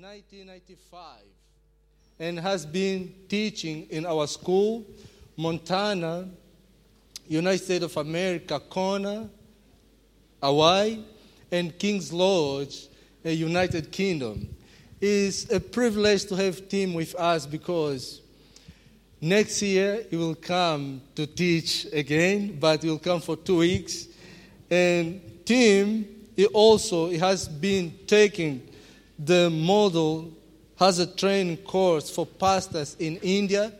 1995 0.00 1.20
and 2.18 2.40
has 2.40 2.64
been 2.64 3.14
teaching 3.28 3.86
in 3.90 4.06
our 4.06 4.26
school, 4.26 4.86
Montana, 5.36 6.26
United 7.28 7.62
States 7.62 7.84
of 7.84 7.96
America, 7.98 8.58
Kona, 8.60 9.28
Hawaii, 10.42 11.00
and 11.52 11.78
King's 11.78 12.14
Lodge, 12.14 12.88
United 13.24 13.92
Kingdom. 13.92 14.48
It's 15.02 15.50
a 15.52 15.60
privilege 15.60 16.24
to 16.26 16.36
have 16.36 16.66
Tim 16.66 16.94
with 16.94 17.14
us 17.14 17.44
because 17.44 18.22
next 19.20 19.60
year 19.60 20.06
he 20.08 20.16
will 20.16 20.34
come 20.34 21.02
to 21.14 21.26
teach 21.26 21.86
again, 21.92 22.56
but 22.58 22.82
he 22.82 22.88
will 22.88 22.98
come 22.98 23.20
for 23.20 23.36
two 23.36 23.58
weeks. 23.58 24.06
And 24.70 25.20
Tim, 25.44 26.06
he 26.36 26.46
also 26.46 27.10
he 27.10 27.18
has 27.18 27.46
been 27.48 27.98
taking 28.06 28.69
the 29.24 29.50
model 29.50 30.32
has 30.78 30.98
a 30.98 31.06
training 31.06 31.58
course 31.58 32.10
for 32.10 32.24
pastors 32.26 32.96
in 32.98 33.16
India. 33.18 33.72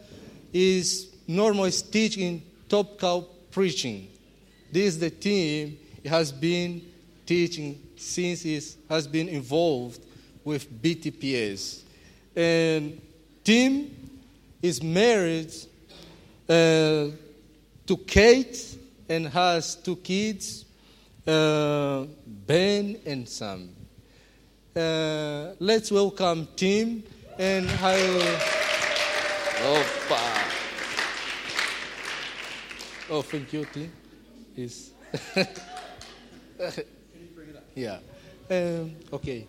Is 0.52 1.10
normally 1.28 1.70
teaching 1.70 2.42
topical 2.68 3.22
preaching. 3.52 4.08
This 4.72 4.94
is 4.94 4.98
the 4.98 5.10
team 5.10 5.78
has 6.04 6.32
been 6.32 6.82
teaching 7.24 7.80
since 7.96 8.42
he 8.42 8.60
has 8.88 9.06
been 9.06 9.28
involved 9.28 10.04
with 10.44 10.68
BTPS. 10.82 11.82
And 12.34 13.00
Tim 13.44 13.90
is 14.60 14.82
married 14.82 15.52
uh, 16.48 17.14
to 17.86 17.96
Kate 18.06 18.76
and 19.08 19.28
has 19.28 19.76
two 19.76 19.96
kids, 19.96 20.64
uh, 21.26 22.06
Ben 22.26 22.98
and 23.06 23.28
Sam. 23.28 23.79
Uh, 24.74 25.54
let's 25.58 25.90
welcome 25.90 26.46
Tim 26.54 27.02
and 27.36 27.68
I'll. 27.82 28.20
Opa. 29.66 30.22
Oh, 33.10 33.22
thank 33.22 33.52
you, 33.52 33.66
Tim. 33.72 33.90
Is 34.56 34.92
Can 35.34 35.46
you 36.56 37.28
bring 37.34 37.48
it 37.48 37.56
up? 37.56 37.64
yeah. 37.74 37.98
Um, 38.48 38.94
okay. 39.12 39.44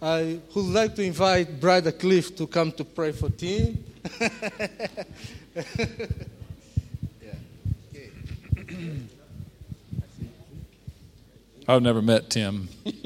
I 0.00 0.40
would 0.54 0.64
like 0.64 0.94
to 0.94 1.02
invite 1.02 1.60
Brother 1.60 1.92
Cliff 1.92 2.34
to 2.36 2.46
come 2.46 2.72
to 2.72 2.84
pray 2.84 3.12
for 3.12 3.28
Tim. 3.28 3.84
I've 11.66 11.80
never 11.80 12.02
met 12.02 12.28
Tim. 12.28 12.68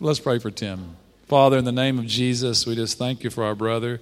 Let's 0.00 0.20
pray 0.20 0.38
for 0.38 0.52
Tim. 0.52 0.96
Father, 1.26 1.58
in 1.58 1.64
the 1.64 1.72
name 1.72 1.98
of 1.98 2.06
Jesus, 2.06 2.66
we 2.66 2.76
just 2.76 2.98
thank 2.98 3.24
you 3.24 3.30
for 3.30 3.42
our 3.42 3.56
brother. 3.56 4.00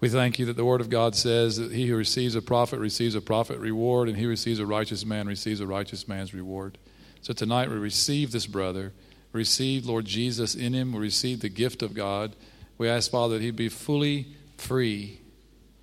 We 0.00 0.10
thank 0.10 0.38
you 0.38 0.44
that 0.46 0.56
the 0.56 0.66
Word 0.66 0.82
of 0.82 0.90
God 0.90 1.14
says 1.14 1.56
that 1.56 1.72
he 1.72 1.86
who 1.86 1.96
receives 1.96 2.34
a 2.34 2.42
prophet 2.42 2.78
receives 2.78 3.14
a 3.14 3.22
prophet 3.22 3.58
reward, 3.58 4.08
and 4.08 4.18
he 4.18 4.24
who 4.24 4.28
receives 4.28 4.58
a 4.58 4.66
righteous 4.66 5.06
man 5.06 5.26
receives 5.26 5.60
a 5.60 5.66
righteous 5.66 6.06
man's 6.06 6.34
reward. 6.34 6.76
So 7.22 7.32
tonight 7.32 7.70
we 7.70 7.76
receive 7.76 8.32
this 8.32 8.46
brother, 8.46 8.92
receive 9.32 9.86
Lord 9.86 10.04
Jesus 10.04 10.54
in 10.54 10.74
him, 10.74 10.92
we 10.92 10.98
receive 10.98 11.40
the 11.40 11.48
gift 11.48 11.82
of 11.82 11.94
God. 11.94 12.36
We 12.76 12.86
ask, 12.86 13.10
Father, 13.10 13.38
that 13.38 13.42
he 13.42 13.50
be 13.50 13.70
fully 13.70 14.26
free 14.58 15.20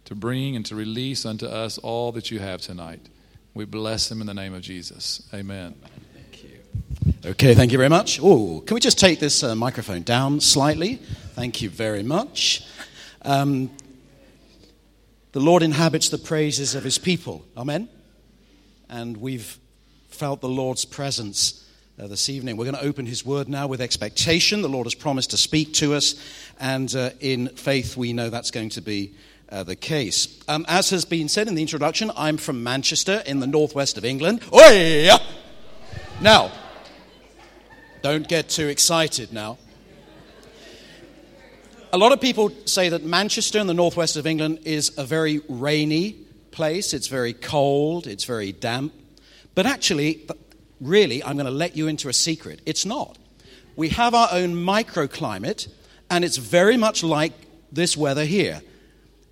to 0.05 0.13
bring 0.13 0.55
and 0.55 0.65
to 0.67 0.75
release 0.75 1.25
unto 1.25 1.47
us 1.47 1.79
all 1.79 2.11
that 2.11 2.29
you 2.29 2.39
have 2.39 2.61
tonight. 2.61 3.09
We 3.57 3.65
bless 3.65 4.11
him 4.11 4.21
in 4.21 4.27
the 4.27 4.35
name 4.35 4.53
of 4.53 4.61
Jesus. 4.61 5.27
Amen. 5.33 5.73
Thank 6.13 6.43
you. 6.43 7.13
Okay, 7.31 7.55
thank 7.55 7.71
you 7.71 7.79
very 7.79 7.89
much. 7.89 8.19
Oh, 8.21 8.61
can 8.63 8.75
we 8.75 8.79
just 8.79 8.99
take 8.99 9.19
this 9.19 9.41
uh, 9.41 9.55
microphone 9.55 10.03
down 10.03 10.41
slightly? 10.41 10.97
Thank 11.33 11.63
you 11.63 11.71
very 11.71 12.03
much. 12.03 12.63
Um, 13.23 13.71
the 15.31 15.39
Lord 15.39 15.63
inhabits 15.63 16.09
the 16.09 16.19
praises 16.19 16.75
of 16.75 16.83
his 16.83 16.99
people. 16.99 17.45
Amen. 17.57 17.89
And 18.89 19.17
we've 19.17 19.57
felt 20.09 20.41
the 20.41 20.47
Lord's 20.47 20.85
presence 20.85 21.67
uh, 21.99 22.05
this 22.05 22.29
evening. 22.29 22.57
We're 22.57 22.65
going 22.65 22.77
to 22.77 22.85
open 22.85 23.07
his 23.07 23.25
word 23.25 23.49
now 23.49 23.65
with 23.65 23.81
expectation. 23.81 24.61
The 24.61 24.69
Lord 24.69 24.85
has 24.85 24.93
promised 24.93 25.31
to 25.31 25.37
speak 25.37 25.73
to 25.75 25.95
us, 25.95 26.13
and 26.59 26.93
uh, 26.95 27.09
in 27.21 27.47
faith, 27.47 27.97
we 27.97 28.13
know 28.13 28.29
that's 28.29 28.51
going 28.51 28.69
to 28.69 28.81
be 28.81 29.15
uh, 29.51 29.63
the 29.63 29.75
case. 29.75 30.39
Um, 30.47 30.65
as 30.67 30.89
has 30.89 31.05
been 31.05 31.29
said 31.29 31.47
in 31.47 31.55
the 31.55 31.61
introduction, 31.61 32.11
I'm 32.15 32.37
from 32.37 32.63
Manchester 32.63 33.23
in 33.25 33.39
the 33.39 33.47
northwest 33.47 33.97
of 33.97 34.05
England. 34.05 34.41
Oi! 34.53 35.09
Now, 36.21 36.51
don't 38.01 38.27
get 38.27 38.49
too 38.49 38.67
excited 38.67 39.31
now. 39.31 39.57
A 41.93 41.97
lot 41.97 42.11
of 42.11 42.19
people 42.19 42.51
say 42.65 42.89
that 42.89 43.03
Manchester 43.03 43.59
in 43.59 43.67
the 43.67 43.73
northwest 43.73 44.17
of 44.17 44.27
England 44.27 44.59
is 44.65 44.97
a 44.97 45.05
very 45.05 45.41
rainy 45.47 46.17
place. 46.51 46.93
It's 46.93 47.07
very 47.07 47.33
cold, 47.33 48.07
it's 48.07 48.25
very 48.25 48.51
damp. 48.51 48.93
But 49.55 49.65
actually, 49.65 50.27
really, 50.81 51.23
I'm 51.23 51.35
going 51.35 51.45
to 51.45 51.51
let 51.51 51.77
you 51.77 51.87
into 51.87 52.09
a 52.09 52.13
secret. 52.13 52.61
It's 52.65 52.85
not. 52.85 53.17
We 53.75 53.89
have 53.89 54.13
our 54.13 54.27
own 54.31 54.53
microclimate, 54.53 55.67
and 56.09 56.25
it's 56.25 56.37
very 56.37 56.77
much 56.77 57.03
like 57.03 57.33
this 57.71 57.95
weather 57.95 58.25
here. 58.25 58.61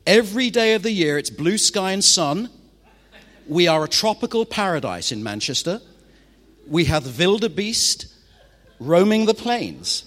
Every 0.06 0.50
day 0.50 0.74
of 0.76 0.84
the 0.84 0.92
year, 0.92 1.18
it's 1.18 1.30
blue 1.30 1.58
sky 1.58 1.92
and 1.92 2.04
sun. 2.04 2.50
We 3.48 3.68
are 3.68 3.84
a 3.84 3.88
tropical 3.88 4.46
paradise 4.46 5.12
in 5.12 5.24
Manchester. 5.24 5.82
We 6.68 6.86
have 6.86 7.18
wildebeest 7.18 8.08
roaming 8.80 9.26
the 9.26 9.34
plains. 9.34 10.06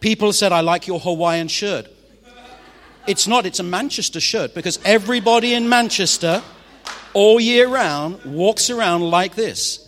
People 0.00 0.32
said, 0.32 0.52
I 0.52 0.60
like 0.60 0.86
your 0.86 1.00
Hawaiian 1.00 1.48
shirt. 1.48 1.86
It's 3.06 3.26
not, 3.26 3.46
it's 3.46 3.60
a 3.60 3.64
Manchester 3.64 4.20
shirt 4.20 4.54
because 4.54 4.78
everybody 4.84 5.54
in 5.54 5.68
Manchester 5.68 6.42
all 7.12 7.38
year 7.38 7.68
round 7.68 8.24
walks 8.24 8.70
around 8.70 9.02
like 9.02 9.34
this. 9.34 9.80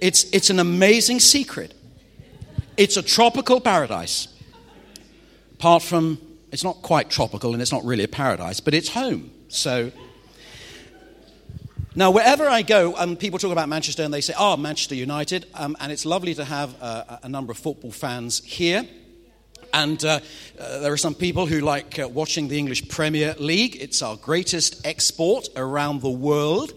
It's, 0.00 0.24
it's 0.32 0.50
an 0.50 0.60
amazing 0.60 1.20
secret. 1.20 1.74
It's 2.76 2.96
a 2.96 3.02
tropical 3.02 3.60
paradise. 3.60 4.28
Apart 5.54 5.82
from, 5.82 6.20
it's 6.52 6.64
not 6.64 6.82
quite 6.82 7.10
tropical 7.10 7.52
and 7.52 7.62
it's 7.62 7.72
not 7.72 7.84
really 7.84 8.04
a 8.04 8.08
paradise, 8.08 8.60
but 8.60 8.74
it's 8.74 8.88
home. 8.88 9.30
So, 9.48 9.92
now 11.94 12.10
wherever 12.10 12.48
I 12.48 12.62
go, 12.62 12.94
um, 12.96 13.16
people 13.16 13.38
talk 13.38 13.50
about 13.50 13.68
Manchester 13.68 14.02
and 14.02 14.14
they 14.14 14.20
say, 14.20 14.34
oh, 14.38 14.56
Manchester 14.56 14.94
United. 14.94 15.46
Um, 15.54 15.76
and 15.80 15.90
it's 15.90 16.06
lovely 16.06 16.34
to 16.34 16.44
have 16.44 16.80
uh, 16.80 17.18
a 17.22 17.28
number 17.28 17.50
of 17.50 17.58
football 17.58 17.90
fans 17.90 18.44
here. 18.44 18.86
And 19.74 20.02
uh, 20.04 20.20
uh, 20.58 20.78
there 20.80 20.92
are 20.92 20.98
some 20.98 21.14
people 21.14 21.46
who 21.46 21.60
like 21.60 21.98
uh, 21.98 22.08
watching 22.08 22.48
the 22.48 22.58
English 22.58 22.88
Premier 22.88 23.34
League. 23.38 23.76
It's 23.76 24.00
our 24.00 24.16
greatest 24.16 24.86
export 24.86 25.48
around 25.56 26.00
the 26.00 26.10
world. 26.10 26.72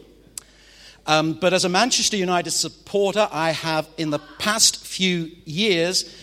Um, 1.07 1.33
but 1.33 1.53
as 1.53 1.65
a 1.65 1.69
Manchester 1.69 2.17
United 2.17 2.51
supporter, 2.51 3.27
I 3.31 3.51
have 3.51 3.87
in 3.97 4.09
the 4.09 4.19
past 4.39 4.85
few 4.85 5.31
years 5.45 6.13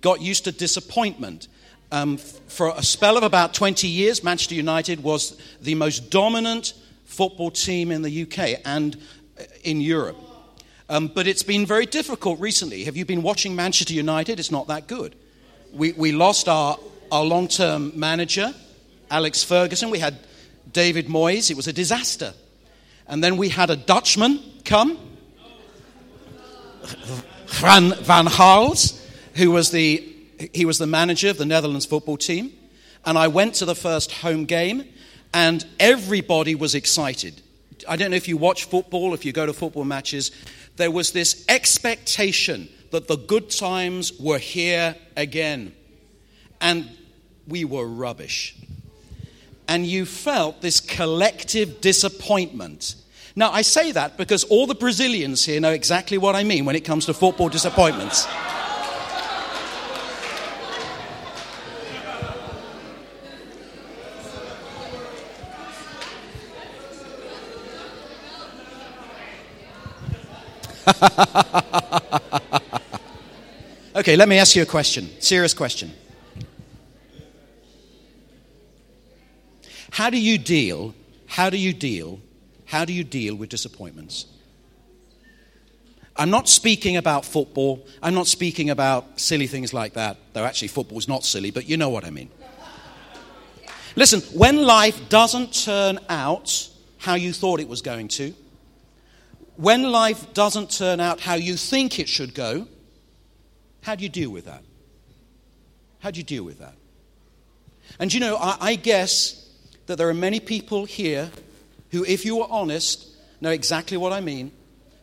got 0.00 0.20
used 0.20 0.44
to 0.44 0.52
disappointment. 0.52 1.48
Um, 1.92 2.16
for 2.16 2.72
a 2.74 2.82
spell 2.82 3.18
of 3.18 3.22
about 3.22 3.52
20 3.52 3.86
years, 3.86 4.24
Manchester 4.24 4.54
United 4.54 5.02
was 5.02 5.38
the 5.60 5.74
most 5.74 6.10
dominant 6.10 6.72
football 7.04 7.50
team 7.50 7.92
in 7.92 8.00
the 8.00 8.22
UK 8.22 8.62
and 8.64 8.96
uh, 9.38 9.42
in 9.62 9.82
Europe. 9.82 10.16
Um, 10.88 11.08
but 11.08 11.26
it's 11.26 11.42
been 11.42 11.66
very 11.66 11.84
difficult 11.84 12.40
recently. 12.40 12.84
Have 12.84 12.96
you 12.96 13.04
been 13.04 13.22
watching 13.22 13.54
Manchester 13.54 13.92
United? 13.92 14.40
It's 14.40 14.50
not 14.50 14.68
that 14.68 14.86
good. 14.86 15.14
We, 15.70 15.92
we 15.92 16.12
lost 16.12 16.48
our, 16.48 16.78
our 17.10 17.24
long 17.24 17.46
term 17.46 17.92
manager, 17.94 18.54
Alex 19.10 19.44
Ferguson. 19.44 19.90
We 19.90 19.98
had 19.98 20.18
David 20.72 21.08
Moyes. 21.08 21.50
It 21.50 21.58
was 21.58 21.68
a 21.68 21.74
disaster. 21.74 22.32
And 23.06 23.22
then 23.22 23.36
we 23.36 23.50
had 23.50 23.68
a 23.68 23.76
Dutchman 23.76 24.40
come, 24.64 24.98
Van, 27.48 27.92
Van 27.96 28.28
Gaals, 28.34 29.06
who 29.34 29.50
was 29.50 29.70
the, 29.70 30.11
he 30.52 30.64
was 30.64 30.78
the 30.78 30.86
manager 30.86 31.28
of 31.28 31.38
the 31.38 31.46
Netherlands 31.46 31.86
football 31.86 32.16
team. 32.16 32.52
And 33.04 33.18
I 33.18 33.28
went 33.28 33.54
to 33.56 33.64
the 33.64 33.74
first 33.74 34.12
home 34.12 34.44
game, 34.44 34.84
and 35.34 35.64
everybody 35.80 36.54
was 36.54 36.74
excited. 36.74 37.42
I 37.88 37.96
don't 37.96 38.10
know 38.10 38.16
if 38.16 38.28
you 38.28 38.36
watch 38.36 38.64
football, 38.64 39.12
if 39.14 39.24
you 39.24 39.32
go 39.32 39.46
to 39.46 39.52
football 39.52 39.84
matches, 39.84 40.30
there 40.76 40.90
was 40.90 41.12
this 41.12 41.44
expectation 41.48 42.68
that 42.90 43.08
the 43.08 43.16
good 43.16 43.50
times 43.50 44.12
were 44.20 44.38
here 44.38 44.94
again. 45.16 45.74
And 46.60 46.88
we 47.48 47.64
were 47.64 47.86
rubbish. 47.86 48.56
And 49.66 49.86
you 49.86 50.04
felt 50.04 50.60
this 50.60 50.80
collective 50.80 51.80
disappointment. 51.80 52.94
Now, 53.34 53.50
I 53.50 53.62
say 53.62 53.92
that 53.92 54.16
because 54.16 54.44
all 54.44 54.66
the 54.66 54.74
Brazilians 54.74 55.44
here 55.44 55.60
know 55.60 55.70
exactly 55.70 56.18
what 56.18 56.36
I 56.36 56.44
mean 56.44 56.64
when 56.64 56.76
it 56.76 56.84
comes 56.84 57.06
to 57.06 57.14
football 57.14 57.48
disappointments. 57.48 58.26
Okay, 73.94 74.16
let 74.16 74.26
me 74.26 74.38
ask 74.38 74.56
you 74.56 74.62
a 74.62 74.66
question. 74.66 75.10
Serious 75.20 75.52
question. 75.52 75.92
How 79.90 80.08
do 80.08 80.18
you 80.18 80.38
deal? 80.38 80.94
How 81.26 81.50
do 81.50 81.58
you 81.58 81.74
deal? 81.74 82.18
How 82.64 82.86
do 82.86 82.94
you 82.94 83.04
deal 83.04 83.34
with 83.34 83.50
disappointments? 83.50 84.26
I'm 86.16 86.30
not 86.30 86.48
speaking 86.48 86.96
about 86.96 87.26
football. 87.26 87.86
I'm 88.02 88.14
not 88.14 88.26
speaking 88.26 88.70
about 88.70 89.20
silly 89.20 89.46
things 89.46 89.74
like 89.74 89.92
that, 89.92 90.16
though 90.32 90.44
actually 90.44 90.68
football 90.68 90.98
is 90.98 91.08
not 91.08 91.22
silly, 91.22 91.50
but 91.50 91.68
you 91.68 91.76
know 91.76 91.90
what 91.90 92.06
I 92.06 92.10
mean. 92.10 92.30
Listen, 93.94 94.20
when 94.36 94.62
life 94.62 95.10
doesn't 95.10 95.52
turn 95.52 95.98
out 96.08 96.70
how 96.96 97.14
you 97.14 97.34
thought 97.34 97.60
it 97.60 97.68
was 97.68 97.82
going 97.82 98.08
to, 98.08 98.34
when 99.56 99.90
life 99.90 100.32
doesn't 100.34 100.70
turn 100.70 101.00
out 101.00 101.20
how 101.20 101.34
you 101.34 101.56
think 101.56 101.98
it 101.98 102.08
should 102.08 102.34
go, 102.34 102.66
how 103.82 103.94
do 103.94 104.02
you 104.02 104.08
deal 104.08 104.30
with 104.30 104.46
that? 104.46 104.62
How 106.00 106.10
do 106.10 106.18
you 106.18 106.24
deal 106.24 106.44
with 106.44 106.58
that? 106.58 106.74
And 107.98 108.12
you 108.12 108.20
know, 108.20 108.36
I, 108.36 108.56
I 108.60 108.74
guess 108.76 109.48
that 109.86 109.98
there 109.98 110.08
are 110.08 110.14
many 110.14 110.40
people 110.40 110.84
here 110.84 111.30
who, 111.90 112.04
if 112.04 112.24
you 112.24 112.36
were 112.36 112.46
honest, 112.48 113.08
know 113.40 113.50
exactly 113.50 113.96
what 113.96 114.12
I 114.12 114.20
mean 114.20 114.52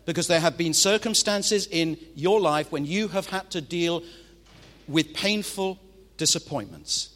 because 0.06 0.28
there 0.28 0.40
have 0.40 0.58
been 0.58 0.74
circumstances 0.74 1.68
in 1.68 1.98
your 2.16 2.40
life 2.40 2.72
when 2.72 2.86
you 2.86 3.10
have 3.10 3.28
had 3.28 3.52
to 3.52 3.62
deal 3.62 4.02
with 4.88 5.14
painful 5.14 5.80
disappointments. 6.18 7.10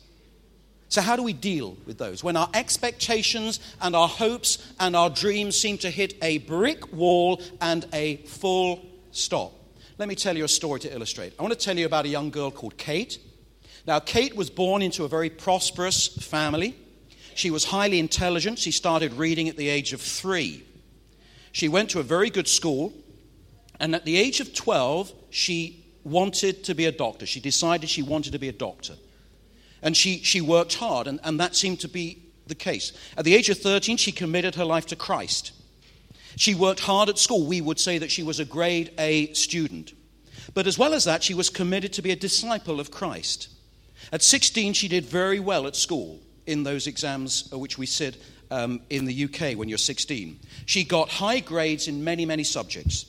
So, 0.94 1.02
how 1.02 1.16
do 1.16 1.24
we 1.24 1.34
deal 1.34 1.76
with 1.88 1.98
those? 1.98 2.24
When 2.24 2.38
our 2.38 2.48
expectations 2.54 3.60
and 3.82 3.96
our 3.96 4.08
hopes 4.08 4.60
and 4.80 4.96
our 4.96 5.10
dreams 5.10 5.60
seem 5.60 5.80
to 5.80 5.90
hit 5.90 6.14
a 6.22 6.38
brick 6.38 6.94
wall 6.94 7.42
and 7.60 7.84
a 7.92 8.18
full 8.28 8.86
stop. 9.10 9.54
Let 9.98 10.08
me 10.08 10.14
tell 10.14 10.38
you 10.38 10.44
a 10.44 10.48
story 10.48 10.80
to 10.82 10.94
illustrate. 10.94 11.34
I 11.40 11.42
want 11.42 11.52
to 11.52 11.60
tell 11.60 11.76
you 11.76 11.88
about 11.88 12.06
a 12.06 12.10
young 12.10 12.30
girl 12.30 12.52
called 12.52 12.78
Kate. 12.78 13.18
Now, 13.88 13.98
Kate 14.02 14.36
was 14.36 14.52
born 14.52 14.84
into 14.84 15.04
a 15.04 15.08
very 15.08 15.32
prosperous 15.32 16.10
family. 16.10 16.76
She 17.34 17.50
was 17.50 17.66
highly 17.66 17.98
intelligent. 17.98 18.60
She 18.60 18.70
started 18.70 19.14
reading 19.14 19.50
at 19.50 19.58
the 19.58 19.70
age 19.70 19.94
of 19.94 20.02
three. 20.02 20.64
She 21.54 21.70
went 21.70 21.90
to 21.90 22.02
a 22.02 22.04
very 22.04 22.30
good 22.30 22.48
school, 22.48 22.94
and 23.80 23.96
at 23.96 24.06
the 24.06 24.16
age 24.16 24.42
of 24.42 24.54
12, 24.54 25.12
she 25.32 25.88
wanted 26.04 26.64
to 26.66 26.76
be 26.76 26.86
a 26.86 26.92
doctor. 26.92 27.26
She 27.26 27.40
decided 27.40 27.90
she 27.90 28.04
wanted 28.04 28.34
to 28.34 28.38
be 28.38 28.50
a 28.50 28.54
doctor. 28.54 28.94
And 29.84 29.96
she, 29.96 30.20
she 30.24 30.42
worked 30.42 30.76
hard, 30.76 31.06
and, 31.06 31.20
and 31.24 31.40
that 31.40 31.56
seemed 31.56 31.82
to 31.82 31.88
be 31.88 32.24
the 32.48 32.56
case. 32.56 32.94
At 33.18 33.26
the 33.26 33.36
age 33.36 33.50
of 33.50 33.60
13, 33.60 33.98
she 33.98 34.12
committed 34.12 34.56
her 34.56 34.66
life 34.66 34.88
to 34.88 34.96
Christ. 34.96 35.52
She 36.36 36.56
worked 36.56 36.80
hard 36.80 37.10
at 37.10 37.20
school. 37.20 37.46
We 37.46 37.62
would 37.62 37.80
say 37.80 37.98
that 38.00 38.10
she 38.10 38.24
was 38.24 38.40
a 38.40 38.46
grade 38.46 38.92
A 38.98 39.32
student. 39.34 39.94
But 40.54 40.66
as 40.66 40.80
well 40.80 40.94
as 40.94 41.04
that, 41.04 41.22
she 41.22 41.34
was 41.34 41.50
committed 41.50 41.94
to 41.94 42.02
be 42.02 42.12
a 42.12 42.16
disciple 42.16 42.80
of 42.80 42.92
Christ. 42.92 43.50
At 44.12 44.22
16, 44.22 44.74
she 44.74 44.88
did 44.88 45.06
very 45.06 45.40
well 45.40 45.68
at 45.68 45.76
school 45.76 46.20
in 46.46 46.64
those 46.64 46.88
exams 46.88 47.50
uh, 47.54 47.58
which 47.58 47.78
we 47.78 47.86
said 47.86 48.18
um, 48.52 48.82
in 48.90 49.06
the 49.06 49.24
UK 49.26 49.58
when 49.58 49.70
you're 49.70 49.78
16. 49.78 50.40
She 50.66 50.84
got 50.84 51.10
high 51.10 51.40
grades 51.40 51.88
in 51.88 52.04
many, 52.04 52.26
many 52.26 52.44
subjects. 52.44 53.06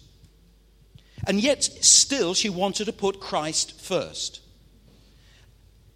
And 1.26 1.40
yet, 1.40 1.64
still, 1.64 2.34
she 2.34 2.50
wanted 2.50 2.84
to 2.86 2.92
put 2.92 3.20
Christ 3.20 3.80
first. 3.80 4.40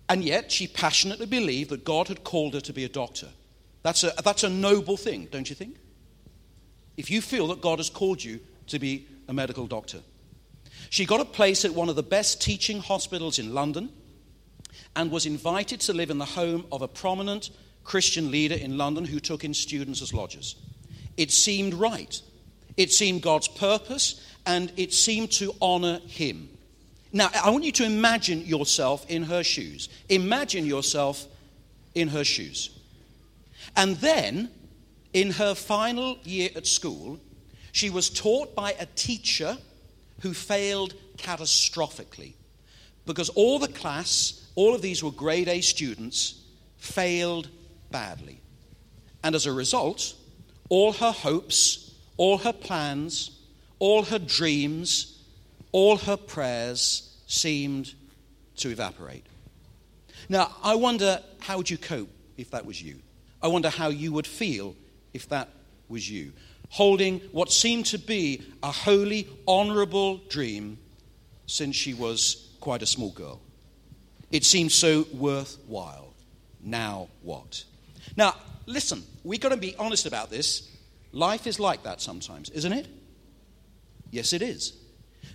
And 0.08 0.24
yet, 0.24 0.50
she 0.50 0.66
passionately 0.66 1.26
believed 1.26 1.70
that 1.70 1.84
God 1.84 2.08
had 2.08 2.24
called 2.24 2.54
her 2.54 2.60
to 2.60 2.72
be 2.72 2.84
a 2.84 2.88
doctor. 2.88 3.28
That's 3.82 4.04
a, 4.04 4.12
that's 4.24 4.42
a 4.42 4.50
noble 4.50 4.96
thing, 4.96 5.28
don't 5.30 5.48
you 5.48 5.54
think? 5.54 5.76
If 6.96 7.10
you 7.10 7.20
feel 7.20 7.46
that 7.48 7.60
God 7.60 7.78
has 7.78 7.90
called 7.90 8.24
you 8.24 8.40
to 8.68 8.78
be 8.78 9.06
a 9.28 9.32
medical 9.32 9.66
doctor. 9.66 10.00
She 10.90 11.04
got 11.04 11.20
a 11.20 11.24
place 11.24 11.64
at 11.64 11.74
one 11.74 11.88
of 11.88 11.96
the 11.96 12.02
best 12.02 12.40
teaching 12.40 12.80
hospitals 12.80 13.38
in 13.38 13.54
London 13.54 13.90
and 14.96 15.10
was 15.10 15.26
invited 15.26 15.80
to 15.80 15.92
live 15.92 16.10
in 16.10 16.18
the 16.18 16.24
home 16.24 16.66
of 16.72 16.82
a 16.82 16.88
prominent 16.88 17.50
Christian 17.84 18.30
leader 18.30 18.54
in 18.54 18.78
London 18.78 19.04
who 19.04 19.20
took 19.20 19.44
in 19.44 19.54
students 19.54 20.02
as 20.02 20.14
lodgers. 20.14 20.56
It 21.16 21.30
seemed 21.30 21.74
right. 21.74 22.20
It 22.76 22.92
seemed 22.92 23.22
God's 23.22 23.48
purpose, 23.48 24.24
and 24.46 24.72
it 24.76 24.92
seemed 24.94 25.32
to 25.32 25.54
honor 25.60 25.98
Him. 26.06 26.48
Now, 27.12 27.30
I 27.42 27.50
want 27.50 27.64
you 27.64 27.72
to 27.72 27.84
imagine 27.84 28.44
yourself 28.44 29.08
in 29.08 29.22
her 29.24 29.42
shoes. 29.42 29.88
Imagine 30.08 30.66
yourself 30.66 31.26
in 31.94 32.08
her 32.08 32.24
shoes. 32.24 32.70
And 33.76 33.96
then, 33.96 34.50
in 35.12 35.30
her 35.32 35.54
final 35.54 36.18
year 36.24 36.50
at 36.54 36.66
school, 36.66 37.18
she 37.72 37.90
was 37.90 38.10
taught 38.10 38.54
by 38.54 38.72
a 38.72 38.86
teacher 38.86 39.56
who 40.20 40.34
failed 40.34 40.94
catastrophically. 41.16 42.34
Because 43.06 43.30
all 43.30 43.58
the 43.58 43.68
class, 43.68 44.50
all 44.54 44.74
of 44.74 44.82
these 44.82 45.02
were 45.02 45.10
grade 45.10 45.48
A 45.48 45.60
students, 45.60 46.44
failed 46.76 47.48
badly. 47.90 48.40
And 49.24 49.34
as 49.34 49.46
a 49.46 49.52
result, 49.52 50.14
all 50.68 50.92
her 50.92 51.12
hopes, 51.12 51.94
all 52.16 52.38
her 52.38 52.52
plans, 52.52 53.30
all 53.78 54.04
her 54.04 54.18
dreams, 54.18 55.17
all 55.72 55.96
her 55.96 56.16
prayers 56.16 57.16
seemed 57.26 57.94
to 58.56 58.70
evaporate. 58.70 59.24
Now, 60.28 60.54
I 60.62 60.74
wonder 60.74 61.20
how 61.40 61.58
would 61.58 61.70
you 61.70 61.78
cope 61.78 62.10
if 62.36 62.50
that 62.50 62.66
was 62.66 62.82
you? 62.82 62.98
I 63.42 63.48
wonder 63.48 63.70
how 63.70 63.88
you 63.88 64.12
would 64.12 64.26
feel 64.26 64.74
if 65.12 65.28
that 65.28 65.48
was 65.88 66.10
you. 66.10 66.32
Holding 66.70 67.20
what 67.32 67.50
seemed 67.50 67.86
to 67.86 67.98
be 67.98 68.42
a 68.62 68.70
holy, 68.70 69.28
honorable 69.46 70.18
dream 70.28 70.78
since 71.46 71.76
she 71.76 71.94
was 71.94 72.50
quite 72.60 72.82
a 72.82 72.86
small 72.86 73.10
girl. 73.10 73.40
It 74.30 74.44
seemed 74.44 74.72
so 74.72 75.06
worthwhile. 75.14 76.12
Now 76.60 77.08
what? 77.22 77.64
Now, 78.16 78.34
listen, 78.66 79.02
we've 79.24 79.40
got 79.40 79.50
to 79.50 79.56
be 79.56 79.74
honest 79.76 80.06
about 80.06 80.30
this. 80.30 80.68
Life 81.12 81.46
is 81.46 81.58
like 81.58 81.84
that 81.84 82.02
sometimes, 82.02 82.50
isn't 82.50 82.72
it? 82.72 82.86
Yes, 84.10 84.32
it 84.32 84.42
is. 84.42 84.74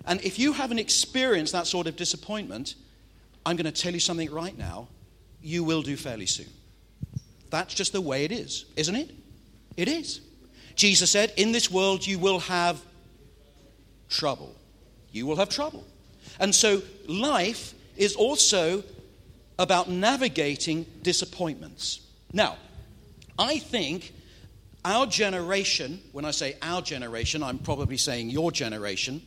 And 0.06 0.22
if 0.22 0.38
you 0.38 0.54
haven't 0.54 0.80
experienced 0.80 1.54
that 1.54 1.68
sort 1.68 1.88
of 1.88 1.96
disappointment, 1.96 2.76
I'm 3.46 3.56
going 3.56 3.72
to 3.72 3.82
tell 3.82 3.94
you 3.94 4.00
something 4.00 4.32
right 4.32 4.58
now. 4.58 4.88
You 5.42 5.64
will 5.64 5.82
do 5.82 5.96
fairly 5.96 6.26
soon. 6.26 6.50
That's 7.50 7.74
just 7.74 7.94
the 7.94 8.02
way 8.02 8.26
it 8.26 8.32
is, 8.32 8.66
isn't 8.76 8.96
it? 8.96 9.12
It 9.78 9.88
is. 9.88 10.22
Jesus 10.76 11.12
said, 11.12 11.34
In 11.38 11.52
this 11.52 11.70
world 11.70 12.06
you 12.06 12.18
will 12.20 12.40
have 12.40 12.82
trouble. 14.10 14.56
You 15.12 15.26
will 15.26 15.36
have 15.36 15.50
trouble. 15.50 15.86
And 16.40 16.54
so 16.54 16.82
life 17.08 17.74
is 17.96 18.16
also 18.16 18.84
about 19.60 19.90
navigating 19.90 20.86
disappointments. 21.04 22.02
Now, 22.32 22.58
I 23.38 23.60
think 23.60 24.14
our 24.84 25.06
generation, 25.06 26.02
when 26.12 26.26
I 26.26 26.32
say 26.32 26.58
our 26.62 26.82
generation, 26.82 27.44
I'm 27.44 27.60
probably 27.60 27.98
saying 27.98 28.30
your 28.30 28.52
generation. 28.52 29.22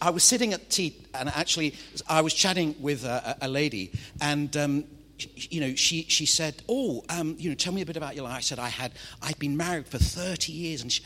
I 0.00 0.10
was 0.10 0.24
sitting 0.24 0.52
at 0.52 0.70
tea, 0.70 0.96
and 1.14 1.28
actually, 1.28 1.74
I 2.08 2.20
was 2.20 2.34
chatting 2.34 2.74
with 2.80 3.04
a, 3.04 3.36
a 3.42 3.48
lady, 3.48 3.92
and 4.20 4.56
um, 4.56 4.84
you 5.34 5.60
know, 5.60 5.74
she, 5.74 6.04
she 6.08 6.26
said, 6.26 6.62
"Oh, 6.68 7.04
um, 7.08 7.36
you 7.38 7.48
know, 7.48 7.54
tell 7.54 7.72
me 7.72 7.82
a 7.82 7.86
bit 7.86 7.96
about 7.96 8.14
your 8.14 8.24
life." 8.24 8.36
I 8.36 8.40
said, 8.40 8.58
"I 8.58 8.68
had, 8.68 8.92
I'd 9.22 9.38
been 9.38 9.56
married 9.56 9.86
for 9.88 9.98
30 9.98 10.52
years," 10.52 10.82
and 10.82 10.92
she, 10.92 11.02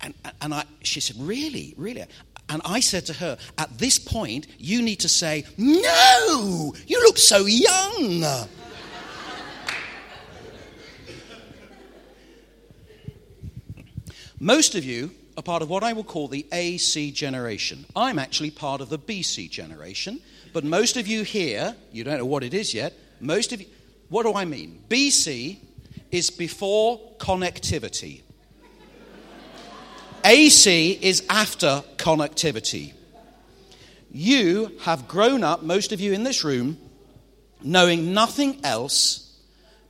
and, 0.00 0.14
and 0.40 0.54
I, 0.54 0.64
she 0.82 1.00
said, 1.00 1.16
"Really, 1.18 1.74
really?" 1.76 2.04
And 2.48 2.62
I 2.64 2.80
said 2.80 3.06
to 3.06 3.12
her, 3.14 3.38
"At 3.58 3.78
this 3.78 3.98
point, 3.98 4.46
you 4.58 4.82
need 4.82 5.00
to 5.00 5.08
say, 5.08 5.44
no, 5.56 6.74
you 6.86 7.00
look 7.02 7.18
so 7.18 7.46
young." 7.46 8.24
Most 14.38 14.74
of 14.74 14.84
you 14.84 15.10
are 15.36 15.42
part 15.42 15.62
of 15.62 15.68
what 15.68 15.82
I 15.82 15.92
will 15.92 16.04
call 16.04 16.28
the 16.28 16.46
AC 16.52 17.10
generation. 17.12 17.84
I'm 17.94 18.18
actually 18.18 18.50
part 18.50 18.80
of 18.80 18.88
the 18.88 18.98
BC 18.98 19.50
generation, 19.50 20.20
but 20.52 20.64
most 20.64 20.96
of 20.96 21.06
you 21.06 21.22
here, 21.22 21.76
you 21.92 22.04
don't 22.04 22.18
know 22.18 22.24
what 22.24 22.42
it 22.42 22.54
is 22.54 22.72
yet. 22.72 22.94
Most 23.20 23.52
of 23.52 23.60
you, 23.60 23.66
what 24.08 24.22
do 24.22 24.34
I 24.34 24.44
mean? 24.44 24.82
BC 24.88 25.58
is 26.10 26.30
before 26.30 27.00
connectivity. 27.18 28.22
AC 30.24 30.98
is 31.02 31.24
after 31.28 31.84
connectivity. 31.98 32.92
You 34.10 34.72
have 34.80 35.06
grown 35.06 35.44
up, 35.44 35.62
most 35.62 35.92
of 35.92 36.00
you 36.00 36.12
in 36.12 36.22
this 36.24 36.42
room, 36.42 36.78
knowing 37.62 38.14
nothing 38.14 38.64
else 38.64 39.38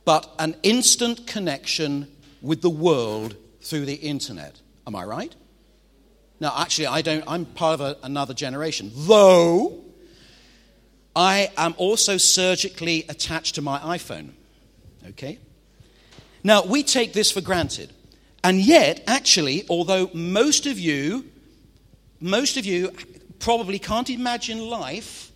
but 0.03 0.29
an 0.39 0.55
instant 0.63 1.27
connection 1.27 2.07
with 2.41 2.61
the 2.61 2.69
world 2.69 3.35
through 3.61 3.85
the 3.85 3.95
internet. 3.95 4.61
Am 4.87 4.95
I 4.95 5.03
right? 5.03 5.35
No, 6.39 6.51
actually, 6.55 6.87
I 6.87 7.01
don't, 7.01 7.23
I'm 7.27 7.45
part 7.45 7.73
of 7.73 7.81
a, 7.81 7.97
another 8.03 8.33
generation. 8.33 8.91
Though, 8.95 9.83
I 11.15 11.51
am 11.57 11.73
also 11.77 12.15
surgically 12.17 13.05
attached 13.09 13.55
to 13.55 13.61
my 13.61 13.79
iPhone. 13.79 14.29
Okay? 15.09 15.39
Now, 16.43 16.63
we 16.63 16.83
take 16.83 17.11
this 17.11 17.31
for 17.31 17.41
granted. 17.41 17.91
And 18.43 18.61
yet, 18.61 19.03
actually, 19.07 19.65
although 19.69 20.09
most 20.13 20.67
of 20.67 20.79
you, 20.79 21.25
most 22.21 22.55
of 22.55 22.65
you 22.65 22.91
probably 23.39 23.79
can't 23.79 24.09
imagine 24.09 24.59
life 24.59 25.31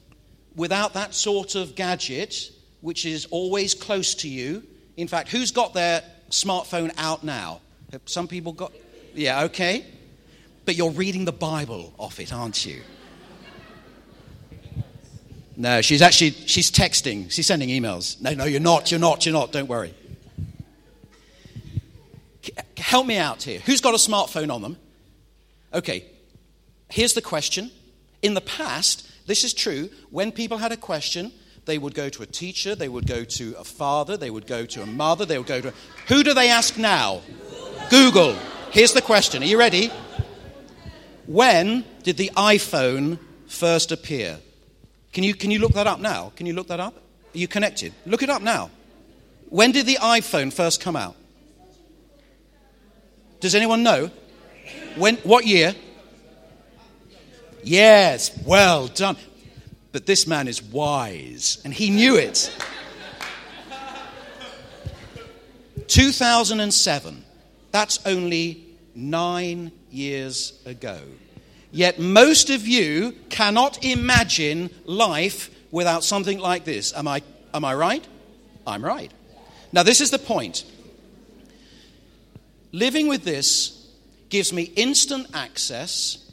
without 0.55 0.93
that 0.93 1.13
sort 1.13 1.55
of 1.55 1.75
gadget, 1.75 2.51
which 2.79 3.05
is 3.05 3.25
always 3.31 3.73
close 3.73 4.15
to 4.15 4.29
you. 4.29 4.63
In 4.95 5.07
fact, 5.07 5.29
who's 5.29 5.51
got 5.51 5.73
their 5.73 6.03
smartphone 6.29 6.93
out 6.97 7.23
now? 7.23 7.59
Have 7.91 8.01
some 8.05 8.27
people 8.27 8.53
got. 8.53 8.71
Yeah, 9.13 9.43
okay. 9.43 9.85
But 10.65 10.75
you're 10.75 10.91
reading 10.91 11.25
the 11.25 11.31
Bible 11.31 11.93
off 11.97 12.19
it, 12.19 12.31
aren't 12.31 12.65
you? 12.65 12.81
No, 15.57 15.81
she's 15.81 16.01
actually 16.01 16.31
she's 16.31 16.71
texting. 16.71 17.29
She's 17.31 17.45
sending 17.45 17.69
emails. 17.69 18.19
No, 18.21 18.33
no, 18.33 18.45
you're 18.45 18.59
not. 18.59 18.89
You're 18.89 18.99
not. 18.99 19.25
You're 19.25 19.33
not. 19.33 19.51
Don't 19.51 19.67
worry. 19.67 19.93
Help 22.77 23.05
me 23.05 23.17
out 23.17 23.43
here. 23.43 23.59
Who's 23.59 23.81
got 23.81 23.93
a 23.93 23.97
smartphone 23.97 24.51
on 24.51 24.61
them? 24.61 24.77
Okay. 25.73 26.05
Here's 26.89 27.13
the 27.13 27.21
question. 27.21 27.71
In 28.21 28.33
the 28.33 28.41
past, 28.41 29.07
this 29.27 29.43
is 29.43 29.53
true. 29.53 29.89
When 30.09 30.31
people 30.31 30.57
had 30.57 30.71
a 30.71 30.77
question, 30.77 31.31
they 31.65 31.77
would 31.77 31.93
go 31.93 32.09
to 32.09 32.23
a 32.23 32.25
teacher, 32.25 32.75
they 32.75 32.89
would 32.89 33.07
go 33.07 33.23
to 33.23 33.55
a 33.57 33.63
father, 33.63 34.17
they 34.17 34.29
would 34.29 34.47
go 34.47 34.65
to 34.65 34.81
a 34.81 34.85
mother, 34.85 35.25
they 35.25 35.37
would 35.37 35.47
go 35.47 35.61
to. 35.61 35.69
A... 35.69 35.73
Who 36.07 36.23
do 36.23 36.33
they 36.33 36.49
ask 36.49 36.77
now? 36.77 37.21
Google. 37.89 38.35
Here's 38.71 38.93
the 38.93 39.01
question. 39.01 39.43
Are 39.43 39.45
you 39.45 39.59
ready? 39.59 39.91
When 41.27 41.83
did 42.03 42.15
the 42.15 42.31
iPhone 42.37 43.19
first 43.45 43.91
appear? 43.91 44.39
Can 45.11 45.25
you, 45.25 45.33
can 45.33 45.51
you 45.51 45.59
look 45.59 45.73
that 45.73 45.87
up 45.87 45.99
now? 45.99 46.31
Can 46.37 46.45
you 46.45 46.53
look 46.53 46.67
that 46.67 46.79
up? 46.79 46.95
Are 46.95 47.37
you 47.37 47.49
connected? 47.49 47.93
Look 48.05 48.23
it 48.23 48.29
up 48.29 48.41
now. 48.41 48.71
When 49.49 49.73
did 49.73 49.87
the 49.87 49.95
iPhone 49.95 50.53
first 50.53 50.79
come 50.79 50.95
out? 50.95 51.17
Does 53.41 53.55
anyone 53.55 53.83
know? 53.83 54.09
When, 54.95 55.17
what 55.17 55.45
year? 55.45 55.75
Yes, 57.63 58.31
well 58.45 58.87
done. 58.87 59.17
But 59.91 60.05
this 60.05 60.25
man 60.25 60.47
is 60.47 60.63
wise, 60.63 61.61
and 61.65 61.73
he 61.73 61.89
knew 61.89 62.15
it. 62.15 62.49
2007. 65.87 67.25
That's 67.71 68.05
only 68.05 68.65
nine 68.93 69.71
years 69.89 70.59
ago. 70.65 70.99
Yet 71.71 71.99
most 71.99 72.49
of 72.49 72.67
you 72.67 73.13
cannot 73.29 73.83
imagine 73.83 74.69
life 74.85 75.49
without 75.71 76.03
something 76.03 76.37
like 76.37 76.65
this. 76.65 76.93
Am 76.93 77.07
I, 77.07 77.21
am 77.53 77.63
I 77.63 77.73
right? 77.73 78.05
I'm 78.67 78.83
right. 78.83 79.11
Now, 79.71 79.83
this 79.83 80.01
is 80.01 80.11
the 80.11 80.19
point. 80.19 80.65
Living 82.73 83.07
with 83.07 83.23
this 83.23 83.89
gives 84.29 84.51
me 84.51 84.63
instant 84.63 85.27
access 85.33 86.29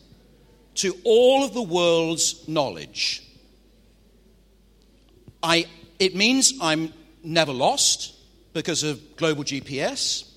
to 0.76 0.96
all 1.04 1.44
of 1.44 1.54
the 1.54 1.62
world's 1.62 2.46
knowledge. 2.48 3.22
I, 5.42 5.66
it 5.98 6.14
means 6.14 6.54
I'm 6.60 6.92
never 7.22 7.52
lost 7.52 8.14
because 8.54 8.82
of 8.82 9.16
global 9.16 9.44
GPS. 9.44 10.27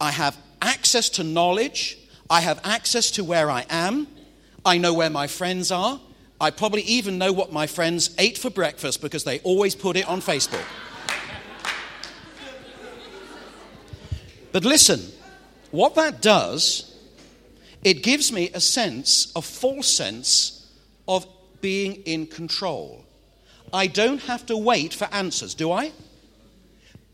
I 0.00 0.10
have 0.10 0.36
access 0.62 1.10
to 1.10 1.24
knowledge. 1.24 1.98
I 2.28 2.40
have 2.40 2.60
access 2.64 3.10
to 3.12 3.24
where 3.24 3.50
I 3.50 3.66
am. 3.68 4.06
I 4.64 4.78
know 4.78 4.94
where 4.94 5.10
my 5.10 5.26
friends 5.26 5.70
are. 5.70 6.00
I 6.40 6.50
probably 6.50 6.82
even 6.82 7.18
know 7.18 7.32
what 7.32 7.52
my 7.52 7.66
friends 7.66 8.14
ate 8.18 8.38
for 8.38 8.48
breakfast 8.48 9.02
because 9.02 9.24
they 9.24 9.40
always 9.40 9.74
put 9.74 9.96
it 9.96 10.08
on 10.08 10.22
Facebook. 10.22 10.64
But 14.52 14.64
listen, 14.64 15.00
what 15.70 15.94
that 15.94 16.22
does, 16.22 16.96
it 17.84 18.02
gives 18.02 18.32
me 18.32 18.50
a 18.52 18.60
sense, 18.60 19.32
a 19.36 19.42
false 19.42 19.86
sense 19.86 20.72
of 21.06 21.26
being 21.60 21.96
in 22.06 22.26
control. 22.26 23.04
I 23.72 23.86
don't 23.86 24.22
have 24.22 24.46
to 24.46 24.56
wait 24.56 24.94
for 24.94 25.08
answers, 25.12 25.54
do 25.54 25.70
I? 25.70 25.92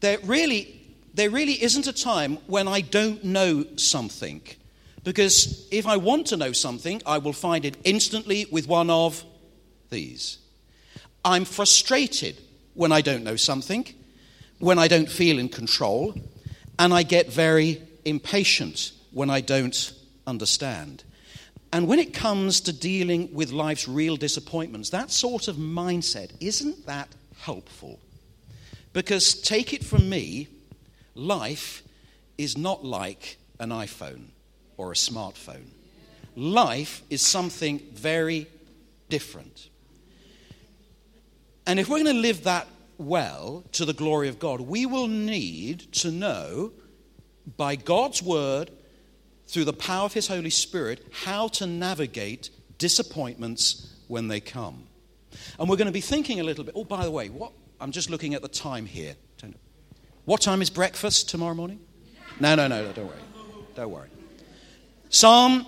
There 0.00 0.18
really, 0.24 0.75
there 1.16 1.30
really 1.30 1.60
isn't 1.62 1.86
a 1.86 1.92
time 1.94 2.36
when 2.46 2.68
I 2.68 2.82
don't 2.82 3.24
know 3.24 3.64
something. 3.76 4.42
Because 5.02 5.66
if 5.70 5.86
I 5.86 5.96
want 5.96 6.26
to 6.28 6.36
know 6.36 6.52
something, 6.52 7.00
I 7.06 7.18
will 7.18 7.32
find 7.32 7.64
it 7.64 7.76
instantly 7.84 8.46
with 8.50 8.68
one 8.68 8.90
of 8.90 9.24
these. 9.88 10.38
I'm 11.24 11.46
frustrated 11.46 12.36
when 12.74 12.92
I 12.92 13.00
don't 13.00 13.24
know 13.24 13.36
something, 13.36 13.86
when 14.58 14.78
I 14.78 14.88
don't 14.88 15.08
feel 15.08 15.38
in 15.38 15.48
control, 15.48 16.14
and 16.78 16.92
I 16.92 17.02
get 17.02 17.32
very 17.32 17.80
impatient 18.04 18.92
when 19.10 19.30
I 19.30 19.40
don't 19.40 19.92
understand. 20.26 21.02
And 21.72 21.88
when 21.88 21.98
it 21.98 22.12
comes 22.12 22.60
to 22.62 22.74
dealing 22.74 23.32
with 23.32 23.52
life's 23.52 23.88
real 23.88 24.16
disappointments, 24.16 24.90
that 24.90 25.10
sort 25.10 25.48
of 25.48 25.56
mindset 25.56 26.30
isn't 26.40 26.84
that 26.86 27.08
helpful. 27.38 28.00
Because 28.92 29.34
take 29.40 29.72
it 29.72 29.82
from 29.82 30.08
me, 30.08 30.48
life 31.18 31.82
is 32.38 32.56
not 32.56 32.84
like 32.84 33.38
an 33.58 33.70
iPhone 33.70 34.26
or 34.76 34.92
a 34.92 34.94
smartphone. 34.94 35.68
Life 36.34 37.02
is 37.08 37.22
something 37.22 37.78
very 37.94 38.46
different. 39.08 39.70
And 41.66 41.80
if 41.80 41.88
we're 41.88 42.02
going 42.02 42.14
to 42.14 42.20
live 42.20 42.44
that 42.44 42.68
well 42.98 43.64
to 43.72 43.84
the 43.84 43.92
glory 43.92 44.28
of 44.28 44.38
God, 44.38 44.60
we 44.60 44.86
will 44.86 45.08
need 45.08 45.92
to 45.94 46.10
know 46.10 46.72
by 47.56 47.76
God's 47.76 48.22
word 48.22 48.70
through 49.46 49.64
the 49.64 49.72
power 49.72 50.04
of 50.04 50.12
His 50.12 50.28
Holy 50.28 50.50
Spirit 50.50 51.06
how 51.24 51.48
to 51.48 51.66
navigate 51.66 52.50
disappointments 52.78 53.94
when 54.08 54.28
they 54.28 54.40
come. 54.40 54.84
And 55.58 55.68
we're 55.68 55.76
going 55.76 55.86
to 55.86 55.92
be 55.92 56.00
thinking 56.00 56.40
a 56.40 56.44
little 56.44 56.64
bit. 56.64 56.74
Oh, 56.76 56.84
by 56.84 57.04
the 57.04 57.10
way, 57.10 57.28
what? 57.28 57.52
I'm 57.80 57.92
just 57.92 58.10
looking 58.10 58.34
at 58.34 58.42
the 58.42 58.48
time 58.48 58.86
here. 58.86 59.14
What 60.26 60.40
time 60.40 60.60
is 60.60 60.70
breakfast 60.70 61.28
tomorrow 61.28 61.54
morning? 61.54 61.78
No, 62.40 62.56
no, 62.56 62.66
no, 62.66 62.90
don't 62.90 63.06
worry. 63.06 63.16
Don't 63.76 63.90
worry. 63.90 64.08
Psalm, 65.08 65.64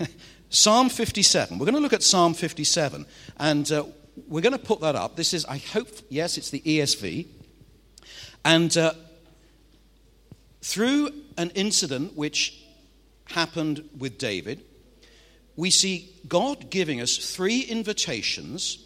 Psalm 0.50 0.90
57. 0.90 1.58
We're 1.58 1.64
going 1.64 1.74
to 1.74 1.80
look 1.80 1.94
at 1.94 2.02
Psalm 2.02 2.34
57. 2.34 3.06
And 3.38 3.72
uh, 3.72 3.84
we're 4.28 4.42
going 4.42 4.52
to 4.52 4.58
put 4.58 4.82
that 4.82 4.94
up. 4.94 5.16
This 5.16 5.32
is, 5.32 5.46
I 5.46 5.56
hope, 5.56 5.88
yes, 6.10 6.36
it's 6.36 6.50
the 6.50 6.60
ESV. 6.60 7.26
And 8.44 8.76
uh, 8.76 8.92
through 10.60 11.08
an 11.38 11.48
incident 11.54 12.14
which 12.14 12.62
happened 13.28 13.88
with 13.96 14.18
David, 14.18 14.62
we 15.56 15.70
see 15.70 16.12
God 16.28 16.68
giving 16.68 17.00
us 17.00 17.16
three 17.34 17.60
invitations, 17.60 18.84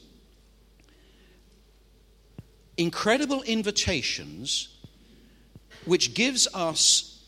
incredible 2.77 3.43
invitations, 3.43 4.78
which 5.89 6.15
gives 6.15 6.47
us 6.55 7.25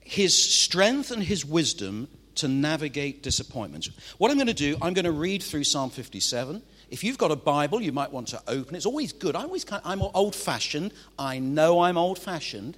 his 0.00 0.36
strength 0.36 1.10
and 1.10 1.22
his 1.22 1.44
wisdom 1.44 2.08
to 2.36 2.48
navigate 2.48 3.22
disappointments. 3.22 3.90
What 4.18 4.30
I'm 4.30 4.36
going 4.36 4.48
to 4.48 4.54
do, 4.54 4.76
I'm 4.82 4.92
going 4.92 5.04
to 5.04 5.12
read 5.12 5.42
through 5.42 5.64
Psalm 5.64 5.90
57. 5.90 6.62
If 6.90 7.02
you've 7.02 7.18
got 7.18 7.30
a 7.30 7.36
Bible, 7.36 7.80
you 7.80 7.92
might 7.92 8.12
want 8.12 8.28
to 8.28 8.42
open. 8.46 8.74
It. 8.74 8.78
It's 8.78 8.86
always 8.86 9.12
good. 9.12 9.34
I 9.34 9.42
always 9.42 9.64
kind—I'm 9.64 10.02
old 10.02 10.34
fashioned. 10.34 10.92
I 11.18 11.38
know 11.38 11.80
I'm 11.80 11.96
old 11.96 12.18
fashioned. 12.18 12.76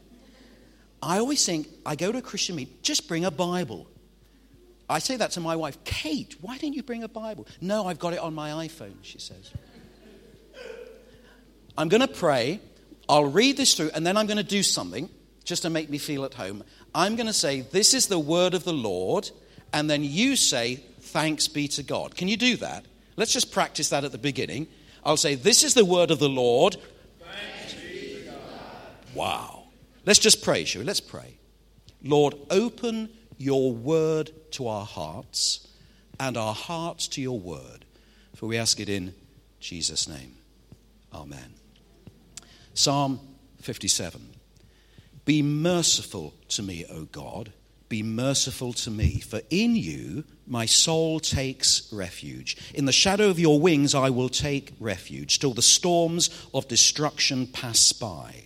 I 1.02 1.18
always 1.18 1.44
think, 1.44 1.68
I 1.84 1.96
go 1.96 2.12
to 2.12 2.18
a 2.18 2.22
Christian 2.22 2.56
meeting, 2.56 2.74
just 2.82 3.08
bring 3.08 3.24
a 3.24 3.30
Bible. 3.30 3.86
I 4.88 5.00
say 5.00 5.16
that 5.16 5.32
to 5.32 5.40
my 5.40 5.56
wife, 5.56 5.82
Kate, 5.84 6.36
why 6.40 6.56
didn't 6.58 6.76
you 6.76 6.82
bring 6.82 7.02
a 7.02 7.08
Bible? 7.08 7.46
No, 7.60 7.86
I've 7.86 7.98
got 7.98 8.12
it 8.12 8.20
on 8.20 8.34
my 8.34 8.66
iPhone, 8.66 8.94
she 9.02 9.18
says. 9.18 9.50
I'm 11.76 11.88
going 11.88 12.00
to 12.00 12.08
pray. 12.08 12.60
I'll 13.08 13.26
read 13.26 13.56
this 13.56 13.74
through, 13.74 13.90
and 13.94 14.06
then 14.06 14.16
I'm 14.16 14.26
going 14.26 14.36
to 14.36 14.42
do 14.42 14.62
something 14.62 15.08
just 15.44 15.62
to 15.62 15.70
make 15.70 15.88
me 15.88 15.98
feel 15.98 16.24
at 16.24 16.34
home. 16.34 16.64
I'm 16.94 17.16
going 17.16 17.26
to 17.26 17.32
say, 17.32 17.60
This 17.60 17.94
is 17.94 18.08
the 18.08 18.18
word 18.18 18.54
of 18.54 18.64
the 18.64 18.72
Lord, 18.72 19.30
and 19.72 19.88
then 19.88 20.02
you 20.02 20.36
say, 20.36 20.76
Thanks 21.00 21.48
be 21.48 21.68
to 21.68 21.82
God. 21.82 22.16
Can 22.16 22.28
you 22.28 22.36
do 22.36 22.56
that? 22.56 22.84
Let's 23.16 23.32
just 23.32 23.52
practice 23.52 23.90
that 23.90 24.04
at 24.04 24.12
the 24.12 24.18
beginning. 24.18 24.66
I'll 25.04 25.16
say, 25.16 25.34
This 25.34 25.62
is 25.62 25.74
the 25.74 25.84
word 25.84 26.10
of 26.10 26.18
the 26.18 26.28
Lord. 26.28 26.76
Thanks 27.20 27.74
be 27.74 28.18
to 28.18 28.30
God. 28.30 28.34
Wow. 29.14 29.64
Let's 30.04 30.18
just 30.18 30.42
pray, 30.42 30.64
shall 30.64 30.80
we? 30.80 30.86
Let's 30.86 31.00
pray. 31.00 31.38
Lord, 32.02 32.34
open 32.50 33.10
your 33.38 33.72
word 33.72 34.30
to 34.52 34.68
our 34.68 34.86
hearts 34.86 35.66
and 36.18 36.36
our 36.36 36.54
hearts 36.54 37.08
to 37.08 37.20
your 37.20 37.38
word. 37.38 37.84
For 38.34 38.46
we 38.46 38.56
ask 38.58 38.80
it 38.80 38.88
in 38.88 39.14
Jesus' 39.60 40.08
name. 40.08 40.36
Amen. 41.12 41.55
Psalm 42.76 43.18
57. 43.62 44.20
Be 45.24 45.40
merciful 45.40 46.34
to 46.48 46.62
me, 46.62 46.84
O 46.90 47.04
God. 47.04 47.52
Be 47.88 48.02
merciful 48.02 48.74
to 48.74 48.90
me, 48.90 49.20
for 49.20 49.40
in 49.48 49.76
you 49.76 50.24
my 50.46 50.66
soul 50.66 51.18
takes 51.18 51.90
refuge. 51.90 52.56
In 52.74 52.84
the 52.84 52.92
shadow 52.92 53.30
of 53.30 53.38
your 53.38 53.58
wings 53.58 53.94
I 53.94 54.10
will 54.10 54.28
take 54.28 54.74
refuge 54.78 55.38
till 55.38 55.54
the 55.54 55.62
storms 55.62 56.28
of 56.52 56.68
destruction 56.68 57.46
pass 57.46 57.92
by. 57.92 58.44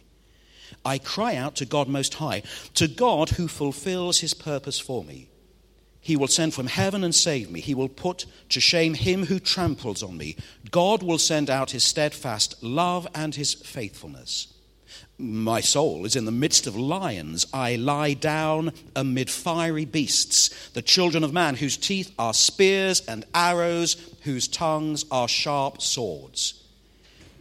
I 0.84 0.99
cry 0.99 1.34
out 1.34 1.56
to 1.56 1.66
God 1.66 1.88
Most 1.88 2.14
High, 2.14 2.42
to 2.75 2.87
God 2.87 3.30
who 3.30 3.49
fulfills 3.49 4.20
his 4.20 4.32
purpose 4.32 4.78
for 4.78 5.02
me. 5.02 5.28
He 6.00 6.16
will 6.16 6.28
send 6.28 6.54
from 6.54 6.66
heaven 6.66 7.04
and 7.04 7.14
save 7.14 7.50
me. 7.50 7.61
He 7.61 7.75
will 7.75 7.88
put 7.88 8.25
to 8.49 8.61
shame 8.61 8.95
him 8.95 9.26
who 9.26 9.38
tramples 9.38 10.02
on 10.02 10.16
me. 10.16 10.37
God 10.71 11.02
will 11.02 11.19
send 11.19 11.50
out 11.50 11.73
his 11.73 11.85
steadfast 11.85 12.62
love 12.62 13.07
and 13.14 13.35
his 13.35 13.54
faithfulness. 13.54 14.49
My 15.19 15.61
soul 15.61 16.07
is 16.07 16.16
in 16.16 16.25
the 16.25 16.33
midst 16.33 16.66
of 16.66 16.75
lions. 16.76 17.47
I 17.52 17.76
lie 17.76 18.14
down 18.14 18.73
amid 18.97 19.28
fiery 19.28 19.85
beasts, 19.85 20.71
the 20.71 20.80
children 20.80 21.23
of 21.23 21.35
man, 21.35 21.57
whose 21.57 21.76
teeth 21.76 22.11
are 22.19 22.33
spears 22.33 23.02
and 23.07 23.26
arrows, 23.35 23.97
whose 24.23 24.49
tongues 24.49 25.04
are 25.11 25.28
sharp 25.28 25.83
swords. 25.83 26.64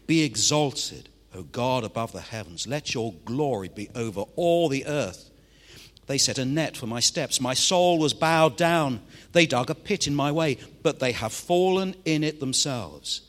Be 0.08 0.24
exalted, 0.24 1.08
O 1.34 1.44
God, 1.44 1.86
above 1.86 2.12
the 2.12 2.20
heavens. 2.20 2.68
Let 2.68 2.94
your 2.94 3.14
glory 3.24 3.70
be 3.70 3.90
over 3.96 4.26
all 4.36 4.68
the 4.68 4.86
earth. 4.86 5.29
They 6.10 6.18
set 6.18 6.40
a 6.40 6.44
net 6.44 6.76
for 6.76 6.88
my 6.88 7.02
steps. 7.02 7.40
My 7.40 7.54
soul 7.54 8.00
was 8.00 8.16
bowed 8.16 8.58
down. 8.58 9.02
They 9.34 9.46
dug 9.46 9.70
a 9.70 9.76
pit 9.76 10.08
in 10.08 10.16
my 10.16 10.32
way, 10.32 10.58
but 10.82 11.00
they 11.00 11.12
have 11.12 11.32
fallen 11.32 11.96
in 12.04 12.24
it 12.24 12.40
themselves. 12.40 13.22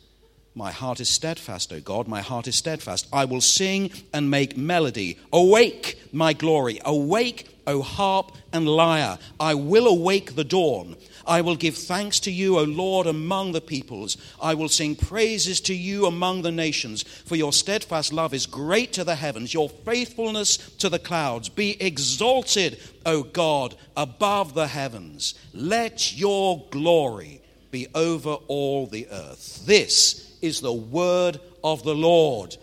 My 0.55 0.73
heart 0.73 0.99
is 0.99 1.11
steadfast, 1.11 1.75
O 1.75 1.81
God, 1.81 2.09
my 2.09 2.23
heart 2.23 2.49
is 2.49 2.57
steadfast. 2.57 3.07
I 3.13 3.27
will 3.27 3.43
sing 3.43 3.93
and 4.15 4.31
make 4.31 4.57
melody. 4.57 5.19
Awake, 5.31 6.01
my 6.11 6.33
glory. 6.33 6.81
Awake, 6.83 7.55
O 7.67 7.83
harp 7.83 8.33
and 8.51 8.67
lyre. 8.67 9.19
I 9.39 9.53
will 9.53 9.87
awake 9.87 10.35
the 10.35 10.45
dawn. 10.45 10.97
I 11.27 11.41
will 11.41 11.57
give 11.57 11.77
thanks 11.77 12.21
to 12.21 12.31
you, 12.31 12.59
O 12.59 12.63
Lord, 12.65 13.07
among 13.07 13.53
the 13.53 13.61
peoples. 13.61 14.17
I 14.41 14.55
will 14.55 14.69
sing 14.69 14.97
praises 14.97 15.61
to 15.63 15.75
you 15.75 16.07
among 16.07 16.43
the 16.43 16.53
nations. 16.53 17.03
For 17.03 17.37
your 17.37 17.53
steadfast 17.53 18.13
love 18.13 18.35
is 18.35 18.47
great 18.47 18.93
to 18.95 19.05
the 19.05 19.15
heavens, 19.15 19.55
your 19.55 19.69
faithfulness 19.69 20.57
to 20.79 20.89
the 20.89 20.99
clouds. 20.99 21.49
Be 21.49 21.81
exalted, 21.83 22.79
O 23.07 23.23
God, 23.23 23.75
above 23.97 24.55
the 24.55 24.69
heavens. 24.69 25.35
Let 25.53 26.17
your 26.17 26.65
glory 26.71 27.41
be 27.71 27.87
over 27.95 28.35
all 28.49 28.87
the 28.87 29.07
earth. 29.11 29.65
This 29.67 30.37
is 30.43 30.61
the 30.61 30.73
word 30.73 31.41
of 31.63 31.83
the 31.83 31.95
Lord. 31.95 32.57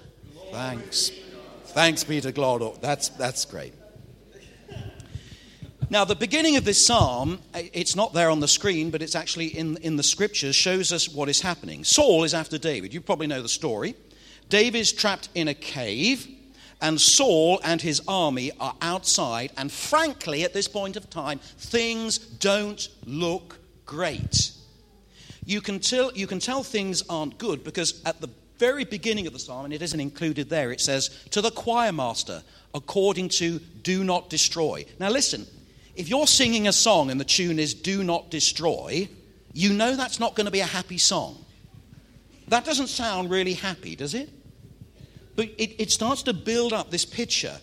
Thanks. 0.52 1.12
Thanks 1.66 2.04
be 2.04 2.22
to 2.22 2.32
God. 2.32 2.82
That's, 2.82 3.10
that's 3.10 3.46
great. 3.46 3.74
Now, 5.90 6.04
the 6.04 6.16
beginning 6.16 6.58
of 6.58 6.66
this 6.66 6.86
psalm, 6.86 7.40
eh, 7.54 7.70
it's 7.74 7.96
not 7.96 8.14
there 8.14 8.30
on 8.30 8.40
the 8.40 8.48
screen, 8.48 8.92
but 8.92 9.02
it's 9.02 9.16
actually 9.16 9.48
in, 9.48 9.78
in 9.78 9.96
the 9.96 10.04
scriptures, 10.04 10.56
shows 10.56 10.92
us 10.92 11.08
what 11.08 11.30
is 11.30 11.42
happening. 11.42 11.84
Saul 11.84 12.24
is 12.24 12.34
after 12.34 12.58
David. 12.58 12.94
You 12.94 13.02
probably 13.02 13.28
know 13.28 13.42
the 13.42 13.50
story. 13.50 13.96
David's 14.50 14.92
trapped 14.92 15.30
in 15.34 15.48
a 15.48 15.54
cave, 15.54 16.28
and 16.82 17.00
Saul 17.00 17.60
and 17.64 17.82
his 17.82 18.02
army 18.08 18.52
are 18.60 18.76
outside. 18.82 19.52
And 19.58 19.72
frankly, 19.72 20.44
at 20.44 20.54
this 20.54 20.68
point 20.68 20.98
of 20.98 21.10
time, 21.10 21.40
things 21.40 22.18
don't 22.18 22.88
look 23.06 23.60
great 23.86 24.52
you 25.48 25.62
can 25.62 25.80
tell, 25.80 26.12
you 26.14 26.28
can 26.28 26.40
tell 26.40 26.62
things 26.62 27.02
aren't 27.10 27.38
good 27.38 27.64
because 27.64 28.04
at 28.06 28.20
the 28.20 28.30
very 28.60 28.84
beginning 28.84 29.28
of 29.28 29.34
the 29.34 29.40
psalm, 29.40 29.64
and 29.66 29.74
it 29.74 29.82
isn't 29.82 30.00
included 30.00 30.50
there, 30.50 30.72
it 30.72 30.82
says, 30.82 31.10
To 31.32 31.42
the 31.42 31.52
choir 31.52 31.94
master, 31.94 32.44
according 32.74 33.30
to 33.30 33.60
do 33.60 34.04
not 34.04 34.30
destroy. 34.30 34.86
Now 35.00 35.10
listen, 35.10 35.48
if 35.98 36.10
you're 36.10 36.28
singing 36.28 36.68
a 36.68 36.74
song 36.74 37.12
and 37.12 37.20
the 37.20 37.26
tune 37.26 37.60
is 37.60 37.74
do 37.74 38.04
not 38.04 38.30
destroy, 38.30 39.10
you 39.54 39.74
know 39.74 39.96
that's 39.96 40.20
not 40.20 40.36
going 40.36 40.46
to 40.46 40.52
be 40.52 40.60
a 40.60 40.66
happy 40.66 40.98
song. 40.98 41.44
That 42.48 42.64
doesn't 42.64 42.88
sound 42.88 43.30
really 43.30 43.54
happy, 43.54 43.96
does 43.96 44.14
it? 44.14 44.30
But 45.36 45.50
it, 45.58 45.82
it 45.82 45.92
starts 45.92 46.24
to 46.24 46.34
build 46.34 46.72
up 46.74 46.92
this 46.92 47.06
picture. 47.06 47.58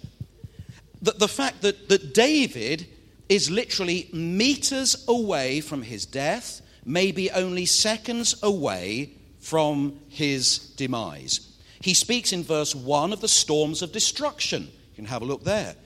That 1.02 1.18
the 1.18 1.28
fact 1.28 1.62
that, 1.62 1.88
that 1.88 2.12
David 2.12 2.86
is 3.28 3.50
literally 3.50 4.08
meters 4.12 5.04
away 5.08 5.60
from 5.60 5.82
his 5.82 6.04
death, 6.04 6.60
maybe 6.84 7.30
only 7.30 7.66
seconds 7.66 8.34
away 8.42 9.12
from 9.40 9.98
his 10.08 10.58
demise. 10.58 11.52
He 11.80 11.94
speaks 11.94 12.32
in 12.32 12.42
verse 12.42 12.74
1 12.74 13.12
of 13.12 13.20
the 13.20 13.28
storms 13.28 13.82
of 13.82 13.92
destruction. 13.92 14.62
You 14.62 14.96
can 14.96 15.04
have 15.06 15.22
a 15.22 15.26
look 15.26 15.44
there. 15.44 15.76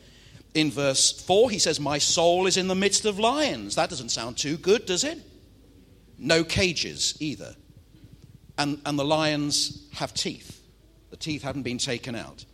In 0.59 0.73
verse 0.73 1.13
4, 1.13 1.51
he 1.51 1.61
says, 1.61 1.79
My 1.79 1.99
soul 1.99 2.49
is 2.49 2.57
in 2.57 2.67
the 2.67 2.75
midst 2.75 3.05
of 3.05 3.21
lions. 3.21 3.77
That 3.77 3.91
doesn't 3.91 4.09
sound 4.09 4.37
too 4.37 4.57
good, 4.57 4.87
does 4.87 5.05
it? 5.05 5.17
No 6.19 6.43
cages 6.43 7.17
either. 7.21 7.55
And, 8.59 8.81
and 8.85 8.99
the 8.99 9.05
lions 9.05 9.87
have 9.93 10.13
teeth. 10.15 10.61
The 11.11 11.17
teeth 11.17 11.43
hadn't 11.45 11.63
been 11.63 11.79
taken 11.79 12.17
out. 12.17 12.45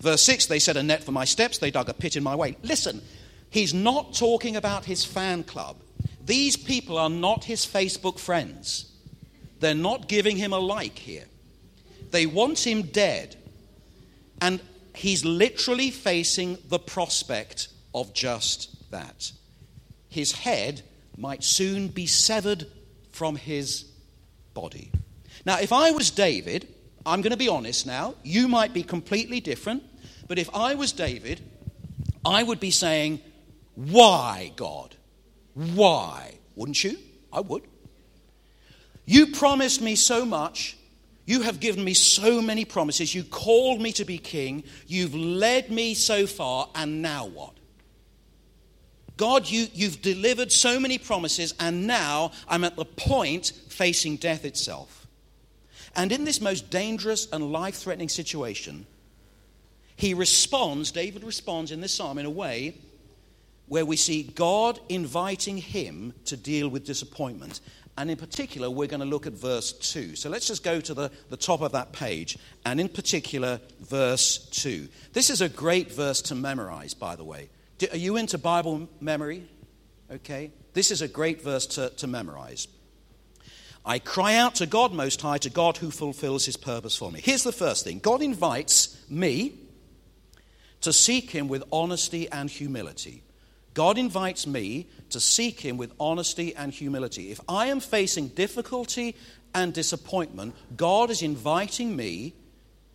Verse 0.00 0.22
6, 0.22 0.46
they 0.46 0.58
set 0.58 0.76
a 0.76 0.82
net 0.82 1.04
for 1.04 1.12
my 1.12 1.24
steps, 1.24 1.58
they 1.58 1.70
dug 1.70 1.88
a 1.88 1.94
pit 1.94 2.16
in 2.16 2.24
my 2.24 2.34
way. 2.34 2.56
Listen, 2.64 3.00
he's 3.50 3.72
not 3.72 4.14
talking 4.14 4.56
about 4.56 4.84
his 4.84 5.04
fan 5.04 5.44
club. 5.44 5.76
These 6.26 6.56
people 6.56 6.98
are 6.98 7.08
not 7.08 7.44
his 7.44 7.64
Facebook 7.64 8.18
friends. 8.18 8.90
They're 9.60 9.76
not 9.76 10.08
giving 10.08 10.36
him 10.36 10.52
a 10.52 10.58
like 10.58 10.98
here. 10.98 11.26
They 12.10 12.26
want 12.26 12.66
him 12.66 12.82
dead. 12.82 13.36
And 14.40 14.60
he's 14.94 15.24
literally 15.24 15.90
facing 15.90 16.58
the 16.68 16.78
prospect 16.78 17.68
of 17.94 18.14
just 18.14 18.90
that. 18.90 19.32
His 20.08 20.32
head 20.32 20.82
might 21.16 21.44
soon 21.44 21.88
be 21.88 22.06
severed 22.06 22.66
from 23.10 23.36
his 23.36 23.84
body. 24.54 24.90
Now, 25.44 25.58
if 25.60 25.72
I 25.72 25.90
was 25.90 26.10
David, 26.10 26.68
I'm 27.06 27.20
going 27.20 27.32
to 27.32 27.36
be 27.36 27.48
honest 27.48 27.86
now, 27.86 28.14
you 28.22 28.48
might 28.48 28.72
be 28.72 28.82
completely 28.82 29.40
different, 29.40 29.82
but 30.26 30.38
if 30.38 30.48
I 30.54 30.74
was 30.74 30.92
David, 30.92 31.40
I 32.24 32.42
would 32.42 32.60
be 32.60 32.70
saying, 32.70 33.20
Why, 33.74 34.52
God? 34.56 34.96
Why? 35.54 36.34
Wouldn't 36.56 36.82
you? 36.82 36.98
I 37.32 37.40
would. 37.40 37.62
You 39.04 39.28
promised 39.28 39.82
me 39.82 39.96
so 39.96 40.24
much. 40.24 40.76
You 41.26 41.42
have 41.42 41.60
given 41.60 41.82
me 41.82 41.94
so 41.94 42.42
many 42.42 42.64
promises. 42.64 43.14
You 43.14 43.24
called 43.24 43.80
me 43.80 43.92
to 43.92 44.04
be 44.04 44.18
king. 44.18 44.64
You've 44.86 45.14
led 45.14 45.70
me 45.70 45.94
so 45.94 46.26
far, 46.26 46.68
and 46.74 47.00
now 47.00 47.26
what? 47.26 47.54
God, 49.16 49.48
you, 49.48 49.68
you've 49.72 50.02
delivered 50.02 50.50
so 50.50 50.80
many 50.80 50.98
promises, 50.98 51.54
and 51.60 51.86
now 51.86 52.32
I'm 52.48 52.64
at 52.64 52.76
the 52.76 52.84
point 52.84 53.52
facing 53.68 54.16
death 54.16 54.44
itself. 54.44 55.06
And 55.96 56.10
in 56.10 56.24
this 56.24 56.40
most 56.40 56.70
dangerous 56.70 57.28
and 57.32 57.52
life 57.52 57.76
threatening 57.76 58.08
situation, 58.08 58.86
he 59.96 60.12
responds, 60.12 60.90
David 60.90 61.22
responds 61.22 61.70
in 61.70 61.80
this 61.80 61.94
psalm 61.94 62.18
in 62.18 62.26
a 62.26 62.30
way 62.30 62.76
where 63.66 63.86
we 63.86 63.96
see 63.96 64.24
God 64.24 64.80
inviting 64.88 65.56
him 65.56 66.12
to 66.26 66.36
deal 66.36 66.68
with 66.68 66.84
disappointment. 66.84 67.60
And 67.96 68.10
in 68.10 68.16
particular, 68.16 68.68
we're 68.68 68.88
going 68.88 69.00
to 69.00 69.06
look 69.06 69.26
at 69.26 69.34
verse 69.34 69.72
2. 69.72 70.16
So 70.16 70.28
let's 70.28 70.48
just 70.48 70.64
go 70.64 70.80
to 70.80 70.94
the, 70.94 71.10
the 71.30 71.36
top 71.36 71.60
of 71.60 71.72
that 71.72 71.92
page, 71.92 72.36
and 72.66 72.80
in 72.80 72.88
particular, 72.88 73.60
verse 73.80 74.38
2. 74.50 74.88
This 75.12 75.30
is 75.30 75.40
a 75.40 75.48
great 75.48 75.92
verse 75.92 76.20
to 76.22 76.34
memorize, 76.34 76.92
by 76.92 77.14
the 77.14 77.24
way. 77.24 77.50
Are 77.92 77.96
you 77.96 78.16
into 78.16 78.36
Bible 78.38 78.88
memory? 79.00 79.48
Okay. 80.10 80.50
This 80.72 80.90
is 80.90 81.02
a 81.02 81.08
great 81.08 81.42
verse 81.42 81.66
to, 81.66 81.90
to 81.90 82.06
memorize. 82.06 82.66
I 83.86 83.98
cry 83.98 84.36
out 84.36 84.56
to 84.56 84.66
God 84.66 84.92
Most 84.92 85.20
High, 85.20 85.38
to 85.38 85.50
God 85.50 85.76
who 85.76 85.90
fulfills 85.90 86.46
his 86.46 86.56
purpose 86.56 86.96
for 86.96 87.12
me. 87.12 87.20
Here's 87.22 87.42
the 87.42 87.52
first 87.52 87.84
thing 87.84 87.98
God 88.00 88.22
invites 88.22 88.98
me 89.08 89.54
to 90.80 90.92
seek 90.92 91.30
him 91.30 91.48
with 91.48 91.62
honesty 91.70 92.28
and 92.30 92.50
humility. 92.50 93.22
God 93.74 93.98
invites 93.98 94.46
me 94.46 94.86
to 95.10 95.20
seek 95.20 95.60
Him 95.60 95.76
with 95.76 95.92
honesty 95.98 96.54
and 96.54 96.72
humility. 96.72 97.30
If 97.30 97.40
I 97.48 97.66
am 97.66 97.80
facing 97.80 98.28
difficulty 98.28 99.16
and 99.52 99.74
disappointment, 99.74 100.54
God 100.76 101.10
is 101.10 101.22
inviting 101.22 101.94
me 101.94 102.34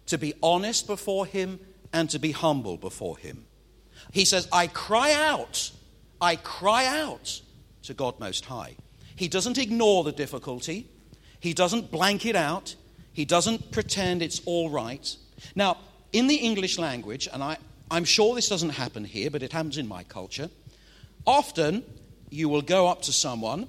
to 0.07 0.17
be 0.17 0.33
honest 0.41 0.87
before 0.87 1.25
Him 1.25 1.59
and 1.93 2.09
to 2.09 2.19
be 2.19 2.31
humble 2.31 2.77
before 2.77 3.17
Him. 3.17 3.45
He 4.11 4.25
says, 4.25 4.47
I 4.51 4.67
cry 4.67 5.13
out, 5.13 5.71
I 6.21 6.37
cry 6.37 6.85
out 6.85 7.41
to 7.83 7.93
God 7.93 8.19
Most 8.19 8.45
High. 8.45 8.75
He 9.15 9.27
doesn't 9.27 9.57
ignore 9.57 10.03
the 10.03 10.11
difficulty, 10.11 10.87
He 11.39 11.53
doesn't 11.53 11.91
blank 11.91 12.25
it 12.25 12.35
out, 12.35 12.75
He 13.11 13.25
doesn't 13.25 13.71
pretend 13.71 14.21
it's 14.21 14.41
all 14.45 14.69
right. 14.69 15.15
Now, 15.55 15.77
in 16.11 16.27
the 16.27 16.35
English 16.35 16.79
language, 16.79 17.27
and 17.31 17.43
I, 17.43 17.57
I'm 17.91 18.05
sure 18.05 18.33
this 18.33 18.49
doesn't 18.49 18.71
happen 18.71 19.03
here, 19.03 19.29
but 19.29 19.43
it 19.43 19.51
happens 19.51 19.77
in 19.77 19.87
my 19.87 20.03
culture. 20.03 20.49
Often, 21.29 21.83
you 22.31 22.49
will 22.49 22.63
go 22.63 22.87
up 22.87 23.03
to 23.03 23.13
someone, 23.13 23.67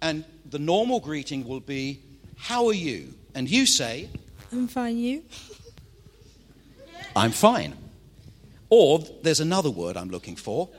and 0.00 0.24
the 0.48 0.60
normal 0.60 1.00
greeting 1.00 1.44
will 1.44 1.58
be, 1.58 2.00
How 2.36 2.68
are 2.68 2.72
you? 2.72 3.14
And 3.34 3.50
you 3.50 3.66
say, 3.66 4.08
I'm 4.52 4.68
fine, 4.68 4.98
you? 4.98 5.24
I'm 7.16 7.32
fine. 7.32 7.74
Or 8.70 9.00
there's 9.22 9.40
another 9.40 9.70
word 9.70 9.96
I'm 9.96 10.08
looking 10.08 10.36
for. 10.36 10.68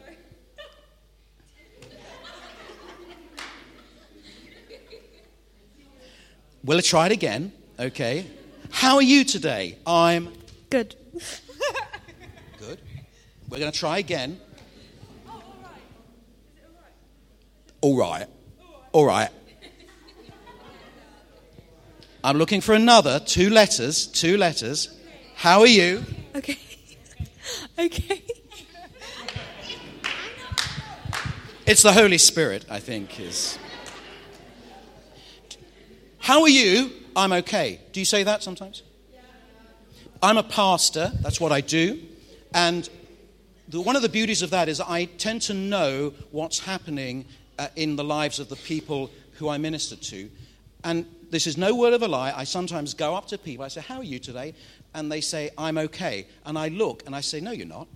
We'll 6.64 6.82
try 6.82 7.08
it 7.08 7.12
again, 7.12 7.52
okay? 7.78 8.26
How 8.72 8.96
are 8.96 9.04
you 9.04 9.24
today? 9.26 9.78
I'm 9.86 10.32
good. 10.70 10.96
good. 12.60 12.80
We're 13.50 13.60
going 13.60 13.72
to 13.72 13.78
try 13.78 14.00
again. 14.00 14.40
All 17.86 17.96
right. 17.96 18.26
All 18.94 19.06
right. 19.06 19.30
I'm 22.24 22.40
looking 22.40 22.60
for 22.60 22.74
another. 22.74 23.20
Two 23.20 23.52
letters. 23.52 24.08
Two 24.08 24.38
letters. 24.38 25.00
How 25.36 25.60
are 25.60 25.68
you? 25.68 26.04
Okay. 26.36 26.58
okay. 27.78 28.24
It's 31.68 31.84
the 31.84 31.94
Holy 31.94 32.18
Spirit, 32.18 32.66
I 32.72 32.80
think, 32.80 33.20
is. 33.20 33.60
How 36.18 36.42
are 36.42 36.50
you? 36.50 36.90
I'm 37.16 37.34
okay. 37.34 37.82
Do 37.92 38.00
you 38.00 38.06
say 38.08 38.24
that 38.24 38.42
sometimes? 38.42 38.82
I'm 40.24 40.40
a 40.40 40.44
pastor, 40.44 41.12
that's 41.22 41.40
what 41.40 41.52
I 41.52 41.62
do. 41.62 42.02
And 42.52 42.90
the, 43.68 43.80
one 43.80 43.96
of 43.96 44.02
the 44.02 44.10
beauties 44.10 44.42
of 44.42 44.50
that 44.50 44.70
is 44.70 44.82
I 44.82 45.06
tend 45.06 45.44
to 45.44 45.54
know 45.54 46.16
what's 46.32 46.58
happening 46.58 47.26
uh, 47.58 47.68
in 47.76 47.96
the 47.96 48.04
lives 48.04 48.40
of 48.40 48.50
the 48.50 48.56
people 48.56 49.12
who 49.34 49.50
I 49.50 49.58
minister 49.58 49.96
to. 49.96 50.30
And 50.84 51.06
this 51.32 51.48
is 51.48 51.58
no 51.58 51.76
word 51.76 51.94
of 51.94 52.04
a 52.04 52.08
lie. 52.08 52.34
I 52.36 52.44
sometimes 52.44 52.94
go 52.94 53.16
up 53.16 53.28
to 53.28 53.38
people, 53.38 53.66
I 53.66 53.70
say, 53.70 53.82
How 53.82 53.98
are 53.98 54.04
you 54.04 54.20
today? 54.20 54.54
And 54.94 55.12
they 55.12 55.22
say, 55.22 55.52
I'm 55.58 55.78
okay. 55.78 56.28
And 56.46 56.58
I 56.58 56.70
look 56.70 57.04
and 57.06 57.16
I 57.16 57.22
say, 57.22 57.40
No, 57.42 57.52
you're 57.52 57.68
not. 57.68 57.88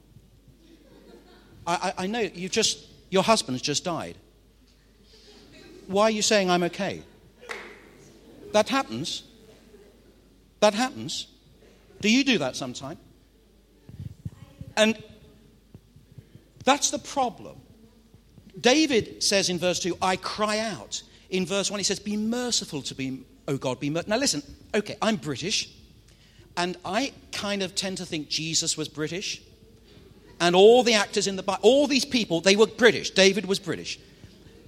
I, 1.67 1.93
I, 1.97 2.03
I 2.03 2.07
know 2.07 2.19
you 2.19 2.49
just, 2.49 2.87
your 3.09 3.23
husband's 3.23 3.61
just 3.61 3.83
died. 3.83 4.17
Why 5.87 6.03
are 6.03 6.11
you 6.11 6.21
saying 6.21 6.49
I'm 6.49 6.63
okay? 6.63 7.03
That 8.53 8.69
happens. 8.69 9.23
That 10.59 10.73
happens. 10.73 11.27
Do 12.01 12.11
you 12.11 12.23
do 12.23 12.37
that 12.39 12.55
sometime? 12.55 12.97
And 14.77 15.01
that's 16.63 16.91
the 16.91 16.99
problem. 16.99 17.58
David 18.59 19.23
says 19.23 19.49
in 19.49 19.59
verse 19.59 19.79
2, 19.79 19.97
I 20.01 20.15
cry 20.15 20.59
out. 20.59 21.01
In 21.29 21.45
verse 21.45 21.69
1, 21.69 21.79
he 21.79 21.83
says, 21.83 21.99
Be 21.99 22.17
merciful 22.17 22.81
to 22.83 22.97
me, 22.97 23.21
O 23.47 23.57
God, 23.57 23.79
be 23.79 23.89
merciful. 23.89 24.11
Now 24.11 24.17
listen, 24.17 24.43
okay, 24.73 24.97
I'm 25.01 25.17
British, 25.17 25.69
and 26.57 26.75
I 26.83 27.13
kind 27.31 27.61
of 27.61 27.75
tend 27.75 27.97
to 27.99 28.05
think 28.05 28.29
Jesus 28.29 28.77
was 28.77 28.87
British. 28.87 29.41
And 30.41 30.55
all 30.55 30.83
the 30.83 30.93
actors 30.93 31.27
in 31.27 31.35
the 31.35 31.43
Bible, 31.43 31.59
all 31.63 31.87
these 31.87 32.05
people, 32.05 32.41
they 32.41 32.55
were 32.55 32.67
British. 32.67 33.11
David 33.11 33.45
was 33.45 33.59
British. 33.59 33.99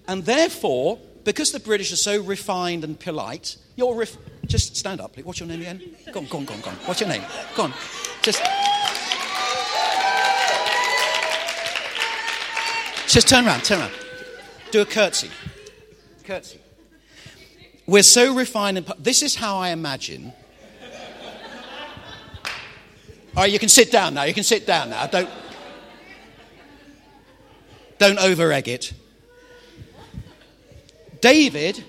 And 0.08 0.25
therefore, 0.25 0.99
because 1.23 1.51
the 1.51 1.60
British 1.60 1.91
are 1.93 1.97
so 1.97 2.21
refined 2.21 2.84
and 2.84 2.99
polite, 2.99 3.56
you're 3.75 3.95
ref- 3.95 4.17
just 4.47 4.75
stand 4.75 4.99
up. 4.99 5.13
please. 5.13 5.25
What's 5.25 5.39
your 5.39 5.47
name 5.47 5.62
again? 5.62 5.82
Go 6.12 6.19
on, 6.19 6.25
go 6.25 6.38
on, 6.39 6.45
go 6.45 6.54
on, 6.56 6.62
go 6.62 6.69
on. 6.71 6.75
What's 6.77 6.99
your 6.99 7.10
name? 7.10 7.23
Go 7.56 7.63
on. 7.63 7.73
Just. 8.21 8.41
Just 13.12 13.28
turn 13.28 13.45
around, 13.45 13.65
turn 13.65 13.82
around. 13.82 13.91
Do 14.71 14.80
a 14.80 14.86
curtsy. 14.86 15.30
Curtsy. 16.24 16.62
We're 17.86 18.04
so 18.04 18.34
refined 18.34 18.78
and. 18.78 18.89
This 18.97 19.21
is 19.21 19.36
how 19.36 19.58
I 19.58 19.71
imagine. 19.71 20.32
All 23.36 23.43
right, 23.43 23.52
you 23.52 23.60
can 23.60 23.67
sit 23.67 23.91
down 23.91 24.13
now. 24.13 24.24
You 24.24 24.34
can 24.34 24.45
sit 24.45 24.65
down 24.65 24.91
now. 24.91 25.08
Don't. 25.08 25.30
Don't 27.97 28.17
over 28.17 28.50
egg 28.54 28.69
it. 28.69 28.93
David, 31.19 31.84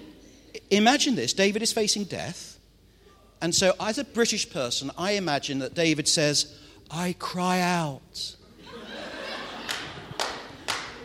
imagine 0.71 1.15
this 1.15 1.33
David 1.33 1.63
is 1.63 1.73
facing 1.73 2.03
death. 2.03 2.59
And 3.41 3.55
so, 3.55 3.75
as 3.79 3.97
a 3.97 4.05
British 4.05 4.51
person, 4.51 4.91
I 4.99 5.13
imagine 5.13 5.61
that 5.61 5.75
David 5.75 6.09
says, 6.09 6.59
I 6.91 7.15
cry 7.21 7.61
out. 7.61 8.35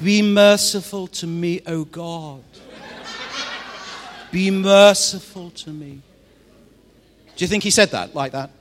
Be 0.03 0.21
merciful 0.21 1.07
to 1.07 1.27
me, 1.27 1.61
O 1.65 1.83
God. 1.83 2.43
Be 4.31 4.51
merciful 4.51 5.49
to 5.51 5.69
me. 5.69 6.01
Do 7.35 7.43
you 7.43 7.47
think 7.47 7.63
he 7.63 7.71
said 7.71 7.91
that 7.91 8.13
like 8.13 8.33
that? 8.33 8.51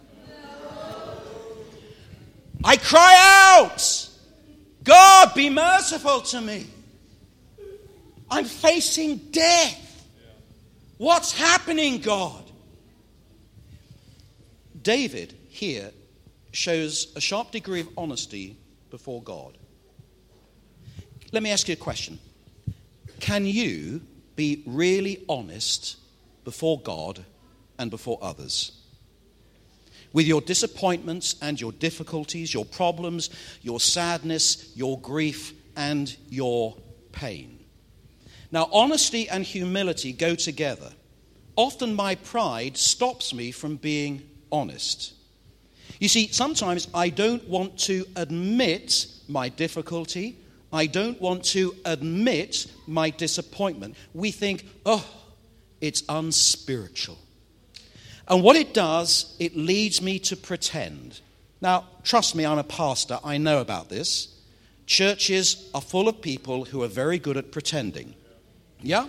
I 2.65 2.77
cry 2.77 3.59
out, 3.59 4.09
God, 4.83 5.35
be 5.35 5.51
merciful 5.51 6.21
to 6.23 6.41
me. 6.41 6.67
I'm 8.31 8.45
facing 8.45 9.17
death. 9.31 9.83
What's 10.99 11.33
happening, 11.33 12.01
God? 12.01 12.43
David 14.83 15.35
here 15.49 15.91
shows 16.53 17.13
a 17.17 17.21
sharp 17.21 17.51
degree 17.51 17.81
of 17.81 17.89
honesty 17.97 18.57
before 18.91 19.23
God. 19.23 19.59
Let 21.33 21.43
me 21.43 21.51
ask 21.51 21.69
you 21.69 21.75
a 21.75 21.77
question. 21.77 22.19
Can 23.21 23.47
you 23.47 24.03
be 24.37 24.63
really 24.67 25.25
honest 25.29 25.97
before 26.45 26.81
God 26.81 27.25
and 27.79 27.91
before 27.91 28.19
others? 28.23 28.73
With 30.13 30.27
your 30.27 30.41
disappointments 30.41 31.37
and 31.43 31.61
your 31.61 31.73
difficulties, 31.73 32.55
your 32.55 32.65
problems, 32.65 33.31
your 33.63 33.81
sadness, 33.81 34.73
your 34.75 35.01
grief, 35.01 35.53
and 35.77 36.17
your 36.31 36.77
pain. 37.13 37.59
Now, 38.51 38.69
honesty 38.73 39.29
and 39.29 39.45
humility 39.45 40.13
go 40.13 40.35
together. 40.35 40.93
Often 41.57 41.95
my 41.95 42.15
pride 42.15 42.77
stops 42.77 43.35
me 43.35 43.51
from 43.51 43.77
being 43.77 44.23
honest. 44.53 45.15
You 45.99 46.09
see, 46.09 46.29
sometimes 46.29 46.89
I 46.95 47.09
don't 47.09 47.47
want 47.49 47.79
to 47.81 48.07
admit 48.17 49.07
my 49.29 49.49
difficulty. 49.49 50.39
I 50.77 50.85
don't 50.85 51.19
want 51.21 51.43
to 51.47 51.75
admit 51.87 52.67
my 52.87 53.09
disappointment. 53.09 53.97
We 54.13 54.31
think, 54.31 54.67
oh, 54.85 55.09
it's 55.81 56.03
unspiritual. 56.07 57.17
And 58.29 58.43
what 58.43 58.57
it 58.57 58.75
does, 58.75 59.35
it 59.39 59.57
leads 59.57 60.03
me 60.03 60.19
to 60.21 60.37
pretend. 60.37 61.23
Now, 61.63 61.85
trust 62.05 62.35
me, 62.35 62.45
I'm 62.45 62.59
a 62.59 62.65
pastor. 62.65 63.19
I 63.25 63.39
know 63.39 63.63
about 63.63 63.89
this. 63.89 64.29
Churches 64.85 65.71
are 65.75 65.81
full 65.81 66.09
of 66.09 66.21
people 66.21 66.67
who 66.67 66.83
are 66.83 66.89
very 66.89 67.19
good 67.19 67.39
at 67.39 67.53
pretending. 67.53 68.15
Yeah? 68.83 69.07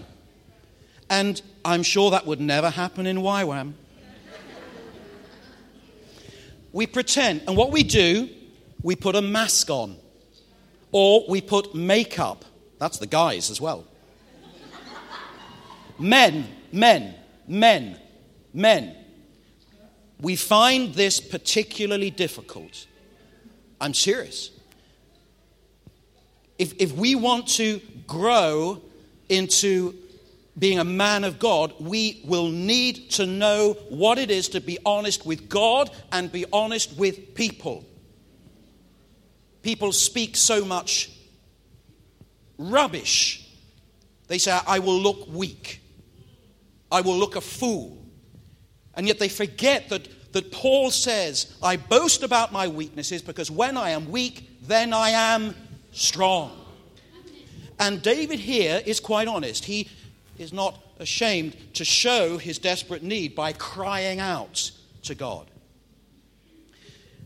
And 1.10 1.41
I'm 1.65 1.84
sure 1.84 2.12
that 2.12 2.25
would 2.25 2.39
never 2.39 2.69
happen 2.69 3.06
in 3.06 3.17
YWAM. 3.17 3.73
we 6.71 6.88
pretend. 6.88 7.41
And 7.45 7.58
what 7.58 7.71
we 7.71 7.84
do, 7.84 8.30
we 8.84 8.95
put 8.95 9.15
a 9.15 9.21
mask 9.21 9.69
on. 9.69 9.97
Or 10.91 11.26
we 11.28 11.41
put 11.41 11.76
makeup. 11.76 12.45
That's 12.80 12.97
the 12.97 13.08
guys 13.08 13.50
as 13.50 13.60
well. 13.60 13.86
men, 16.00 16.47
men, 16.71 17.15
men, 17.47 18.00
men. 18.54 18.95
We 20.19 20.36
find 20.36 20.93
this 20.93 21.19
particularly 21.19 22.10
difficult. 22.10 22.88
I'm 23.80 23.93
serious. 23.93 24.52
If, 26.58 26.73
if 26.80 26.93
we 26.93 27.15
want 27.15 27.47
to 27.50 27.80
grow 28.08 28.82
into 29.30 29.93
being 30.58 30.80
a 30.80 30.84
man 30.84 31.23
of 31.23 31.38
God, 31.38 31.73
we 31.80 32.21
will 32.26 32.50
need 32.50 33.12
to 33.12 33.28
know 33.28 33.73
what 33.89 34.17
it 34.17 34.32
is 34.32 34.50
to 34.50 34.62
be 34.62 34.80
honest 34.86 35.26
with 35.26 35.50
God 35.50 35.91
and 36.12 36.32
be 36.32 36.45
honest 36.52 36.97
with 36.97 37.36
people. 37.36 37.86
People 39.67 39.91
speak 39.91 40.38
so 40.38 40.63
much 40.63 41.12
rubbish. 42.58 43.45
They 44.30 44.38
say, 44.38 44.58
I 44.65 44.80
will 44.80 44.97
look 44.97 45.27
weak, 45.27 45.82
I 46.89 47.01
will 47.01 47.17
look 47.17 47.36
a 47.36 47.41
fool. 47.41 47.97
And 48.93 49.06
yet 49.06 49.19
they 49.19 49.27
forget 49.27 49.89
that, 49.89 50.32
that 50.32 50.53
Paul 50.53 50.89
says, 50.89 51.53
I 51.62 51.75
boast 51.75 52.23
about 52.23 52.53
my 52.53 52.69
weaknesses 52.69 53.21
because 53.21 53.51
when 53.51 53.75
I 53.75 53.89
am 53.89 54.10
weak, 54.10 54.49
then 54.62 54.93
I 54.93 55.10
am 55.10 55.53
strong. 55.91 56.58
And 57.77 58.01
David 58.01 58.39
here 58.39 58.82
is 58.86 59.01
quite 59.01 59.27
honest. 59.27 59.65
He 59.65 59.89
is 60.38 60.53
not 60.53 60.82
ashamed 60.97 61.58
to 61.73 61.84
show 61.84 62.38
his 62.38 62.58
desperate 62.58 63.03
need 63.03 63.36
by 63.36 63.51
crying 63.51 64.21
out 64.21 64.71
to 65.03 65.13
God. 65.13 65.51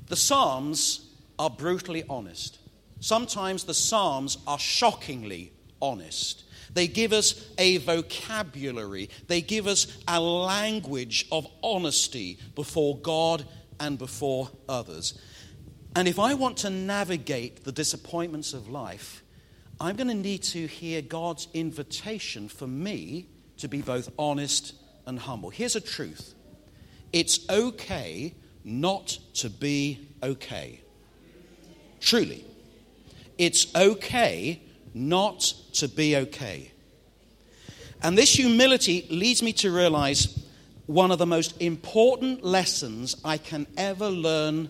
The 0.07 0.15
Psalms 0.15 1.10
are 1.41 1.49
brutally 1.49 2.03
honest. 2.07 2.59
Sometimes 2.99 3.63
the 3.63 3.73
Psalms 3.73 4.37
are 4.45 4.59
shockingly 4.59 5.51
honest. 5.81 6.43
They 6.71 6.87
give 6.87 7.13
us 7.13 7.49
a 7.57 7.77
vocabulary, 7.77 9.09
they 9.27 9.41
give 9.41 9.65
us 9.65 9.97
a 10.07 10.21
language 10.21 11.27
of 11.31 11.47
honesty 11.63 12.37
before 12.53 12.99
God 12.99 13.43
and 13.79 13.97
before 13.97 14.51
others. 14.69 15.19
And 15.95 16.07
if 16.07 16.19
I 16.19 16.35
want 16.35 16.57
to 16.57 16.69
navigate 16.69 17.63
the 17.63 17.71
disappointments 17.71 18.53
of 18.53 18.69
life, 18.69 19.23
I'm 19.79 19.95
going 19.95 20.09
to 20.09 20.13
need 20.13 20.43
to 20.43 20.67
hear 20.67 21.01
God's 21.01 21.47
invitation 21.55 22.49
for 22.49 22.67
me 22.67 23.25
to 23.57 23.67
be 23.67 23.81
both 23.81 24.09
honest 24.19 24.75
and 25.07 25.17
humble. 25.17 25.49
Here's 25.49 25.75
a 25.75 25.81
truth 25.81 26.35
it's 27.11 27.49
okay 27.49 28.35
not 28.63 29.17
to 29.33 29.49
be 29.49 30.07
okay. 30.21 30.80
Truly. 32.01 32.43
It's 33.37 33.73
okay 33.75 34.61
not 34.93 35.39
to 35.73 35.87
be 35.87 36.17
okay. 36.17 36.71
And 38.03 38.17
this 38.17 38.35
humility 38.35 39.07
leads 39.09 39.41
me 39.41 39.53
to 39.53 39.71
realize 39.71 40.43
one 40.87 41.11
of 41.11 41.19
the 41.19 41.25
most 41.25 41.59
important 41.61 42.43
lessons 42.43 43.15
I 43.23 43.37
can 43.37 43.67
ever 43.77 44.09
learn 44.09 44.69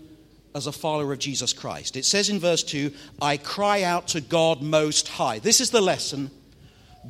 as 0.54 0.68
a 0.68 0.72
follower 0.72 1.14
of 1.14 1.20
Jesus 1.20 1.54
Christ. 1.54 1.96
It 1.96 2.06
says 2.06 2.30
in 2.30 2.40
verse 2.40 2.64
2, 2.64 2.92
I 3.22 3.38
cry 3.38 3.84
out 3.84 4.10
to 4.10 4.22
God 4.22 4.62
Most 4.62 5.08
High. 5.08 5.40
This 5.40 5.62
is 5.62 5.72
the 5.72 5.82
lesson 5.82 6.30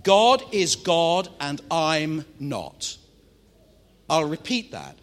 God 0.03 0.43
is 0.53 0.75
God 0.77 1.27
and 1.39 1.59
I'm 1.69 2.23
not. 2.39 2.95
I'll 4.09 4.29
repeat 4.29 4.71
that. 4.71 4.97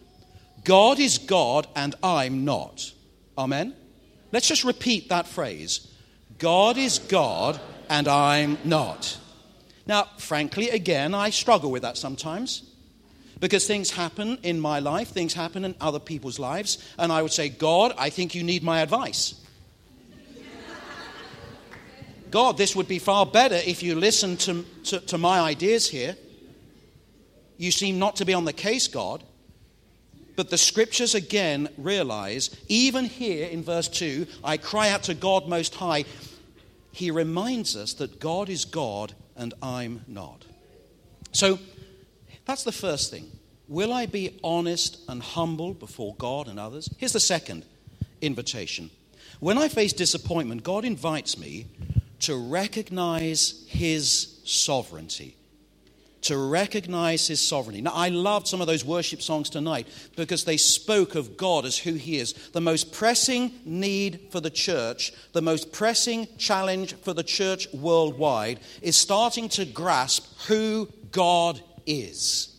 God 0.63 0.99
is 0.99 1.17
God 1.17 1.67
and 1.75 1.95
I'm 2.01 2.45
not. 2.45 2.91
Amen? 3.37 3.75
Let's 4.31 4.47
just 4.47 4.63
repeat 4.63 5.09
that 5.09 5.27
phrase 5.27 5.87
God 6.37 6.77
is 6.77 6.99
God 6.99 7.59
and 7.89 8.07
I'm 8.07 8.57
not. 8.63 9.17
Now, 9.87 10.07
frankly, 10.17 10.69
again, 10.69 11.13
I 11.15 11.31
struggle 11.31 11.71
with 11.71 11.81
that 11.81 11.97
sometimes 11.97 12.63
because 13.39 13.65
things 13.65 13.91
happen 13.91 14.37
in 14.43 14.59
my 14.59 14.79
life, 14.79 15.09
things 15.09 15.33
happen 15.33 15.65
in 15.65 15.73
other 15.79 15.99
people's 15.99 16.39
lives, 16.39 16.77
and 16.97 17.11
I 17.11 17.21
would 17.21 17.31
say, 17.31 17.49
God, 17.49 17.93
I 17.97 18.09
think 18.09 18.35
you 18.35 18.43
need 18.43 18.63
my 18.63 18.81
advice. 18.81 19.35
God, 22.31 22.57
this 22.57 22.75
would 22.75 22.87
be 22.87 22.99
far 22.99 23.25
better 23.25 23.55
if 23.55 23.81
you 23.81 23.95
listen 23.95 24.37
to, 24.37 24.63
to, 24.83 24.99
to, 24.99 25.17
my 25.17 25.39
ideas 25.39 25.89
here. 25.89 26.15
You 27.57 27.71
seem 27.71 27.97
not 27.97 28.17
to 28.17 28.25
be 28.25 28.35
on 28.35 28.45
the 28.45 28.53
case, 28.53 28.87
God. 28.87 29.23
But 30.39 30.49
the 30.49 30.57
scriptures 30.57 31.15
again 31.15 31.67
realize, 31.77 32.49
even 32.69 33.03
here 33.03 33.49
in 33.49 33.61
verse 33.61 33.89
2, 33.89 34.25
I 34.41 34.55
cry 34.55 34.89
out 34.89 35.03
to 35.03 35.13
God 35.13 35.49
Most 35.49 35.75
High. 35.75 36.05
He 36.93 37.11
reminds 37.11 37.75
us 37.75 37.91
that 37.95 38.21
God 38.21 38.47
is 38.47 38.63
God 38.63 39.11
and 39.35 39.53
I'm 39.61 40.05
not. 40.07 40.45
So 41.33 41.59
that's 42.45 42.63
the 42.63 42.71
first 42.71 43.11
thing. 43.11 43.29
Will 43.67 43.91
I 43.91 44.05
be 44.05 44.39
honest 44.41 45.01
and 45.09 45.21
humble 45.21 45.73
before 45.73 46.15
God 46.15 46.47
and 46.47 46.57
others? 46.57 46.89
Here's 46.95 47.11
the 47.11 47.19
second 47.19 47.65
invitation. 48.21 48.91
When 49.41 49.57
I 49.57 49.67
face 49.67 49.91
disappointment, 49.91 50.63
God 50.63 50.85
invites 50.85 51.37
me 51.37 51.65
to 52.21 52.37
recognize 52.37 53.65
His 53.67 54.39
sovereignty 54.45 55.35
to 56.21 56.37
recognize 56.37 57.27
his 57.27 57.39
sovereignty. 57.39 57.81
Now, 57.81 57.93
I 57.93 58.09
loved 58.09 58.47
some 58.47 58.61
of 58.61 58.67
those 58.67 58.83
worship 58.83 59.21
songs 59.21 59.49
tonight 59.49 59.87
because 60.15 60.43
they 60.43 60.57
spoke 60.57 61.15
of 61.15 61.37
God 61.37 61.65
as 61.65 61.77
who 61.77 61.93
he 61.93 62.17
is. 62.17 62.33
The 62.49 62.61
most 62.61 62.91
pressing 62.91 63.51
need 63.65 64.27
for 64.31 64.39
the 64.39 64.49
church, 64.49 65.13
the 65.33 65.41
most 65.41 65.71
pressing 65.71 66.27
challenge 66.37 66.95
for 66.95 67.13
the 67.13 67.23
church 67.23 67.71
worldwide 67.73 68.59
is 68.81 68.97
starting 68.97 69.49
to 69.49 69.65
grasp 69.65 70.25
who 70.47 70.89
God 71.11 71.61
is. 71.85 72.55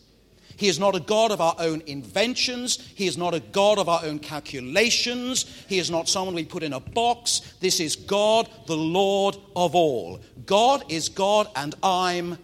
He 0.57 0.69
is 0.69 0.79
not 0.79 0.95
a 0.95 1.01
God 1.01 1.31
of 1.31 1.41
our 1.41 1.55
own 1.59 1.83
inventions. 1.87 2.87
He 2.95 3.07
is 3.07 3.17
not 3.17 3.33
a 3.33 3.41
God 3.41 3.79
of 3.79 3.89
our 3.89 4.05
own 4.05 4.19
calculations. 4.19 5.47
He 5.69 5.79
is 5.79 5.91
not 5.91 6.07
someone 6.07 6.35
we 6.35 6.45
put 6.45 6.63
in 6.63 6.75
a 6.75 6.81
box. 6.81 7.41
This 7.61 7.81
is 7.81 7.97
God, 7.97 8.47
the 8.67 8.77
Lord 8.77 9.39
of 9.57 9.75
all. 9.75 10.21
God 10.45 10.85
is 10.91 11.09
God, 11.09 11.49
and 11.57 11.75
I'm 11.83 12.37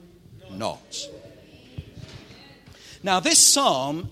not. 0.59 1.09
Now, 3.03 3.21
this 3.21 3.39
psalm 3.39 4.11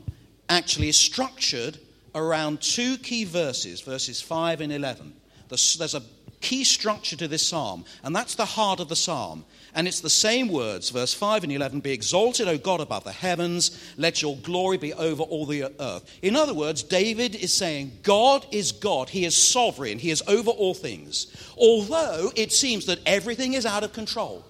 actually 0.48 0.88
is 0.88 0.96
structured 0.96 1.78
around 2.14 2.60
two 2.60 2.96
key 2.98 3.24
verses, 3.24 3.80
verses 3.80 4.20
5 4.20 4.60
and 4.60 4.72
11. 4.72 5.12
There's 5.48 5.94
a 5.94 6.02
key 6.40 6.62
structure 6.62 7.16
to 7.16 7.26
this 7.26 7.46
psalm, 7.46 7.84
and 8.02 8.14
that's 8.14 8.34
the 8.34 8.44
heart 8.44 8.78
of 8.78 8.88
the 8.88 8.96
psalm. 8.96 9.44
And 9.76 9.88
it's 9.88 10.00
the 10.00 10.10
same 10.10 10.48
words, 10.48 10.90
verse 10.90 11.12
5 11.12 11.42
and 11.42 11.52
11 11.52 11.80
Be 11.80 11.90
exalted, 11.90 12.46
O 12.46 12.56
God, 12.56 12.80
above 12.80 13.02
the 13.02 13.10
heavens, 13.10 13.92
let 13.96 14.22
your 14.22 14.36
glory 14.36 14.76
be 14.76 14.92
over 14.92 15.24
all 15.24 15.46
the 15.46 15.72
earth. 15.80 16.18
In 16.22 16.36
other 16.36 16.54
words, 16.54 16.84
David 16.84 17.34
is 17.34 17.52
saying, 17.52 17.98
God 18.02 18.46
is 18.52 18.70
God, 18.70 19.08
He 19.08 19.24
is 19.24 19.36
sovereign, 19.36 19.98
He 19.98 20.10
is 20.10 20.22
over 20.28 20.50
all 20.50 20.74
things. 20.74 21.26
Although 21.56 22.30
it 22.36 22.52
seems 22.52 22.86
that 22.86 23.00
everything 23.06 23.54
is 23.54 23.66
out 23.66 23.82
of 23.82 23.92
control 23.92 24.44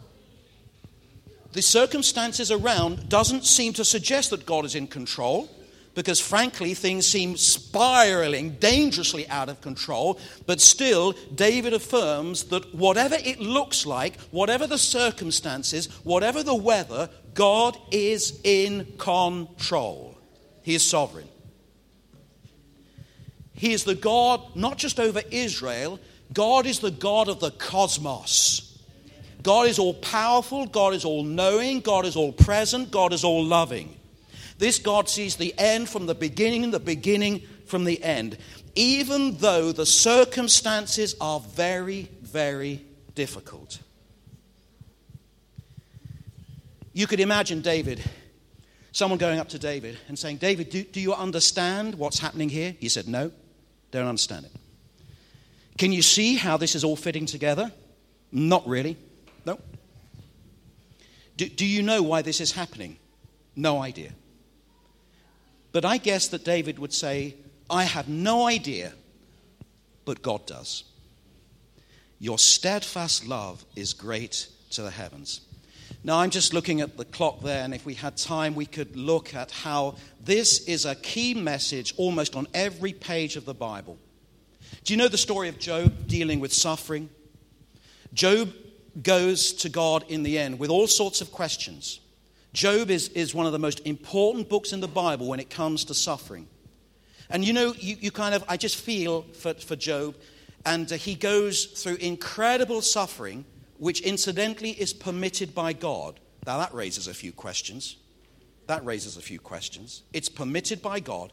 the 1.54 1.62
circumstances 1.62 2.50
around 2.50 3.08
doesn't 3.08 3.46
seem 3.46 3.72
to 3.74 3.84
suggest 3.84 4.30
that 4.30 4.44
God 4.44 4.64
is 4.64 4.74
in 4.74 4.88
control 4.88 5.48
because 5.94 6.18
frankly 6.18 6.74
things 6.74 7.06
seem 7.06 7.36
spiraling 7.36 8.56
dangerously 8.56 9.28
out 9.28 9.48
of 9.48 9.60
control. 9.60 10.18
But 10.46 10.60
still 10.60 11.12
David 11.32 11.72
affirms 11.72 12.44
that 12.44 12.74
whatever 12.74 13.14
it 13.14 13.38
looks 13.38 13.86
like 13.86 14.20
whatever 14.32 14.66
the 14.66 14.78
circumstances 14.78 15.86
whatever 16.02 16.42
the 16.42 16.56
weather 16.56 17.08
God 17.34 17.78
is 17.92 18.40
in 18.42 18.92
control. 18.98 20.18
He 20.62 20.74
is 20.74 20.82
sovereign. 20.82 21.28
He 23.54 23.72
is 23.72 23.84
the 23.84 23.94
God 23.94 24.56
not 24.56 24.76
just 24.76 24.98
over 24.98 25.22
Israel 25.30 26.00
God 26.32 26.66
is 26.66 26.80
the 26.80 26.90
God 26.90 27.28
of 27.28 27.38
the 27.38 27.52
cosmos 27.52 28.73
God 29.44 29.68
is 29.68 29.78
all 29.78 29.94
powerful, 29.94 30.66
God 30.66 30.94
is 30.94 31.04
all 31.04 31.22
knowing, 31.22 31.80
God 31.80 32.07
is 32.07 32.16
all 32.16 32.33
present, 32.33 32.90
God 32.90 33.12
is 33.12 33.24
all 33.24 33.44
loving. 33.44 33.94
This 34.59 34.78
God 34.78 35.09
sees 35.09 35.37
the 35.37 35.54
end 35.59 35.88
from 35.88 36.07
the 36.07 36.14
beginning, 36.14 36.64
and 36.64 36.72
the 36.72 36.80
beginning 36.80 37.42
from 37.66 37.85
the 37.85 38.02
end, 38.02 38.38
even 38.74 39.37
though 39.37 39.70
the 39.70 39.85
circumstances 39.85 41.14
are 41.20 41.40
very, 41.40 42.09
very 42.22 42.85
difficult. 43.14 43.80
You 46.94 47.07
could 47.07 47.20
imagine 47.20 47.61
David, 47.61 48.02
someone 48.92 49.18
going 49.18 49.40
up 49.40 49.50
to 49.50 49.59
David 49.59 49.98
and 50.09 50.18
saying, 50.18 50.38
David, 50.38 50.70
do, 50.70 50.85
do 50.85 51.00
you 51.00 51.12
understand 51.12 51.96
what's 51.96 52.18
happening 52.18 52.48
here? 52.48 52.74
He 52.80 52.88
said, 52.88 53.09
No, 53.09 53.30
don't 53.90 54.07
understand 54.07 54.46
it. 54.46 54.52
Can 55.76 55.92
you 55.92 56.00
see 56.00 56.37
how 56.37 56.57
this 56.57 56.74
is 56.74 56.83
all 56.83 56.96
fitting 56.96 57.26
together? 57.26 57.70
Not 58.33 58.66
really. 58.66 58.96
Do, 61.37 61.49
do 61.49 61.66
you 61.66 61.83
know 61.83 62.03
why 62.03 62.23
this 62.23 62.40
is 62.40 62.53
happening? 62.53 62.99
No 63.57 63.83
idea. 63.83 64.12
But 65.73 65.85
I 65.85 65.97
guess 65.99 66.29
that 66.29 66.44
David 66.44 66.79
would 66.79 66.92
say, 66.92 67.37
I 67.68 67.85
have 67.85 68.09
no 68.09 68.47
idea, 68.47 68.92
but 70.05 70.23
God 70.23 70.47
does. 70.47 70.85
Your 72.18 72.38
steadfast 72.38 73.27
love 73.27 73.64
is 73.75 73.92
great 73.92 74.49
to 74.70 74.83
the 74.83 74.90
heavens. 74.90 75.40
Now, 76.03 76.20
I'm 76.20 76.31
just 76.31 76.53
looking 76.53 76.81
at 76.81 76.97
the 76.97 77.05
clock 77.05 77.40
there, 77.42 77.64
and 77.64 77.75
if 77.75 77.87
we 77.87 77.94
had 77.94 78.16
time, 78.16 78.55
we 78.55 78.66
could 78.66 78.94
look 78.94 79.35
at 79.35 79.51
how 79.51 79.97
this 80.20 80.66
is 80.66 80.85
a 80.85 80.94
key 80.94 81.35
message 81.35 81.94
almost 81.97 82.37
on 82.37 82.47
every 82.55 82.92
page 82.92 83.37
of 83.37 83.44
the 83.44 83.55
Bible. 83.55 83.99
Do 84.85 84.92
you 84.92 84.97
know 84.97 85.09
the 85.09 85.18
story 85.18 85.49
of 85.49 85.59
Job 85.59 86.07
dealing 86.07 86.40
with 86.40 86.53
suffering? 86.53 87.09
Job 88.12 88.53
goes 89.02 89.52
to 89.54 89.68
God 89.68 90.04
in 90.09 90.22
the 90.22 90.38
end 90.38 90.59
with 90.59 90.70
all 90.70 90.87
sorts 90.87 91.20
of 91.20 91.33
questions. 91.33 92.00
Job 92.52 92.90
is, 92.90 93.09
is 93.09 93.35
one 93.35 93.46
of 93.46 93.52
the 93.52 93.59
most 93.59 93.80
important 93.85 94.48
books 94.48 94.72
in 94.72 94.80
the 94.80 94.88
Bible 94.88 95.26
when 95.26 95.40
it 95.40 95.50
comes 95.50 95.85
to 95.87 95.94
suffering. 95.94 96.46
And 97.28 97.44
you 97.44 97.52
know, 97.52 97.74
you, 97.78 97.96
you 98.00 98.11
kind 98.11 98.35
of, 98.35 98.44
I 98.48 98.57
just 98.57 98.76
feel 98.76 99.22
for, 99.22 99.54
for 99.54 99.76
Job, 99.76 100.14
and 100.64 100.90
uh, 100.92 100.96
he 100.96 101.14
goes 101.14 101.64
through 101.64 101.96
incredible 101.96 102.80
suffering, 102.80 103.44
which 103.78 104.00
incidentally 104.02 104.70
is 104.70 104.92
permitted 104.92 105.54
by 105.54 105.72
God. 105.72 106.20
Now, 106.46 106.59
that 106.59 106.72
raises 106.72 107.09
a 107.09 107.14
few 107.14 107.33
questions. 107.33 107.96
That 108.66 108.85
raises 108.85 109.16
a 109.16 109.20
few 109.20 109.38
questions. 109.38 110.02
It's 110.12 110.28
permitted 110.28 110.80
by 110.80 111.00
God. 111.00 111.33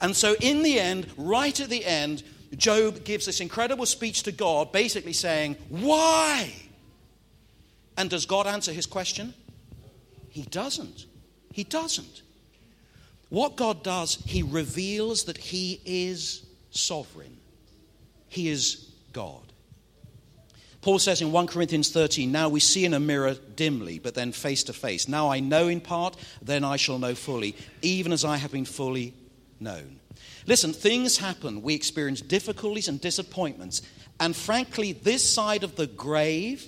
And 0.00 0.14
so, 0.14 0.34
in 0.40 0.62
the 0.62 0.78
end, 0.80 1.06
right 1.16 1.58
at 1.58 1.70
the 1.70 1.84
end, 1.84 2.22
Job 2.56 3.04
gives 3.04 3.26
this 3.26 3.40
incredible 3.40 3.86
speech 3.86 4.22
to 4.24 4.32
God, 4.32 4.72
basically 4.72 5.12
saying, 5.12 5.56
Why? 5.68 6.52
And 7.96 8.08
does 8.08 8.26
God 8.26 8.46
answer 8.46 8.72
his 8.72 8.86
question? 8.86 9.34
He 10.30 10.42
doesn't. 10.42 11.06
He 11.52 11.64
doesn't. 11.64 12.22
What 13.28 13.56
God 13.56 13.82
does, 13.82 14.14
He 14.26 14.42
reveals 14.42 15.24
that 15.24 15.36
He 15.36 15.80
is 15.84 16.46
sovereign, 16.70 17.36
He 18.28 18.48
is 18.48 18.88
God. 19.12 19.42
Paul 20.80 21.00
says 21.00 21.20
in 21.20 21.32
1 21.32 21.48
Corinthians 21.48 21.90
13, 21.90 22.30
Now 22.30 22.48
we 22.48 22.60
see 22.60 22.84
in 22.84 22.94
a 22.94 23.00
mirror 23.00 23.34
dimly, 23.56 23.98
but 23.98 24.14
then 24.14 24.32
face 24.32 24.62
to 24.64 24.72
face. 24.72 25.08
Now 25.08 25.28
I 25.30 25.40
know 25.40 25.68
in 25.68 25.80
part, 25.80 26.16
then 26.40 26.64
I 26.64 26.76
shall 26.76 26.98
know 26.98 27.14
fully, 27.14 27.56
even 27.82 28.12
as 28.12 28.24
I 28.24 28.36
have 28.36 28.52
been 28.52 28.64
fully 28.64 29.12
known. 29.58 29.98
Listen, 30.48 30.72
things 30.72 31.18
happen. 31.18 31.60
We 31.60 31.74
experience 31.74 32.22
difficulties 32.22 32.88
and 32.88 32.98
disappointments. 32.98 33.82
And 34.18 34.34
frankly, 34.34 34.92
this 34.92 35.22
side 35.22 35.62
of 35.62 35.76
the 35.76 35.86
grave, 35.86 36.66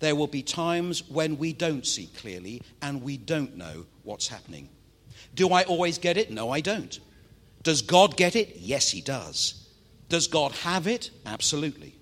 there 0.00 0.14
will 0.14 0.26
be 0.26 0.42
times 0.42 1.02
when 1.08 1.38
we 1.38 1.54
don't 1.54 1.86
see 1.86 2.08
clearly 2.18 2.60
and 2.82 3.00
we 3.00 3.16
don't 3.16 3.56
know 3.56 3.86
what's 4.02 4.28
happening. 4.28 4.68
Do 5.34 5.48
I 5.48 5.62
always 5.62 5.96
get 5.96 6.18
it? 6.18 6.30
No, 6.30 6.50
I 6.50 6.60
don't. 6.60 7.00
Does 7.62 7.80
God 7.80 8.18
get 8.18 8.36
it? 8.36 8.56
Yes, 8.56 8.90
He 8.90 9.00
does. 9.00 9.66
Does 10.10 10.26
God 10.26 10.52
have 10.52 10.86
it? 10.86 11.10
Absolutely. 11.24 11.94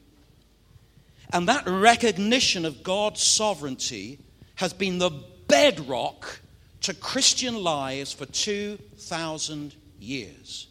And 1.33 1.49
that 1.49 1.69
recognition 1.69 2.65
of 2.65 2.83
God's 2.83 3.23
sovereignty 3.23 4.19
has 4.57 4.73
been 4.73 4.99
the 4.99 5.13
bedrock 5.47 6.41
to 6.81 6.93
Christian 6.93 7.55
lives 7.63 8.13
for 8.13 8.27
2,000 8.27 9.77
years. 10.01 10.67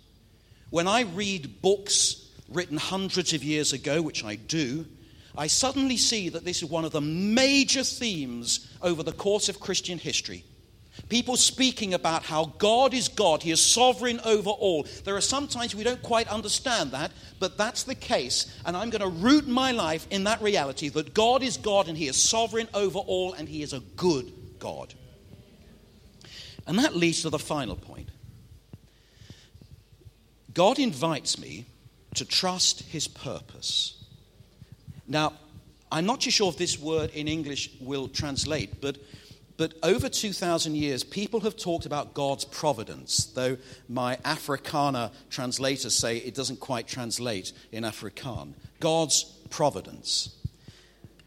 When 0.74 0.88
I 0.88 1.02
read 1.02 1.62
books 1.62 2.32
written 2.50 2.78
hundreds 2.78 3.32
of 3.32 3.44
years 3.44 3.74
ago, 3.74 4.02
which 4.02 4.24
I 4.24 4.34
do, 4.34 4.88
I 5.38 5.46
suddenly 5.46 5.98
see 5.98 6.30
that 6.30 6.46
this 6.46 6.64
is 6.64 6.66
one 6.68 6.84
of 6.84 6.92
the 6.92 7.00
major 7.00 7.84
themes 7.84 8.76
over 8.82 9.04
the 9.04 9.12
course 9.12 9.50
of 9.50 9.60
Christian 9.60 10.00
history. 10.00 10.44
People 11.10 11.38
speaking 11.38 11.94
about 11.94 12.24
how 12.24 12.46
God 12.58 12.96
is 12.96 13.08
God, 13.08 13.44
He 13.44 13.52
is 13.52 13.62
sovereign 13.62 14.20
over 14.26 14.50
all. 14.50 14.88
There 15.06 15.16
are 15.16 15.22
sometimes 15.22 15.76
we 15.76 15.84
don't 15.84 16.02
quite 16.02 16.28
understand 16.28 16.90
that, 16.90 17.12
but 17.40 17.56
that's 17.56 17.84
the 17.84 17.94
case. 17.94 18.60
And 18.66 18.76
I'm 18.76 18.90
going 18.90 19.04
to 19.04 19.20
root 19.20 19.48
my 19.48 19.74
life 19.74 20.08
in 20.10 20.24
that 20.24 20.42
reality 20.42 20.90
that 20.90 21.14
God 21.14 21.44
is 21.44 21.56
God 21.56 21.88
and 21.88 21.96
He 21.96 22.08
is 22.08 22.18
sovereign 22.18 22.68
over 22.74 22.98
all 22.98 23.34
and 23.34 23.48
He 23.48 23.62
is 23.62 23.74
a 23.74 23.80
good 23.96 24.34
God. 24.58 24.96
And 26.66 26.80
that 26.80 26.96
leads 26.96 27.22
to 27.22 27.30
the 27.30 27.38
final 27.38 27.76
point. 27.76 28.10
God 30.54 30.80
invites 30.80 31.40
me 31.40 31.66
to 32.16 32.26
trust 32.26 32.82
His 32.84 33.08
purpose. 33.08 34.04
Now, 35.08 35.34
I'm 35.92 36.06
not 36.06 36.22
too 36.22 36.32
sure 36.32 36.50
if 36.50 36.58
this 36.58 36.80
word 36.80 37.12
in 37.12 37.28
English 37.28 37.70
will 37.80 38.08
translate, 38.08 38.82
but, 38.82 38.98
but 39.58 39.74
over 39.84 40.10
2,000 40.10 40.76
years, 40.76 41.04
people 41.04 41.42
have 41.42 41.56
talked 41.56 41.86
about 41.86 42.14
God's 42.14 42.46
providence, 42.46 43.26
though 43.26 43.58
my 43.88 44.16
Afrikaner 44.18 45.12
translators 45.30 45.96
say 45.96 46.18
it 46.18 46.36
doesn't 46.36 46.60
quite 46.60 46.88
translate 46.88 47.54
in 47.72 47.84
Afrikaans. 47.84 48.54
God's 48.80 49.24
providence. 49.50 50.36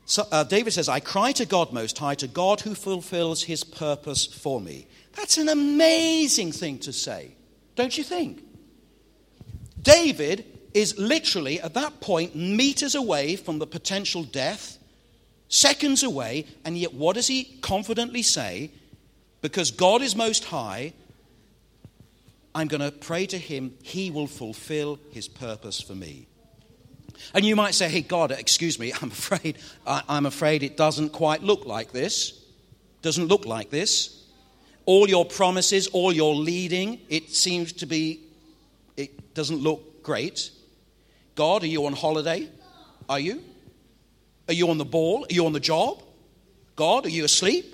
So, 0.05 0.27
uh, 0.31 0.45
David 0.45 0.73
says, 0.73 0.89
I 0.89 1.01
cry 1.01 1.33
to 1.33 1.47
God 1.47 1.73
Most 1.73 1.99
High, 1.99 2.15
to 2.17 2.29
God 2.29 2.61
who 2.61 2.75
fulfills 2.75 3.43
his 3.43 3.65
purpose 3.65 4.27
for 4.27 4.61
me. 4.61 4.87
That's 5.15 5.39
an 5.39 5.49
amazing 5.49 6.53
thing 6.53 6.79
to 6.81 6.93
say, 6.93 7.35
don't 7.75 7.97
you 7.97 8.05
think? 8.05 8.43
David 9.87 10.45
is 10.75 10.99
literally 10.99 11.61
at 11.61 11.75
that 11.75 12.01
point 12.01 12.35
meters 12.35 12.97
away 12.97 13.37
from 13.37 13.61
the 13.61 13.69
potential 13.69 14.25
death, 14.25 14.79
seconds 15.49 16.03
away, 16.03 16.45
and 16.65 16.77
yet 16.77 16.93
what 16.93 17.15
does 17.15 17.29
he 17.29 17.45
confidently 17.63 18.23
say? 18.23 18.73
Because 19.43 19.71
God 19.71 20.03
is 20.03 20.17
most 20.17 20.47
high, 20.47 20.93
I'm 22.53 22.67
going 22.67 22.81
to 22.81 22.91
pray 22.91 23.27
to 23.27 23.39
him, 23.39 23.75
he 23.85 24.11
will 24.11 24.27
fulfill 24.27 24.99
his 25.13 25.29
purpose 25.29 25.81
for 25.81 25.95
me. 25.95 26.27
And 27.33 27.45
you 27.45 27.55
might 27.55 27.75
say, 27.75 27.89
hey, 27.89 28.01
God, 28.01 28.33
excuse 28.33 28.77
me, 28.79 28.93
I'm 29.01 29.13
afraid, 29.13 29.59
I'm 29.87 30.27
afraid 30.27 30.65
it 30.65 30.77
doesn't 30.77 31.11
quite 31.11 31.45
look 31.45 31.65
like 31.65 31.93
this. 31.93 32.43
Doesn't 33.03 33.29
look 33.29 33.47
like 33.47 33.71
this. 33.71 34.25
All 34.85 35.09
your 35.09 35.25
promises, 35.25 35.87
all 35.89 36.13
your 36.13 36.35
leading, 36.35 37.01
it 37.09 37.31
seems 37.31 37.73
to 37.75 37.87
be, 37.87 38.26
doesn't 39.37 39.61
look 39.61 40.03
great. 40.03 40.51
God, 41.35 41.63
are 41.63 41.67
you 41.67 41.85
on 41.87 41.93
holiday? 41.93 42.49
Are 43.09 43.21
you? 43.21 43.45
Are 44.49 44.55
you 44.55 44.71
on 44.71 44.79
the 44.79 44.85
ball? 44.85 45.27
Are 45.31 45.33
you 45.33 45.45
on 45.45 45.53
the 45.53 45.61
job? 45.61 46.03
God, 46.75 47.05
are 47.05 47.11
you 47.11 47.25
asleep? 47.25 47.67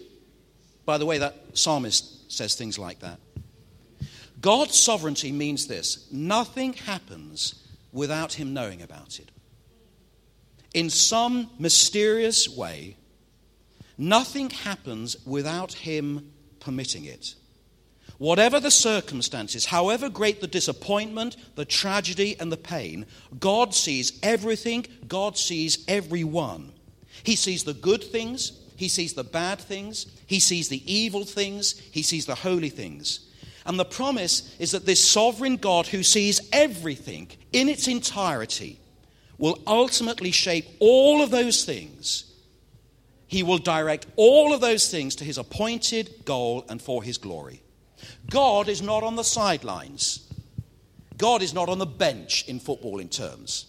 By 0.85 0.98
the 0.98 1.07
way, 1.07 1.18
that 1.18 1.37
psalmist 1.57 2.31
says 2.31 2.57
things 2.57 2.79
like 2.79 2.98
that. 2.98 3.20
God's 4.40 4.77
sovereignty 4.77 5.31
means 5.31 5.68
this 5.68 6.09
nothing 6.11 6.72
happens 6.72 7.66
without 7.92 8.33
him 8.33 8.53
knowing 8.53 8.83
about 8.83 9.20
it. 9.20 9.31
In 10.75 10.90
some 10.90 11.48
mysterious 11.61 12.48
way, 12.48 12.96
nothing 13.96 14.51
happens 14.51 15.16
without 15.25 15.72
him 15.75 16.33
permitting 16.59 17.05
it. 17.05 17.37
Whatever 18.23 18.61
the 18.61 18.71
circumstances, 18.71 19.67
however 19.67 20.09
great 20.09 20.41
the 20.41 20.47
disappointment, 20.47 21.37
the 21.57 21.65
tragedy, 21.65 22.37
and 22.39 22.53
the 22.53 22.57
pain, 22.57 23.05
God 23.41 23.75
sees 23.75 24.17
everything, 24.23 24.87
God 25.09 25.37
sees 25.37 25.85
everyone. 25.89 26.73
He 27.25 27.35
sees 27.35 27.65
the 27.65 27.75
good 27.75 28.05
things, 28.05 28.53
He 28.77 28.87
sees 28.87 29.15
the 29.15 29.25
bad 29.25 29.59
things, 29.59 30.07
He 30.25 30.39
sees 30.39 30.69
the 30.69 30.85
evil 30.87 31.25
things, 31.25 31.73
He 31.91 32.03
sees 32.03 32.25
the 32.25 32.37
holy 32.37 32.69
things. 32.69 33.29
And 33.67 33.77
the 33.77 33.85
promise 33.85 34.55
is 34.61 34.71
that 34.71 34.87
this 34.87 35.05
sovereign 35.05 35.57
God 35.57 35.89
who 35.89 36.05
sees 36.05 36.49
everything 36.53 37.29
in 37.53 37.69
its 37.69 37.89
entirety 37.89 38.79
will 39.37 39.59
ultimately 39.67 40.31
shape 40.31 40.69
all 40.79 41.25
of 41.25 41.33
those 41.33 41.65
things. 41.65 42.33
He 43.27 43.43
will 43.43 43.59
direct 43.59 44.07
all 44.15 44.55
of 44.55 44.61
those 44.61 44.89
things 44.89 45.17
to 45.17 45.25
his 45.25 45.39
appointed 45.39 46.25
goal 46.25 46.65
and 46.69 46.81
for 46.81 47.03
his 47.03 47.19
glory. 47.19 47.63
God 48.31 48.69
is 48.69 48.83
not 48.83 49.03
on 49.03 49.17
the 49.17 49.25
sidelines. 49.25 50.29
God 51.19 51.43
is 51.43 51.55
not 51.55 51.69
on 51.69 51.79
the 51.79 51.87
bench 51.87 52.49
in 52.49 52.59
footballing 52.59 53.11
terms. 53.11 53.67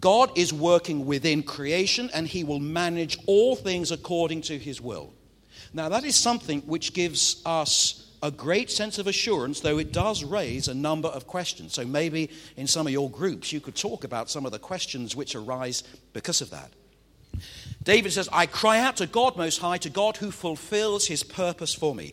God 0.00 0.36
is 0.36 0.52
working 0.52 1.06
within 1.06 1.42
creation 1.42 2.10
and 2.12 2.26
he 2.26 2.44
will 2.44 2.58
manage 2.58 3.18
all 3.26 3.54
things 3.54 3.92
according 3.92 4.42
to 4.42 4.58
his 4.58 4.80
will. 4.80 5.12
Now, 5.72 5.88
that 5.90 6.04
is 6.04 6.16
something 6.16 6.62
which 6.62 6.94
gives 6.94 7.42
us 7.44 8.10
a 8.22 8.30
great 8.30 8.70
sense 8.70 8.98
of 8.98 9.06
assurance, 9.06 9.60
though 9.60 9.78
it 9.78 9.92
does 9.92 10.24
raise 10.24 10.68
a 10.68 10.74
number 10.74 11.08
of 11.08 11.26
questions. 11.26 11.74
So, 11.74 11.84
maybe 11.84 12.30
in 12.56 12.66
some 12.66 12.86
of 12.86 12.92
your 12.92 13.10
groups, 13.10 13.52
you 13.52 13.60
could 13.60 13.76
talk 13.76 14.04
about 14.04 14.30
some 14.30 14.44
of 14.44 14.52
the 14.52 14.58
questions 14.58 15.14
which 15.16 15.34
arise 15.34 15.82
because 16.12 16.40
of 16.40 16.50
that. 16.50 16.72
David 17.82 18.12
says, 18.12 18.28
I 18.32 18.46
cry 18.46 18.80
out 18.80 18.96
to 18.96 19.06
God 19.06 19.36
Most 19.36 19.58
High, 19.58 19.78
to 19.78 19.90
God 19.90 20.18
who 20.18 20.30
fulfills 20.30 21.06
his 21.06 21.22
purpose 21.22 21.74
for 21.74 21.94
me. 21.94 22.12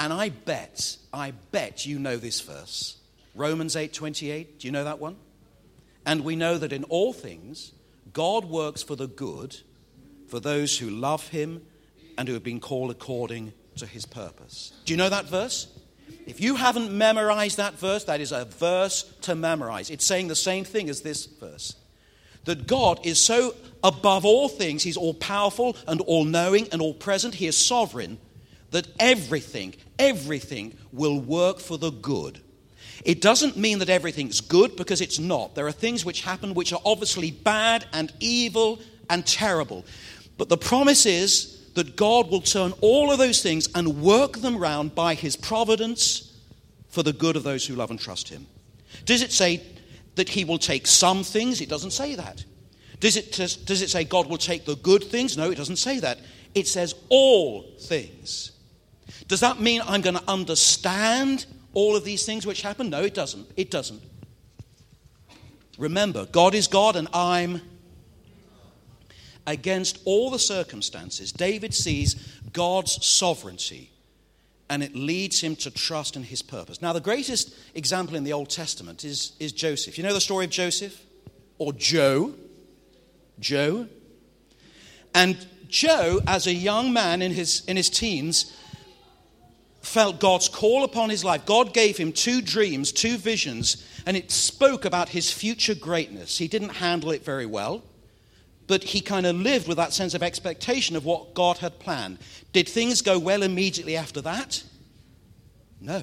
And 0.00 0.14
I 0.14 0.30
bet, 0.30 0.96
I 1.12 1.32
bet 1.52 1.84
you 1.84 1.98
know 1.98 2.16
this 2.16 2.40
verse. 2.40 2.96
Romans 3.34 3.76
8:28. 3.76 4.58
Do 4.58 4.66
you 4.66 4.72
know 4.72 4.84
that 4.84 4.98
one? 4.98 5.16
And 6.06 6.24
we 6.24 6.34
know 6.34 6.56
that 6.56 6.72
in 6.72 6.84
all 6.84 7.12
things 7.12 7.72
God 8.14 8.46
works 8.46 8.82
for 8.82 8.96
the 8.96 9.06
good 9.06 9.58
for 10.26 10.40
those 10.40 10.78
who 10.78 10.88
love 10.88 11.28
him 11.28 11.66
and 12.16 12.26
who 12.26 12.34
have 12.34 12.42
been 12.42 12.60
called 12.60 12.90
according 12.90 13.52
to 13.76 13.86
his 13.86 14.06
purpose. 14.06 14.72
Do 14.86 14.92
you 14.94 14.96
know 14.96 15.10
that 15.10 15.26
verse? 15.26 15.68
If 16.26 16.40
you 16.40 16.56
haven't 16.56 16.90
memorized 16.92 17.58
that 17.58 17.78
verse, 17.78 18.04
that 18.04 18.20
is 18.20 18.32
a 18.32 18.46
verse 18.46 19.02
to 19.22 19.34
memorize. 19.34 19.90
It's 19.90 20.06
saying 20.06 20.28
the 20.28 20.34
same 20.34 20.64
thing 20.64 20.88
as 20.88 21.02
this 21.02 21.26
verse. 21.26 21.76
That 22.44 22.66
God 22.66 23.04
is 23.04 23.20
so 23.20 23.54
above 23.84 24.24
all 24.24 24.48
things, 24.48 24.82
He's 24.82 24.96
all 24.96 25.14
powerful 25.14 25.76
and 25.86 26.00
all 26.02 26.24
knowing 26.24 26.68
and 26.72 26.80
all 26.80 26.94
present, 26.94 27.34
He 27.34 27.46
is 27.46 27.56
sovereign, 27.56 28.18
that 28.70 28.86
everything, 28.98 29.74
everything 29.98 30.76
will 30.92 31.20
work 31.20 31.60
for 31.60 31.78
the 31.78 31.90
good. 31.90 32.40
It 33.04 33.20
doesn't 33.20 33.56
mean 33.56 33.78
that 33.78 33.88
everything's 33.88 34.40
good 34.40 34.76
because 34.76 35.00
it's 35.00 35.18
not. 35.18 35.54
There 35.54 35.66
are 35.66 35.72
things 35.72 36.04
which 36.04 36.22
happen 36.22 36.54
which 36.54 36.72
are 36.72 36.80
obviously 36.84 37.30
bad 37.30 37.86
and 37.92 38.12
evil 38.20 38.80
and 39.08 39.26
terrible. 39.26 39.84
But 40.36 40.48
the 40.48 40.58
promise 40.58 41.06
is 41.06 41.60
that 41.74 41.96
God 41.96 42.30
will 42.30 42.40
turn 42.42 42.72
all 42.80 43.10
of 43.10 43.18
those 43.18 43.42
things 43.42 43.68
and 43.74 44.02
work 44.02 44.38
them 44.38 44.56
round 44.58 44.94
by 44.94 45.14
his 45.14 45.36
providence 45.36 46.38
for 46.88 47.02
the 47.02 47.12
good 47.12 47.36
of 47.36 47.42
those 47.42 47.66
who 47.66 47.74
love 47.74 47.90
and 47.90 47.98
trust 47.98 48.28
him. 48.28 48.46
Does 49.04 49.22
it 49.22 49.32
say 49.32 49.62
that 50.16 50.28
he 50.28 50.44
will 50.44 50.58
take 50.58 50.86
some 50.86 51.22
things? 51.22 51.60
It 51.60 51.68
doesn't 51.68 51.92
say 51.92 52.16
that. 52.16 52.44
Does 52.98 53.16
it, 53.16 53.32
does 53.32 53.80
it 53.80 53.88
say 53.88 54.04
God 54.04 54.28
will 54.28 54.36
take 54.36 54.66
the 54.66 54.76
good 54.76 55.04
things? 55.04 55.38
No, 55.38 55.50
it 55.50 55.56
doesn't 55.56 55.76
say 55.76 56.00
that. 56.00 56.18
It 56.54 56.68
says 56.68 56.94
all 57.08 57.62
things. 57.80 58.52
Does 59.30 59.40
that 59.40 59.60
mean 59.60 59.80
I'm 59.86 60.00
going 60.00 60.16
to 60.16 60.24
understand 60.28 61.46
all 61.72 61.94
of 61.94 62.02
these 62.02 62.26
things 62.26 62.44
which 62.44 62.62
happen? 62.62 62.90
No, 62.90 63.04
it 63.04 63.14
doesn't. 63.14 63.46
It 63.56 63.70
doesn't. 63.70 64.02
Remember, 65.78 66.26
God 66.26 66.52
is 66.52 66.66
God 66.66 66.96
and 66.96 67.06
I'm 67.14 67.62
against 69.46 70.00
all 70.04 70.30
the 70.30 70.38
circumstances. 70.40 71.30
David 71.30 71.72
sees 71.72 72.16
God's 72.52 73.06
sovereignty 73.06 73.92
and 74.68 74.82
it 74.82 74.96
leads 74.96 75.40
him 75.40 75.54
to 75.56 75.70
trust 75.70 76.16
in 76.16 76.24
his 76.24 76.42
purpose. 76.42 76.82
Now, 76.82 76.92
the 76.92 77.00
greatest 77.00 77.54
example 77.76 78.16
in 78.16 78.24
the 78.24 78.32
Old 78.32 78.50
Testament 78.50 79.04
is, 79.04 79.36
is 79.38 79.52
Joseph. 79.52 79.96
You 79.96 80.02
know 80.02 80.12
the 80.12 80.20
story 80.20 80.44
of 80.44 80.50
Joseph? 80.50 81.00
Or 81.56 81.72
Joe? 81.72 82.34
Joe? 83.38 83.86
And 85.14 85.46
Joe, 85.68 86.20
as 86.26 86.48
a 86.48 86.52
young 86.52 86.92
man 86.92 87.22
in 87.22 87.30
his, 87.30 87.64
in 87.66 87.76
his 87.76 87.88
teens, 87.88 88.56
felt 89.80 90.20
God's 90.20 90.48
call 90.48 90.84
upon 90.84 91.10
his 91.10 91.24
life. 91.24 91.46
God 91.46 91.72
gave 91.72 91.96
him 91.96 92.12
two 92.12 92.42
dreams, 92.42 92.92
two 92.92 93.16
visions, 93.16 93.86
and 94.06 94.16
it 94.16 94.30
spoke 94.30 94.84
about 94.84 95.08
his 95.08 95.32
future 95.32 95.74
greatness. 95.74 96.38
He 96.38 96.48
didn't 96.48 96.70
handle 96.70 97.10
it 97.10 97.24
very 97.24 97.46
well, 97.46 97.82
but 98.66 98.84
he 98.84 99.00
kind 99.00 99.26
of 99.26 99.36
lived 99.36 99.66
with 99.66 99.78
that 99.78 99.92
sense 99.92 100.14
of 100.14 100.22
expectation 100.22 100.96
of 100.96 101.04
what 101.04 101.34
God 101.34 101.58
had 101.58 101.78
planned. 101.78 102.18
Did 102.52 102.68
things 102.68 103.02
go 103.02 103.18
well 103.18 103.42
immediately 103.42 103.96
after 103.96 104.20
that? 104.22 104.62
No. 105.80 106.02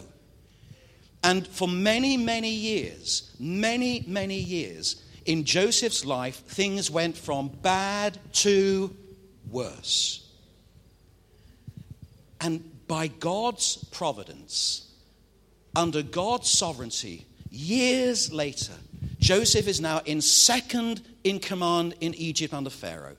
And 1.23 1.47
for 1.47 1.67
many, 1.67 2.17
many 2.17 2.51
years, 2.51 3.36
many, 3.39 4.03
many 4.07 4.39
years, 4.39 5.03
in 5.25 5.43
Joseph's 5.43 6.05
life, 6.05 6.38
things 6.38 6.89
went 6.89 7.17
from 7.17 7.49
bad 7.49 8.17
to 8.34 8.95
worse. 9.49 10.25
And 12.39 12.63
by 12.88 13.07
God's 13.07 13.83
providence, 13.91 14.91
under 15.75 16.01
God's 16.01 16.49
sovereignty, 16.49 17.25
years 17.49 18.31
later, 18.31 18.73
Joseph 19.19 19.67
is 19.67 19.81
now 19.81 20.01
in 20.05 20.21
second 20.21 21.01
in 21.23 21.39
command 21.39 21.95
in 21.99 22.13
Egypt 22.15 22.53
under 22.53 22.69
Pharaoh 22.69 23.17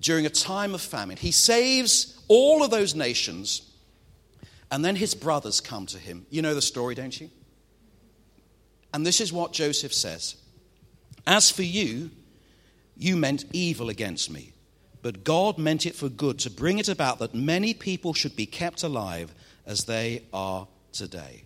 during 0.00 0.26
a 0.26 0.30
time 0.30 0.74
of 0.74 0.80
famine. 0.82 1.16
He 1.16 1.30
saves 1.30 2.22
all 2.28 2.62
of 2.62 2.70
those 2.70 2.94
nations, 2.94 3.70
and 4.70 4.84
then 4.84 4.96
his 4.96 5.14
brothers 5.14 5.60
come 5.60 5.86
to 5.86 5.98
him. 5.98 6.26
You 6.30 6.42
know 6.42 6.54
the 6.54 6.62
story, 6.62 6.94
don't 6.94 7.18
you? 7.18 7.30
And 8.92 9.04
this 9.04 9.20
is 9.20 9.32
what 9.32 9.52
Joseph 9.52 9.92
says 9.92 10.36
As 11.26 11.50
for 11.50 11.62
you, 11.62 12.10
you 12.96 13.16
meant 13.16 13.44
evil 13.52 13.88
against 13.88 14.30
me, 14.30 14.52
but 15.04 15.22
God 15.22 15.58
meant 15.58 15.84
it 15.84 15.94
for 15.94 16.08
good 16.08 16.38
to 16.40 16.50
bring 16.50 16.78
it 16.78 16.88
about 16.88 17.18
that 17.18 17.34
many 17.34 17.74
people 17.74 18.14
should 18.14 18.34
be 18.34 18.46
kept 18.46 18.82
alive 18.82 19.34
as 19.66 19.84
they 19.84 20.22
are 20.32 20.66
today. 20.92 21.44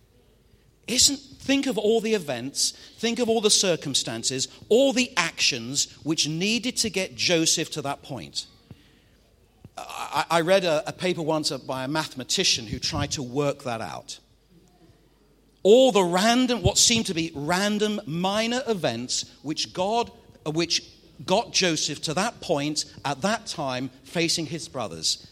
Isn't 0.86 1.18
think 1.18 1.66
of 1.66 1.76
all 1.76 2.00
the 2.00 2.14
events, 2.14 2.70
think 2.98 3.18
of 3.18 3.28
all 3.28 3.40
the 3.40 3.50
circumstances, 3.50 4.46
all 4.68 4.92
the 4.92 5.10
actions 5.16 5.92
which 6.04 6.28
needed 6.28 6.76
to 6.76 6.88
get 6.88 7.16
Joseph 7.16 7.68
to 7.72 7.82
that 7.82 8.04
point. 8.04 8.46
I, 9.76 10.24
I 10.30 10.40
read 10.42 10.64
a, 10.64 10.88
a 10.88 10.92
paper 10.92 11.22
once 11.22 11.50
by 11.50 11.82
a 11.82 11.88
mathematician 11.88 12.64
who 12.64 12.78
tried 12.78 13.10
to 13.12 13.24
work 13.24 13.64
that 13.64 13.80
out. 13.80 14.20
All 15.64 15.90
the 15.90 16.04
random, 16.04 16.62
what 16.62 16.78
seemed 16.78 17.06
to 17.06 17.14
be 17.14 17.32
random 17.34 18.00
minor 18.06 18.62
events 18.68 19.24
which 19.42 19.72
God, 19.72 20.12
which 20.46 20.84
got 21.26 21.52
Joseph 21.52 22.02
to 22.02 22.14
that 22.14 22.40
point 22.40 22.84
at 23.04 23.22
that 23.22 23.46
time 23.46 23.90
facing 24.04 24.46
his 24.46 24.68
brothers 24.68 25.26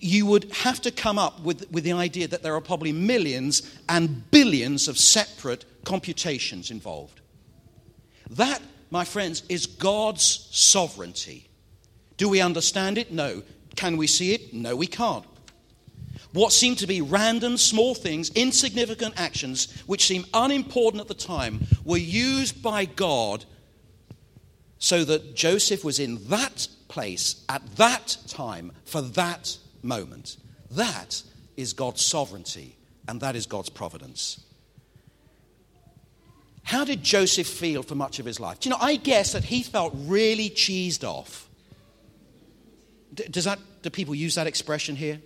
you 0.00 0.26
would 0.26 0.50
have 0.52 0.80
to 0.82 0.90
come 0.90 1.18
up 1.18 1.40
with, 1.40 1.70
with 1.70 1.84
the 1.84 1.92
idea 1.92 2.28
that 2.28 2.42
there 2.42 2.54
are 2.54 2.60
probably 2.60 2.92
millions 2.92 3.62
and 3.88 4.30
billions 4.30 4.88
of 4.88 4.98
separate 4.98 5.64
computations 5.84 6.70
involved. 6.70 7.20
That, 8.30 8.62
my 8.90 9.04
friends, 9.04 9.42
is 9.48 9.66
God's 9.66 10.48
sovereignty. 10.50 11.48
Do 12.16 12.28
we 12.28 12.40
understand 12.40 12.98
it? 12.98 13.12
No. 13.12 13.42
Can 13.76 13.96
we 13.96 14.06
see 14.06 14.32
it? 14.32 14.54
No, 14.54 14.76
we 14.76 14.86
can't. 14.86 15.24
What 16.32 16.52
seem 16.52 16.76
to 16.76 16.86
be 16.86 17.02
random, 17.02 17.56
small 17.58 17.94
things, 17.94 18.30
insignificant 18.30 19.14
actions, 19.20 19.82
which 19.86 20.06
seem 20.06 20.24
unimportant 20.32 21.00
at 21.00 21.08
the 21.08 21.14
time, 21.14 21.66
were 21.84 21.98
used 21.98 22.62
by 22.62 22.86
God 22.86 23.44
so 24.82 25.04
that 25.04 25.36
Joseph 25.36 25.84
was 25.84 26.00
in 26.00 26.18
that 26.24 26.66
place 26.88 27.44
at 27.48 27.64
that 27.76 28.16
time 28.26 28.72
for 28.84 29.00
that 29.00 29.56
moment. 29.80 30.38
That 30.72 31.22
is 31.56 31.72
God's 31.72 32.04
sovereignty, 32.04 32.76
and 33.06 33.20
that 33.20 33.36
is 33.36 33.46
God's 33.46 33.68
providence. 33.68 34.40
How 36.64 36.84
did 36.84 37.04
Joseph 37.04 37.46
feel 37.46 37.84
for 37.84 37.94
much 37.94 38.18
of 38.18 38.26
his 38.26 38.40
life? 38.40 38.58
Do 38.58 38.68
you 38.68 38.74
know, 38.74 38.80
I 38.80 38.96
guess 38.96 39.34
that 39.34 39.44
he 39.44 39.62
felt 39.62 39.94
really 39.94 40.50
cheesed 40.50 41.04
off. 41.04 41.48
does 43.14 43.44
that, 43.44 43.60
do 43.82 43.90
people 43.90 44.16
use 44.16 44.34
that 44.34 44.48
expression 44.48 44.96
here? 44.96 45.20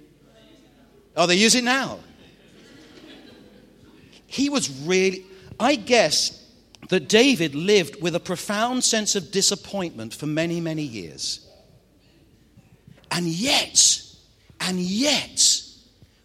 Oh, 1.17 1.27
they 1.27 1.37
use 1.37 1.55
it 1.55 1.65
now. 1.65 2.01
He 4.27 4.51
was 4.51 4.69
really, 4.83 5.25
I 5.59 5.77
guess 5.77 6.46
that 6.89 7.09
David 7.09 7.55
lived 7.55 8.01
with 8.01 8.15
a 8.15 8.21
profound 8.21 8.85
sense 8.85 9.17
of 9.17 9.31
disappointment 9.31 10.15
for 10.15 10.27
many, 10.27 10.61
many 10.61 10.83
years. 10.83 11.47
And 13.11 13.27
yet, 13.27 14.03
and 14.61 14.79
yet, 14.79 15.63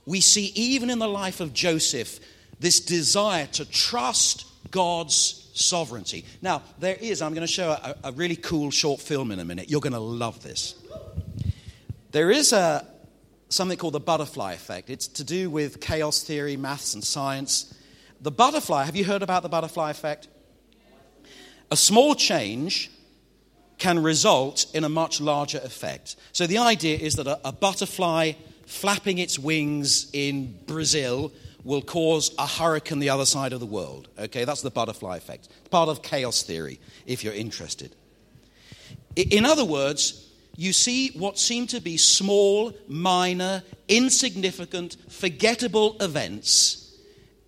we 0.05 0.21
see 0.21 0.51
even 0.55 0.89
in 0.89 0.99
the 0.99 1.07
life 1.07 1.39
of 1.39 1.53
Joseph 1.53 2.19
this 2.59 2.79
desire 2.79 3.47
to 3.47 3.65
trust 3.65 4.45
God's 4.71 5.49
sovereignty. 5.53 6.25
Now, 6.41 6.63
there 6.79 6.95
is, 6.95 7.21
I'm 7.21 7.33
going 7.33 7.45
to 7.45 7.51
show 7.51 7.71
a, 7.71 7.95
a 8.05 8.11
really 8.11 8.35
cool 8.35 8.71
short 8.71 9.01
film 9.01 9.31
in 9.31 9.39
a 9.39 9.45
minute. 9.45 9.69
You're 9.69 9.81
going 9.81 9.93
to 9.93 9.99
love 9.99 10.43
this. 10.43 10.75
There 12.11 12.29
is 12.29 12.53
a, 12.53 12.85
something 13.49 13.77
called 13.77 13.93
the 13.93 13.99
butterfly 13.99 14.53
effect. 14.53 14.89
It's 14.89 15.07
to 15.07 15.23
do 15.23 15.49
with 15.49 15.81
chaos 15.81 16.23
theory, 16.23 16.57
maths, 16.57 16.93
and 16.93 17.03
science. 17.03 17.73
The 18.21 18.31
butterfly, 18.31 18.83
have 18.83 18.95
you 18.95 19.05
heard 19.05 19.23
about 19.23 19.43
the 19.43 19.49
butterfly 19.49 19.91
effect? 19.91 20.27
A 21.71 21.77
small 21.77 22.15
change 22.15 22.91
can 23.77 23.97
result 23.97 24.65
in 24.75 24.83
a 24.83 24.89
much 24.89 25.19
larger 25.19 25.57
effect. 25.59 26.15
So 26.33 26.45
the 26.45 26.59
idea 26.59 26.97
is 26.97 27.15
that 27.15 27.25
a, 27.25 27.39
a 27.43 27.51
butterfly 27.51 28.33
flapping 28.67 29.17
its 29.17 29.39
wings 29.39 30.09
in 30.13 30.57
Brazil 30.67 31.31
will 31.63 31.81
cause 31.81 32.33
a 32.37 32.45
hurricane 32.45 32.99
the 32.99 33.09
other 33.09 33.25
side 33.25 33.53
of 33.53 33.59
the 33.59 33.65
world. 33.65 34.07
Okay, 34.19 34.45
that's 34.45 34.61
the 34.61 34.69
butterfly 34.69 35.17
effect. 35.17 35.49
Part 35.69 35.89
of 35.89 36.01
chaos 36.01 36.43
theory, 36.43 36.79
if 37.05 37.23
you're 37.23 37.33
interested. 37.33 37.95
In 39.15 39.45
other 39.45 39.65
words, 39.65 40.29
you 40.57 40.73
see 40.73 41.09
what 41.09 41.39
seem 41.39 41.67
to 41.67 41.79
be 41.79 41.97
small, 41.97 42.73
minor, 42.87 43.63
insignificant, 43.87 44.97
forgettable 45.09 45.97
events, 46.01 46.95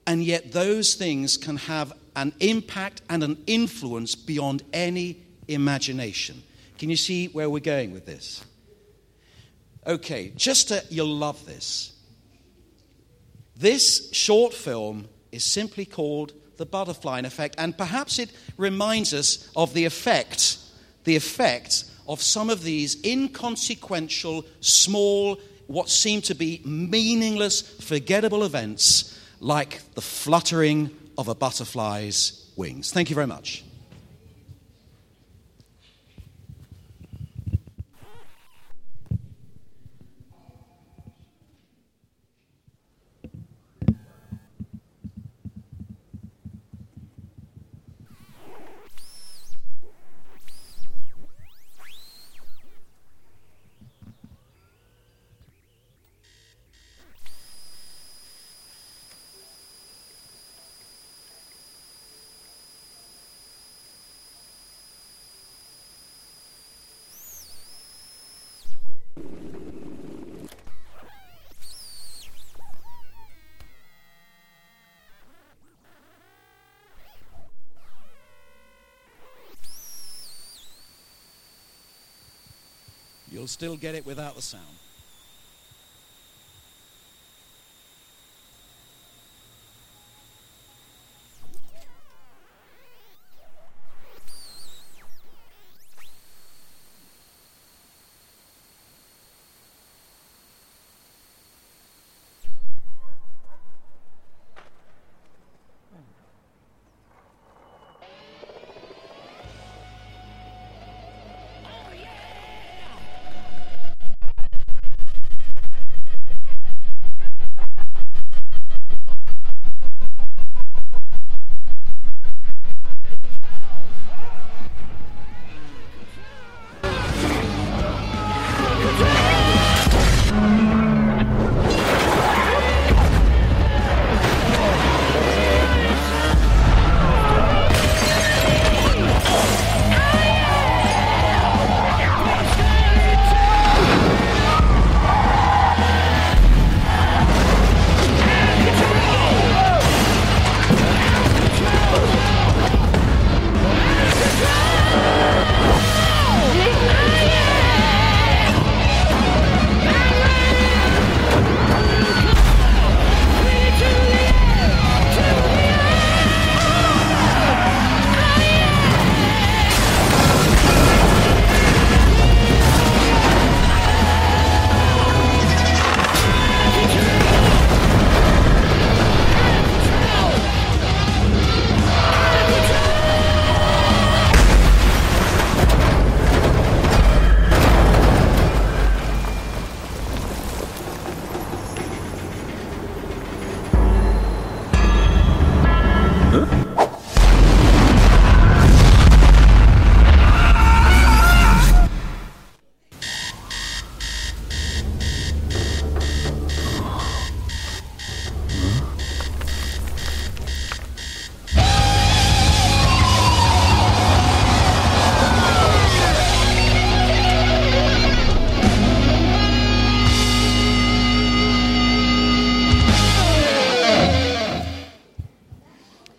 and 0.07 0.23
yet 0.23 0.51
those 0.51 0.95
things 0.95 1.37
can 1.37 1.57
have 1.57 1.93
an 2.15 2.33
impact 2.39 3.01
and 3.09 3.23
an 3.23 3.43
influence 3.47 4.15
beyond 4.15 4.63
any 4.73 5.21
imagination. 5.47 6.43
Can 6.77 6.89
you 6.89 6.95
see 6.95 7.27
where 7.27 7.49
we're 7.49 7.59
going 7.59 7.91
with 7.91 8.05
this? 8.05 8.43
Okay, 9.85 10.31
just 10.35 10.69
to, 10.69 10.83
you'll 10.89 11.07
love 11.07 11.45
this. 11.45 11.93
This 13.55 14.09
short 14.11 14.53
film 14.53 15.07
is 15.31 15.43
simply 15.43 15.85
called 15.85 16.33
The 16.57 16.65
Butterfly 16.65 17.19
Effect, 17.19 17.55
and 17.57 17.77
perhaps 17.77 18.19
it 18.19 18.31
reminds 18.57 19.13
us 19.13 19.49
of 19.55 19.73
the 19.73 19.85
effect, 19.85 20.57
the 21.03 21.15
effect 21.15 21.85
of 22.07 22.21
some 22.21 22.49
of 22.49 22.63
these 22.63 23.03
inconsequential, 23.03 24.45
small, 24.61 25.39
what 25.67 25.89
seem 25.89 26.21
to 26.21 26.35
be 26.35 26.61
meaningless, 26.65 27.61
forgettable 27.61 28.43
events 28.43 29.19
like 29.39 29.81
the 29.93 30.01
fluttering 30.01 30.89
of 31.17 31.27
a 31.27 31.35
butterfly's 31.35 32.51
wings. 32.55 32.91
Thank 32.91 33.09
you 33.09 33.15
very 33.15 33.27
much. 33.27 33.63
You'll 83.43 83.49
still 83.49 83.75
get 83.75 83.93
it 83.93 84.05
without 84.05 84.37
the 84.37 84.41
sound. 84.41 84.63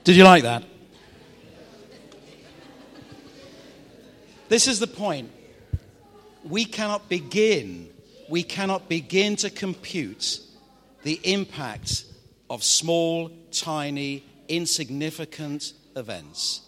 Did 0.05 0.17
you 0.17 0.25
like 0.25 0.43
that? 0.43 0.63
This 4.51 4.69
is 4.69 4.79
the 4.79 4.87
point. 4.87 5.31
We 6.45 6.67
cannot 6.67 7.09
begin, 7.09 7.89
we 8.29 8.43
cannot 8.43 8.87
begin 8.87 9.37
to 9.37 9.49
compute 9.49 10.41
the 11.05 11.19
impact 11.25 12.05
of 12.51 12.63
small, 12.63 13.31
tiny, 13.51 14.25
insignificant 14.47 15.73
events. 15.97 16.61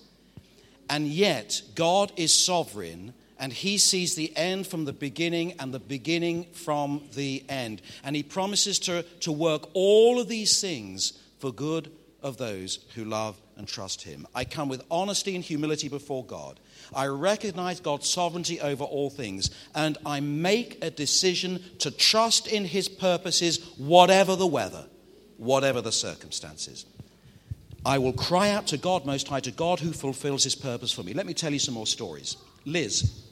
And 0.88 1.06
yet, 1.06 1.60
God 1.74 2.12
is 2.16 2.32
sovereign 2.32 3.12
and 3.38 3.52
he 3.52 3.76
sees 3.76 4.14
the 4.14 4.34
end 4.34 4.66
from 4.66 4.86
the 4.86 4.94
beginning 4.94 5.52
and 5.58 5.74
the 5.74 5.78
beginning 5.78 6.44
from 6.54 7.02
the 7.14 7.44
end. 7.50 7.82
And 8.02 8.16
he 8.16 8.22
promises 8.22 8.78
to, 8.80 9.02
to 9.20 9.30
work 9.30 9.68
all 9.74 10.18
of 10.18 10.28
these 10.28 10.58
things 10.58 11.12
for 11.38 11.52
good 11.52 11.90
of 12.26 12.36
those 12.36 12.80
who 12.94 13.04
love 13.04 13.40
and 13.56 13.68
trust 13.68 14.02
him. 14.02 14.26
I 14.34 14.44
come 14.44 14.68
with 14.68 14.84
honesty 14.90 15.34
and 15.36 15.44
humility 15.44 15.88
before 15.88 16.24
God. 16.24 16.58
I 16.94 17.06
recognize 17.06 17.80
God's 17.80 18.10
sovereignty 18.10 18.60
over 18.60 18.84
all 18.84 19.10
things, 19.10 19.50
and 19.74 19.96
I 20.04 20.20
make 20.20 20.84
a 20.84 20.90
decision 20.90 21.62
to 21.78 21.90
trust 21.90 22.48
in 22.48 22.64
his 22.64 22.88
purposes, 22.88 23.64
whatever 23.78 24.34
the 24.36 24.46
weather, 24.46 24.86
whatever 25.36 25.80
the 25.80 25.92
circumstances. 25.92 26.84
I 27.84 27.98
will 27.98 28.12
cry 28.12 28.50
out 28.50 28.66
to 28.68 28.76
God 28.76 29.06
Most 29.06 29.28
High, 29.28 29.40
to 29.40 29.52
God 29.52 29.78
who 29.78 29.92
fulfills 29.92 30.42
his 30.42 30.56
purpose 30.56 30.90
for 30.90 31.04
me. 31.04 31.14
Let 31.14 31.26
me 31.26 31.34
tell 31.34 31.52
you 31.52 31.60
some 31.60 31.74
more 31.74 31.86
stories. 31.86 32.36
Liz, 32.64 33.25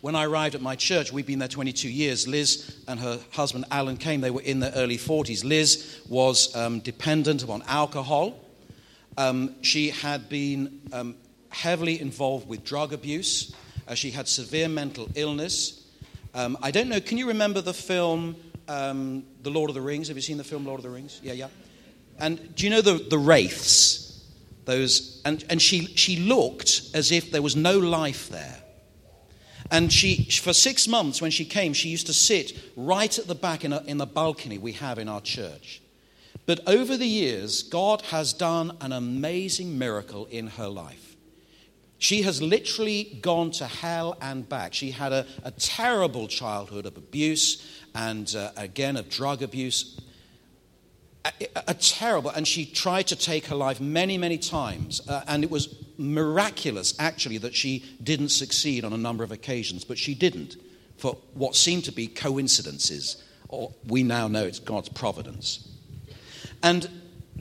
when 0.00 0.14
I 0.14 0.24
arrived 0.24 0.54
at 0.54 0.62
my 0.62 0.76
church, 0.76 1.12
we've 1.12 1.26
been 1.26 1.40
there 1.40 1.48
22 1.48 1.88
years. 1.88 2.26
Liz 2.26 2.74
and 2.88 2.98
her 3.00 3.20
husband 3.32 3.66
Alan 3.70 3.98
came. 3.98 4.22
They 4.22 4.30
were 4.30 4.40
in 4.40 4.60
their 4.60 4.72
early 4.74 4.96
40s. 4.96 5.44
Liz 5.44 6.00
was 6.08 6.54
um, 6.56 6.80
dependent 6.80 7.42
upon 7.42 7.62
alcohol. 7.66 8.40
Um, 9.18 9.54
she 9.62 9.90
had 9.90 10.28
been 10.28 10.80
um, 10.92 11.16
heavily 11.50 12.00
involved 12.00 12.48
with 12.48 12.64
drug 12.64 12.92
abuse. 12.92 13.54
Uh, 13.86 13.94
she 13.94 14.10
had 14.10 14.26
severe 14.26 14.68
mental 14.68 15.08
illness. 15.14 15.86
Um, 16.32 16.56
I 16.62 16.70
don't 16.70 16.88
know, 16.88 17.00
can 17.00 17.18
you 17.18 17.28
remember 17.28 17.60
the 17.60 17.74
film 17.74 18.36
um, 18.68 19.24
The 19.42 19.50
Lord 19.50 19.68
of 19.68 19.74
the 19.74 19.82
Rings? 19.82 20.08
Have 20.08 20.16
you 20.16 20.22
seen 20.22 20.38
the 20.38 20.44
film 20.44 20.64
Lord 20.64 20.78
of 20.78 20.84
the 20.84 20.90
Rings? 20.90 21.20
Yeah, 21.22 21.34
yeah. 21.34 21.48
And 22.18 22.54
do 22.54 22.64
you 22.64 22.70
know 22.70 22.80
the, 22.80 22.94
the 22.94 23.18
wraiths? 23.18 24.06
Those, 24.64 25.20
and, 25.24 25.44
and 25.50 25.60
she, 25.60 25.86
she 25.96 26.16
looked 26.16 26.90
as 26.94 27.10
if 27.10 27.32
there 27.32 27.42
was 27.42 27.56
no 27.56 27.78
life 27.78 28.28
there. 28.28 28.59
And 29.70 29.92
she, 29.92 30.24
for 30.24 30.52
six 30.52 30.88
months, 30.88 31.22
when 31.22 31.30
she 31.30 31.44
came, 31.44 31.72
she 31.72 31.90
used 31.90 32.06
to 32.08 32.12
sit 32.12 32.58
right 32.76 33.16
at 33.16 33.26
the 33.28 33.34
back 33.34 33.64
in, 33.64 33.72
a, 33.72 33.82
in 33.86 33.98
the 33.98 34.06
balcony 34.06 34.58
we 34.58 34.72
have 34.72 34.98
in 34.98 35.08
our 35.08 35.20
church. 35.20 35.80
But 36.46 36.60
over 36.66 36.96
the 36.96 37.06
years, 37.06 37.62
God 37.62 38.02
has 38.02 38.32
done 38.32 38.76
an 38.80 38.92
amazing 38.92 39.78
miracle 39.78 40.26
in 40.26 40.48
her 40.48 40.68
life. 40.68 41.14
She 41.98 42.22
has 42.22 42.40
literally 42.40 43.18
gone 43.20 43.50
to 43.52 43.66
hell 43.66 44.16
and 44.20 44.48
back. 44.48 44.72
She 44.74 44.90
had 44.90 45.12
a, 45.12 45.26
a 45.44 45.50
terrible 45.50 46.26
childhood 46.26 46.86
of 46.86 46.96
abuse 46.96 47.64
and, 47.94 48.34
uh, 48.34 48.50
again, 48.56 48.96
of 48.96 49.10
drug 49.10 49.42
abuse 49.42 50.00
a, 51.24 51.32
a, 51.68 51.74
terrible, 51.74 52.30
and 52.30 52.46
she 52.48 52.64
tried 52.64 53.06
to 53.08 53.16
take 53.16 53.46
her 53.46 53.54
life 53.54 53.80
many, 53.80 54.16
many 54.16 54.38
times. 54.38 55.06
Uh, 55.06 55.22
and 55.28 55.44
it 55.44 55.50
was 55.50 55.74
miraculous, 55.98 56.94
actually, 56.98 57.38
that 57.38 57.54
she 57.54 57.84
didn't 58.02 58.30
succeed 58.30 58.84
on 58.84 58.92
a 58.92 58.98
number 58.98 59.22
of 59.22 59.32
occasions, 59.32 59.84
but 59.84 59.98
she 59.98 60.14
didn't 60.14 60.56
for 60.96 61.16
what 61.34 61.56
seemed 61.56 61.84
to 61.84 61.92
be 61.92 62.06
coincidences, 62.06 63.22
or 63.48 63.72
we 63.86 64.02
now 64.02 64.28
know 64.28 64.44
it's 64.44 64.58
God's 64.58 64.90
providence. 64.90 65.66
And 66.62 66.88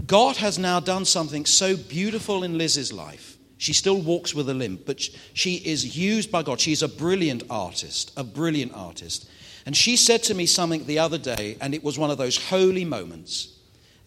God 0.06 0.38
has 0.38 0.58
now 0.58 0.80
done 0.80 1.06
something 1.06 1.46
so 1.46 1.76
beautiful 1.76 2.44
in 2.44 2.58
Liz's 2.58 2.94
life. 2.94 3.38
She 3.58 3.74
still 3.74 4.02
walks 4.02 4.34
with 4.34 4.50
a 4.50 4.54
limp, 4.54 4.86
but 4.86 5.02
she 5.34 5.56
is 5.56 5.98
used 5.98 6.32
by 6.32 6.44
God. 6.44 6.62
She's 6.62 6.82
a 6.82 6.88
brilliant 6.88 7.44
artist, 7.50 8.14
a 8.16 8.24
brilliant 8.24 8.74
artist. 8.74 9.30
And 9.66 9.76
she 9.76 9.98
said 9.98 10.24
to 10.24 10.34
me 10.34 10.46
something 10.46 10.86
the 10.86 11.00
other 11.00 11.18
day, 11.18 11.58
and 11.60 11.76
it 11.76 11.84
was 11.84 12.00
one 12.00 12.10
of 12.10 12.18
those 12.18 12.38
holy 12.38 12.86
moments. 12.86 13.59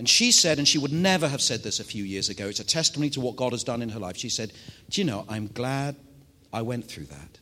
And 0.02 0.08
she 0.08 0.32
said, 0.32 0.58
and 0.58 0.66
she 0.66 0.78
would 0.78 0.92
never 0.92 1.28
have 1.28 1.40
said 1.40 1.62
this 1.62 1.78
a 1.78 1.84
few 1.84 2.02
years 2.02 2.28
ago, 2.28 2.48
it's 2.48 2.58
a 2.58 2.64
testimony 2.64 3.08
to 3.10 3.20
what 3.20 3.36
God 3.36 3.52
has 3.52 3.62
done 3.62 3.82
in 3.82 3.88
her 3.90 4.00
life. 4.00 4.16
She 4.16 4.30
said, 4.30 4.52
Do 4.90 5.00
you 5.00 5.04
know, 5.04 5.24
I'm 5.28 5.46
glad 5.46 5.94
I 6.52 6.62
went 6.62 6.88
through 6.88 7.04
that. 7.04 7.38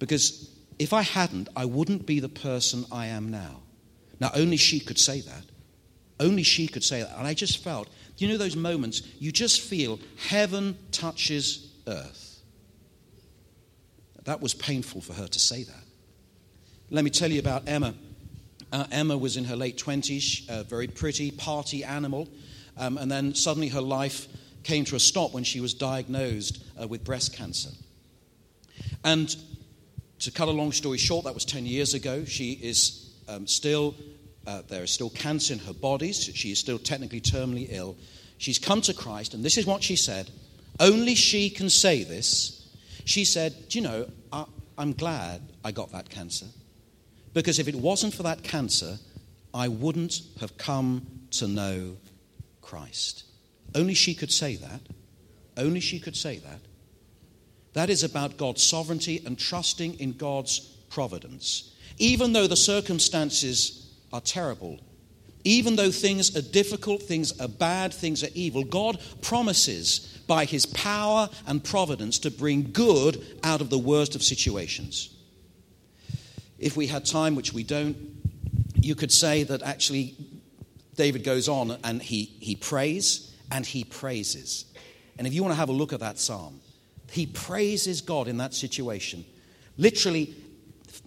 Because 0.00 0.50
if 0.80 0.92
I 0.92 1.02
hadn't, 1.02 1.50
I 1.54 1.66
wouldn't 1.66 2.04
be 2.04 2.18
the 2.18 2.28
person 2.28 2.84
I 2.90 3.06
am 3.06 3.30
now. 3.30 3.62
Now, 4.18 4.32
only 4.34 4.56
she 4.56 4.80
could 4.80 4.98
say 4.98 5.20
that. 5.20 5.44
Only 6.18 6.42
she 6.42 6.66
could 6.66 6.82
say 6.82 7.02
that. 7.02 7.16
And 7.16 7.28
I 7.28 7.34
just 7.34 7.62
felt, 7.62 7.88
you 8.18 8.26
know, 8.26 8.36
those 8.36 8.56
moments, 8.56 9.02
you 9.20 9.30
just 9.30 9.60
feel 9.60 10.00
heaven 10.16 10.76
touches 10.90 11.70
earth. 11.86 12.40
That 14.24 14.40
was 14.40 14.52
painful 14.52 15.00
for 15.00 15.12
her 15.12 15.28
to 15.28 15.38
say 15.38 15.62
that. 15.62 15.84
Let 16.90 17.04
me 17.04 17.10
tell 17.10 17.30
you 17.30 17.38
about 17.38 17.68
Emma. 17.68 17.94
Uh, 18.72 18.86
Emma 18.90 19.16
was 19.16 19.36
in 19.36 19.44
her 19.44 19.56
late 19.56 19.76
20s, 19.78 20.48
a 20.48 20.64
very 20.64 20.86
pretty 20.86 21.30
party 21.30 21.84
animal, 21.84 22.28
um, 22.76 22.98
and 22.98 23.10
then 23.10 23.34
suddenly 23.34 23.68
her 23.68 23.80
life 23.80 24.26
came 24.64 24.84
to 24.86 24.96
a 24.96 25.00
stop 25.00 25.32
when 25.32 25.44
she 25.44 25.60
was 25.60 25.74
diagnosed 25.74 26.64
uh, 26.80 26.88
with 26.88 27.04
breast 27.04 27.36
cancer. 27.36 27.70
And 29.04 29.34
to 30.20 30.30
cut 30.30 30.48
a 30.48 30.52
long 30.52 30.72
story 30.72 30.98
short, 30.98 31.24
that 31.24 31.34
was 31.34 31.44
10 31.44 31.66
years 31.66 31.94
ago. 31.94 32.24
She 32.24 32.52
is 32.52 33.14
um, 33.28 33.46
still, 33.46 33.94
uh, 34.46 34.62
there 34.68 34.82
is 34.82 34.90
still 34.90 35.10
cancer 35.10 35.52
in 35.52 35.60
her 35.60 35.74
body. 35.74 36.12
So 36.12 36.32
she 36.32 36.50
is 36.50 36.58
still 36.58 36.78
technically 36.78 37.20
terminally 37.20 37.68
ill. 37.70 37.96
She's 38.38 38.58
come 38.58 38.80
to 38.82 38.94
Christ, 38.94 39.34
and 39.34 39.44
this 39.44 39.56
is 39.56 39.66
what 39.66 39.82
she 39.82 39.96
said. 39.96 40.30
Only 40.80 41.14
she 41.14 41.50
can 41.50 41.70
say 41.70 42.02
this. 42.02 42.68
She 43.04 43.24
said, 43.24 43.54
Do 43.68 43.78
you 43.78 43.84
know, 43.84 44.10
I, 44.32 44.44
I'm 44.76 44.92
glad 44.92 45.40
I 45.64 45.70
got 45.70 45.92
that 45.92 46.10
cancer. 46.10 46.46
Because 47.34 47.58
if 47.58 47.68
it 47.68 47.74
wasn't 47.74 48.14
for 48.14 48.22
that 48.22 48.44
cancer, 48.44 48.98
I 49.52 49.68
wouldn't 49.68 50.20
have 50.40 50.56
come 50.56 51.06
to 51.32 51.48
know 51.48 51.96
Christ. 52.62 53.24
Only 53.74 53.94
she 53.94 54.14
could 54.14 54.32
say 54.32 54.56
that. 54.56 54.80
Only 55.56 55.80
she 55.80 55.98
could 55.98 56.16
say 56.16 56.38
that. 56.38 56.60
That 57.72 57.90
is 57.90 58.04
about 58.04 58.36
God's 58.36 58.62
sovereignty 58.62 59.20
and 59.26 59.36
trusting 59.36 59.98
in 59.98 60.12
God's 60.12 60.60
providence. 60.90 61.72
Even 61.98 62.32
though 62.32 62.46
the 62.46 62.56
circumstances 62.56 63.92
are 64.12 64.20
terrible, 64.20 64.78
even 65.42 65.74
though 65.76 65.90
things 65.90 66.36
are 66.36 66.42
difficult, 66.42 67.02
things 67.02 67.38
are 67.40 67.48
bad, 67.48 67.92
things 67.92 68.22
are 68.22 68.30
evil, 68.34 68.62
God 68.62 69.00
promises 69.22 70.22
by 70.28 70.44
his 70.44 70.66
power 70.66 71.28
and 71.46 71.62
providence 71.62 72.18
to 72.20 72.30
bring 72.30 72.70
good 72.72 73.24
out 73.42 73.60
of 73.60 73.70
the 73.70 73.78
worst 73.78 74.14
of 74.14 74.22
situations 74.22 75.13
if 76.64 76.78
we 76.78 76.86
had 76.86 77.04
time, 77.04 77.34
which 77.34 77.52
we 77.52 77.62
don't, 77.62 77.94
you 78.74 78.94
could 78.94 79.12
say 79.12 79.42
that 79.42 79.62
actually 79.62 80.16
David 80.94 81.22
goes 81.22 81.46
on 81.46 81.76
and 81.84 82.00
he, 82.00 82.24
he 82.40 82.56
prays 82.56 83.34
and 83.52 83.66
he 83.66 83.84
praises. 83.84 84.64
And 85.18 85.26
if 85.26 85.34
you 85.34 85.42
want 85.42 85.52
to 85.52 85.58
have 85.58 85.68
a 85.68 85.72
look 85.72 85.92
at 85.92 86.00
that 86.00 86.18
psalm, 86.18 86.60
he 87.10 87.26
praises 87.26 88.00
God 88.00 88.28
in 88.28 88.38
that 88.38 88.54
situation. 88.54 89.26
Literally, 89.76 90.34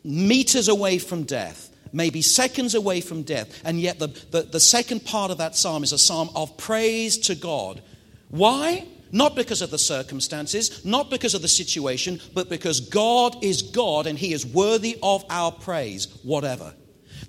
meters 0.03 0.67
away 0.67 0.99
from 0.99 1.23
death, 1.23 1.75
maybe 1.91 2.21
seconds 2.21 2.75
away 2.75 3.01
from 3.01 3.23
death. 3.23 3.59
And 3.65 3.81
yet, 3.81 3.97
the, 3.97 4.09
the, 4.29 4.43
the 4.43 4.59
second 4.59 5.05
part 5.05 5.31
of 5.31 5.39
that 5.39 5.55
psalm 5.55 5.83
is 5.83 5.91
a 5.91 5.97
psalm 5.97 6.29
of 6.35 6.55
praise 6.57 7.17
to 7.19 7.33
God. 7.33 7.81
Why? 8.29 8.85
Not 9.11 9.35
because 9.35 9.61
of 9.61 9.71
the 9.71 9.79
circumstances, 9.79 10.83
not 10.83 11.09
because 11.09 11.33
of 11.33 11.41
the 11.41 11.47
situation, 11.47 12.19
but 12.33 12.49
because 12.49 12.81
God 12.81 13.43
is 13.43 13.61
God 13.61 14.07
and 14.07 14.17
He 14.17 14.33
is 14.33 14.45
worthy 14.45 14.97
of 15.01 15.23
our 15.29 15.51
praise, 15.51 16.07
whatever. 16.23 16.73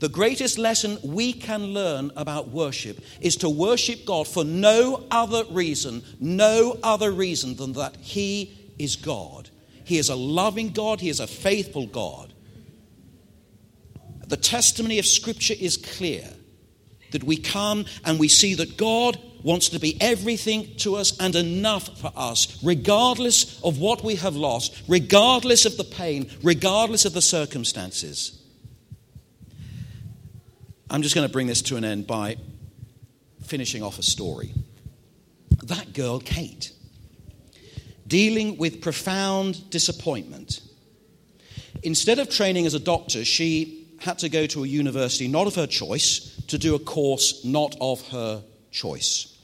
The 0.00 0.08
greatest 0.08 0.58
lesson 0.58 0.98
we 1.02 1.32
can 1.32 1.68
learn 1.74 2.12
about 2.16 2.48
worship 2.48 3.00
is 3.20 3.36
to 3.36 3.48
worship 3.48 4.04
God 4.06 4.28
for 4.28 4.44
no 4.44 5.04
other 5.10 5.44
reason, 5.50 6.02
no 6.20 6.78
other 6.82 7.10
reason 7.10 7.56
than 7.56 7.72
that 7.72 7.96
He 7.96 8.74
is 8.78 8.96
God. 8.96 9.50
He 9.84 9.98
is 9.98 10.08
a 10.08 10.16
loving 10.16 10.70
God, 10.70 11.00
He 11.00 11.08
is 11.08 11.20
a 11.20 11.26
faithful 11.26 11.86
God. 11.86 12.32
The 14.26 14.36
testimony 14.36 14.98
of 14.98 15.06
Scripture 15.06 15.54
is 15.58 15.76
clear 15.76 16.28
that 17.12 17.24
we 17.24 17.36
come 17.36 17.86
and 18.04 18.20
we 18.20 18.28
see 18.28 18.54
that 18.54 18.76
God 18.76 19.18
wants 19.42 19.68
to 19.70 19.78
be 19.78 19.96
everything 20.00 20.74
to 20.76 20.96
us 20.96 21.18
and 21.20 21.34
enough 21.34 21.98
for 22.00 22.12
us, 22.16 22.62
regardless 22.62 23.60
of 23.62 23.78
what 23.78 24.02
we 24.04 24.16
have 24.16 24.36
lost, 24.36 24.82
regardless 24.88 25.64
of 25.64 25.76
the 25.76 25.84
pain, 25.84 26.30
regardless 26.42 27.04
of 27.04 27.12
the 27.12 27.22
circumstances. 27.22 28.42
I'm 30.90 31.02
just 31.02 31.14
going 31.14 31.26
to 31.26 31.32
bring 31.32 31.46
this 31.46 31.62
to 31.62 31.76
an 31.76 31.84
end 31.84 32.06
by 32.06 32.36
finishing 33.42 33.82
off 33.82 33.98
a 33.98 34.02
story. 34.02 34.54
That 35.64 35.92
girl, 35.92 36.20
Kate, 36.20 36.72
dealing 38.06 38.56
with 38.56 38.80
profound 38.80 39.68
disappointment. 39.70 40.60
Instead 41.82 42.18
of 42.18 42.30
training 42.30 42.66
as 42.66 42.74
a 42.74 42.80
doctor, 42.80 43.24
she 43.24 43.86
had 44.00 44.18
to 44.18 44.28
go 44.28 44.46
to 44.46 44.64
a 44.64 44.66
university 44.66 45.28
not 45.28 45.46
of 45.46 45.54
her 45.56 45.66
choice 45.66 46.40
to 46.46 46.56
do 46.56 46.74
a 46.74 46.78
course 46.78 47.44
not 47.44 47.76
of 47.80 48.06
her 48.08 48.42
choice. 48.78 49.36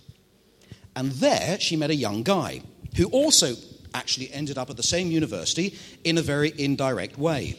And 0.96 1.10
there 1.12 1.58
she 1.58 1.76
met 1.76 1.90
a 1.90 1.94
young 1.94 2.22
guy 2.22 2.62
who 2.96 3.06
also 3.06 3.56
actually 3.92 4.32
ended 4.32 4.58
up 4.58 4.70
at 4.70 4.76
the 4.76 4.82
same 4.82 5.10
university 5.10 5.76
in 6.04 6.18
a 6.18 6.22
very 6.22 6.52
indirect 6.56 7.18
way. 7.18 7.56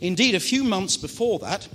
Indeed, 0.00 0.34
a 0.34 0.40
few 0.40 0.62
months 0.62 0.96
before 0.96 1.38
that, 1.40 1.68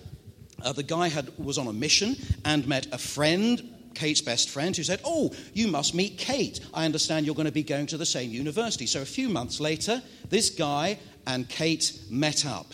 uh, 0.64 0.74
the 0.74 0.84
guy 0.84 1.08
had, 1.08 1.32
was 1.38 1.58
on 1.58 1.68
a 1.68 1.74
mission 1.74 2.16
and 2.46 2.68
met 2.68 2.88
a 2.92 2.98
friend, 2.98 3.62
Kate's 3.96 4.22
best 4.22 4.50
friend, 4.50 4.78
who 4.78 4.84
said, 4.84 5.02
Oh, 5.04 5.32
you 5.54 5.68
must 5.68 5.96
meet 5.96 6.20
Kate. 6.20 6.60
I 6.74 6.86
understand 6.86 7.26
you're 7.26 7.36
going 7.36 7.48
to 7.48 7.52
be 7.52 7.64
going 7.64 7.88
to 7.88 7.98
the 7.98 8.06
same 8.06 8.30
university. 8.30 8.86
So 8.86 9.02
a 9.02 9.06
few 9.06 9.28
months 9.28 9.60
later, 9.60 10.04
this 10.30 10.52
guy 10.52 11.00
and 11.26 11.50
Kate 11.50 12.00
met 12.10 12.46
up 12.46 12.68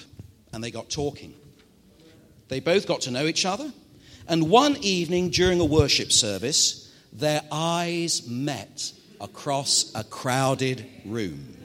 and 0.52 0.62
they 0.62 0.72
got 0.72 0.90
talking. 0.90 1.34
They 2.50 2.60
both 2.60 2.88
got 2.88 3.02
to 3.02 3.12
know 3.12 3.26
each 3.26 3.46
other. 3.46 3.72
And 4.28 4.50
one 4.50 4.78
evening 4.82 5.30
during 5.30 5.60
a 5.60 5.66
worship 5.66 6.12
service, 6.12 6.92
their 7.14 7.42
eyes 7.52 8.28
met 8.28 8.92
across 9.22 9.92
a 9.96 10.04
crowded 10.04 10.86
room. 11.06 11.58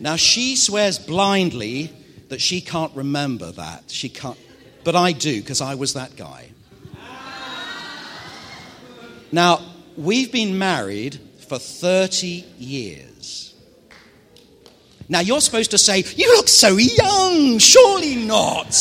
Now, 0.00 0.16
she 0.16 0.56
swears 0.56 0.98
blindly 0.98 1.92
that 2.28 2.40
she 2.40 2.60
can't 2.60 2.94
remember 2.94 3.50
that. 3.52 3.84
She 3.88 4.08
can't, 4.08 4.38
but 4.84 4.94
I 4.94 5.12
do 5.12 5.40
because 5.40 5.60
I 5.60 5.74
was 5.74 5.94
that 5.94 6.16
guy. 6.16 6.50
Now, 9.30 9.60
we've 9.96 10.32
been 10.32 10.56
married 10.56 11.20
for 11.48 11.58
30 11.58 12.44
years. 12.58 13.54
Now, 15.08 15.20
you're 15.20 15.40
supposed 15.40 15.70
to 15.70 15.78
say, 15.78 16.04
You 16.16 16.28
look 16.36 16.48
so 16.48 16.76
young, 16.76 17.58
surely 17.58 18.16
not. 18.16 18.74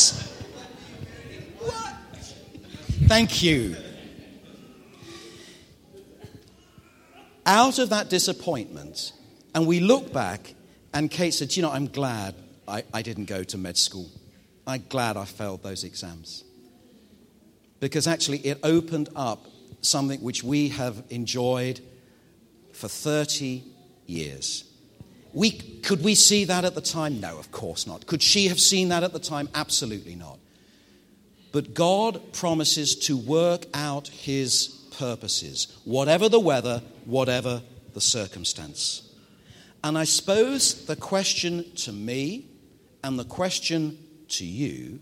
What? 1.60 1.96
Thank 3.08 3.42
you. 3.42 3.76
Out 7.46 7.80
of 7.80 7.90
that 7.90 8.10
disappointment, 8.10 9.14
and 9.56 9.66
we 9.66 9.80
look 9.80 10.12
back, 10.12 10.54
and 10.94 11.10
Kate 11.10 11.34
said, 11.34 11.56
You 11.56 11.64
know, 11.64 11.72
I'm 11.72 11.88
glad 11.88 12.36
I, 12.68 12.84
I 12.94 13.02
didn't 13.02 13.26
go 13.26 13.44
to 13.44 13.58
med 13.58 13.78
school. 13.78 14.10
I'm 14.66 14.84
glad 14.90 15.16
I 15.16 15.24
failed 15.24 15.64
those 15.64 15.86
exams. 15.86 16.44
Because 17.80 18.06
actually, 18.06 18.40
it 18.40 18.60
opened 18.64 19.08
up 19.16 19.46
something 19.82 20.20
which 20.20 20.44
we 20.44 20.70
have 20.70 21.04
enjoyed 21.10 21.80
for 22.74 22.90
30 22.90 23.64
years. 24.06 24.67
We, 25.34 25.52
could 25.52 26.04
we 26.04 26.16
see 26.16 26.46
that 26.46 26.66
at 26.66 26.76
the 26.76 26.82
time? 26.82 27.20
No, 27.20 27.38
of 27.38 27.52
course 27.52 27.86
not. 27.86 28.08
Could 28.08 28.22
she 28.22 28.48
have 28.48 28.60
seen 28.60 28.90
that 28.90 29.04
at 29.04 29.14
the 29.14 29.20
time? 29.20 29.50
Absolutely 29.54 30.16
not. 30.16 30.40
But 31.52 31.74
God 31.74 32.34
promises 32.34 32.96
to 33.08 33.18
work 33.18 33.66
out 33.74 34.08
his 34.08 34.68
purposes, 34.98 35.78
whatever 35.86 36.30
the 36.30 36.40
weather, 36.40 36.82
whatever 37.06 37.62
the 37.94 38.02
circumstance. 38.02 39.14
And 39.84 39.98
I 39.98 40.04
suppose 40.04 40.86
the 40.86 40.96
question 40.96 41.64
to 41.78 41.92
me 41.92 42.48
and 43.04 43.18
the 43.18 43.24
question 43.24 43.98
to 44.30 44.46
you 44.46 45.00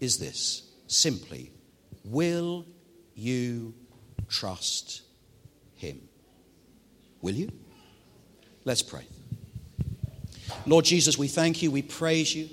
is 0.00 0.18
this 0.18 0.70
simply 0.86 1.50
Will 2.04 2.66
you 3.14 3.74
trust 4.28 5.02
Him? 5.74 6.00
Will 7.20 7.34
you? 7.34 7.50
Let's 8.64 8.82
pray. 8.82 9.06
Lord 10.68 10.84
Jesus, 10.84 11.16
we 11.18 11.28
thank 11.28 11.62
you, 11.62 11.70
we 11.70 11.82
praise 11.82 12.34
you. 12.34 12.48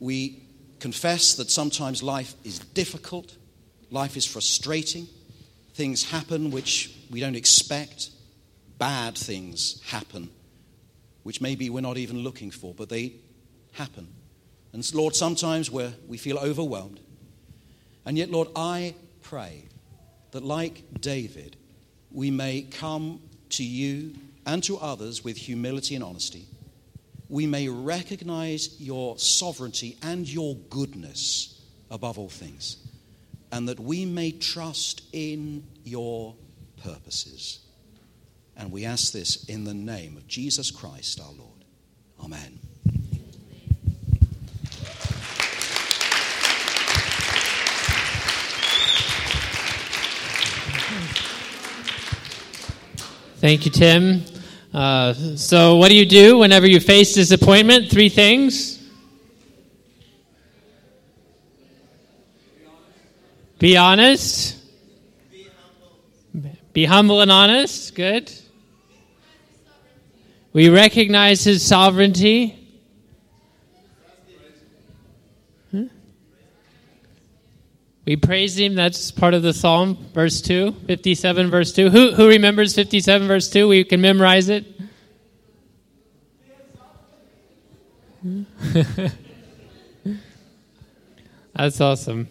We 0.00 0.42
confess 0.78 1.34
that 1.34 1.50
sometimes 1.50 2.02
life 2.02 2.34
is 2.44 2.58
difficult, 2.58 3.36
life 3.90 4.16
is 4.16 4.24
frustrating, 4.24 5.06
things 5.74 6.10
happen 6.10 6.50
which 6.50 6.94
we 7.10 7.20
don't 7.20 7.36
expect, 7.36 8.10
bad 8.78 9.16
things 9.16 9.82
happen 9.86 10.30
which 11.22 11.40
maybe 11.40 11.70
we're 11.70 11.80
not 11.80 11.98
even 11.98 12.18
looking 12.18 12.50
for, 12.50 12.74
but 12.74 12.88
they 12.88 13.12
happen. 13.72 14.08
And 14.72 14.94
Lord, 14.94 15.14
sometimes 15.14 15.70
we 15.70 15.92
we 16.08 16.16
feel 16.16 16.38
overwhelmed. 16.38 17.00
And 18.06 18.16
yet, 18.16 18.30
Lord, 18.30 18.48
I 18.56 18.94
pray 19.22 19.64
that, 20.30 20.42
like 20.42 20.82
David, 21.00 21.56
we 22.10 22.30
may 22.30 22.62
come 22.62 23.20
to 23.50 23.64
you 23.64 24.14
and 24.46 24.62
to 24.64 24.78
others 24.78 25.22
with 25.22 25.36
humility 25.36 25.94
and 25.94 26.02
honesty. 26.02 26.46
We 27.30 27.46
may 27.46 27.68
recognize 27.68 28.80
your 28.80 29.16
sovereignty 29.16 29.96
and 30.02 30.28
your 30.28 30.56
goodness 30.68 31.62
above 31.88 32.18
all 32.18 32.28
things, 32.28 32.76
and 33.52 33.68
that 33.68 33.78
we 33.78 34.04
may 34.04 34.32
trust 34.32 35.02
in 35.12 35.64
your 35.84 36.34
purposes. 36.82 37.60
And 38.56 38.72
we 38.72 38.84
ask 38.84 39.12
this 39.12 39.44
in 39.44 39.62
the 39.62 39.72
name 39.72 40.16
of 40.16 40.26
Jesus 40.26 40.72
Christ 40.72 41.20
our 41.20 41.32
Lord. 41.32 41.64
Amen. 42.22 42.58
Thank 53.36 53.64
you, 53.64 53.70
Tim. 53.70 54.39
Uh, 54.72 55.12
so, 55.36 55.76
what 55.76 55.88
do 55.88 55.96
you 55.96 56.06
do 56.06 56.38
whenever 56.38 56.66
you 56.66 56.78
face 56.78 57.14
disappointment? 57.14 57.90
Three 57.90 58.08
things. 58.08 58.78
Be 63.58 63.76
honest. 63.76 64.56
Be 66.72 66.84
humble 66.84 67.20
and 67.20 67.32
honest. 67.32 67.96
Good. 67.96 68.32
We 70.52 70.68
recognize 70.68 71.42
his 71.42 71.66
sovereignty. 71.66 72.59
We 78.06 78.16
praise 78.16 78.58
him. 78.58 78.74
That's 78.74 79.10
part 79.10 79.34
of 79.34 79.42
the 79.42 79.52
psalm, 79.52 80.06
verse 80.14 80.40
2, 80.40 80.72
57, 80.86 81.50
verse 81.50 81.72
2. 81.72 81.90
Who, 81.90 82.12
who 82.12 82.28
remembers 82.28 82.74
57, 82.74 83.28
verse 83.28 83.50
2? 83.50 83.68
We 83.68 83.84
can 83.84 84.00
memorize 84.00 84.48
it. 84.48 84.64
That's 91.54 91.80
awesome. 91.80 92.28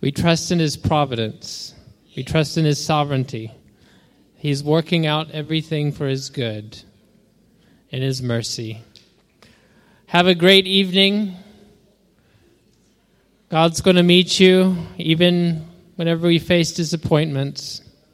We 0.00 0.10
trust 0.10 0.50
in 0.50 0.58
his 0.58 0.76
providence. 0.76 1.74
We 2.16 2.24
trust 2.24 2.58
in 2.58 2.64
his 2.64 2.84
sovereignty. 2.84 3.52
He's 4.34 4.64
working 4.64 5.06
out 5.06 5.30
everything 5.30 5.92
for 5.92 6.08
his 6.08 6.28
good 6.28 6.82
in 7.90 8.02
his 8.02 8.20
mercy. 8.20 8.80
Have 10.12 10.26
a 10.26 10.34
great 10.34 10.66
evening. 10.66 11.36
God's 13.48 13.80
going 13.80 13.96
to 13.96 14.02
meet 14.02 14.38
you 14.38 14.76
even 14.98 15.66
whenever 15.96 16.26
we 16.26 16.38
face 16.38 16.72
disappointments. 16.72 17.80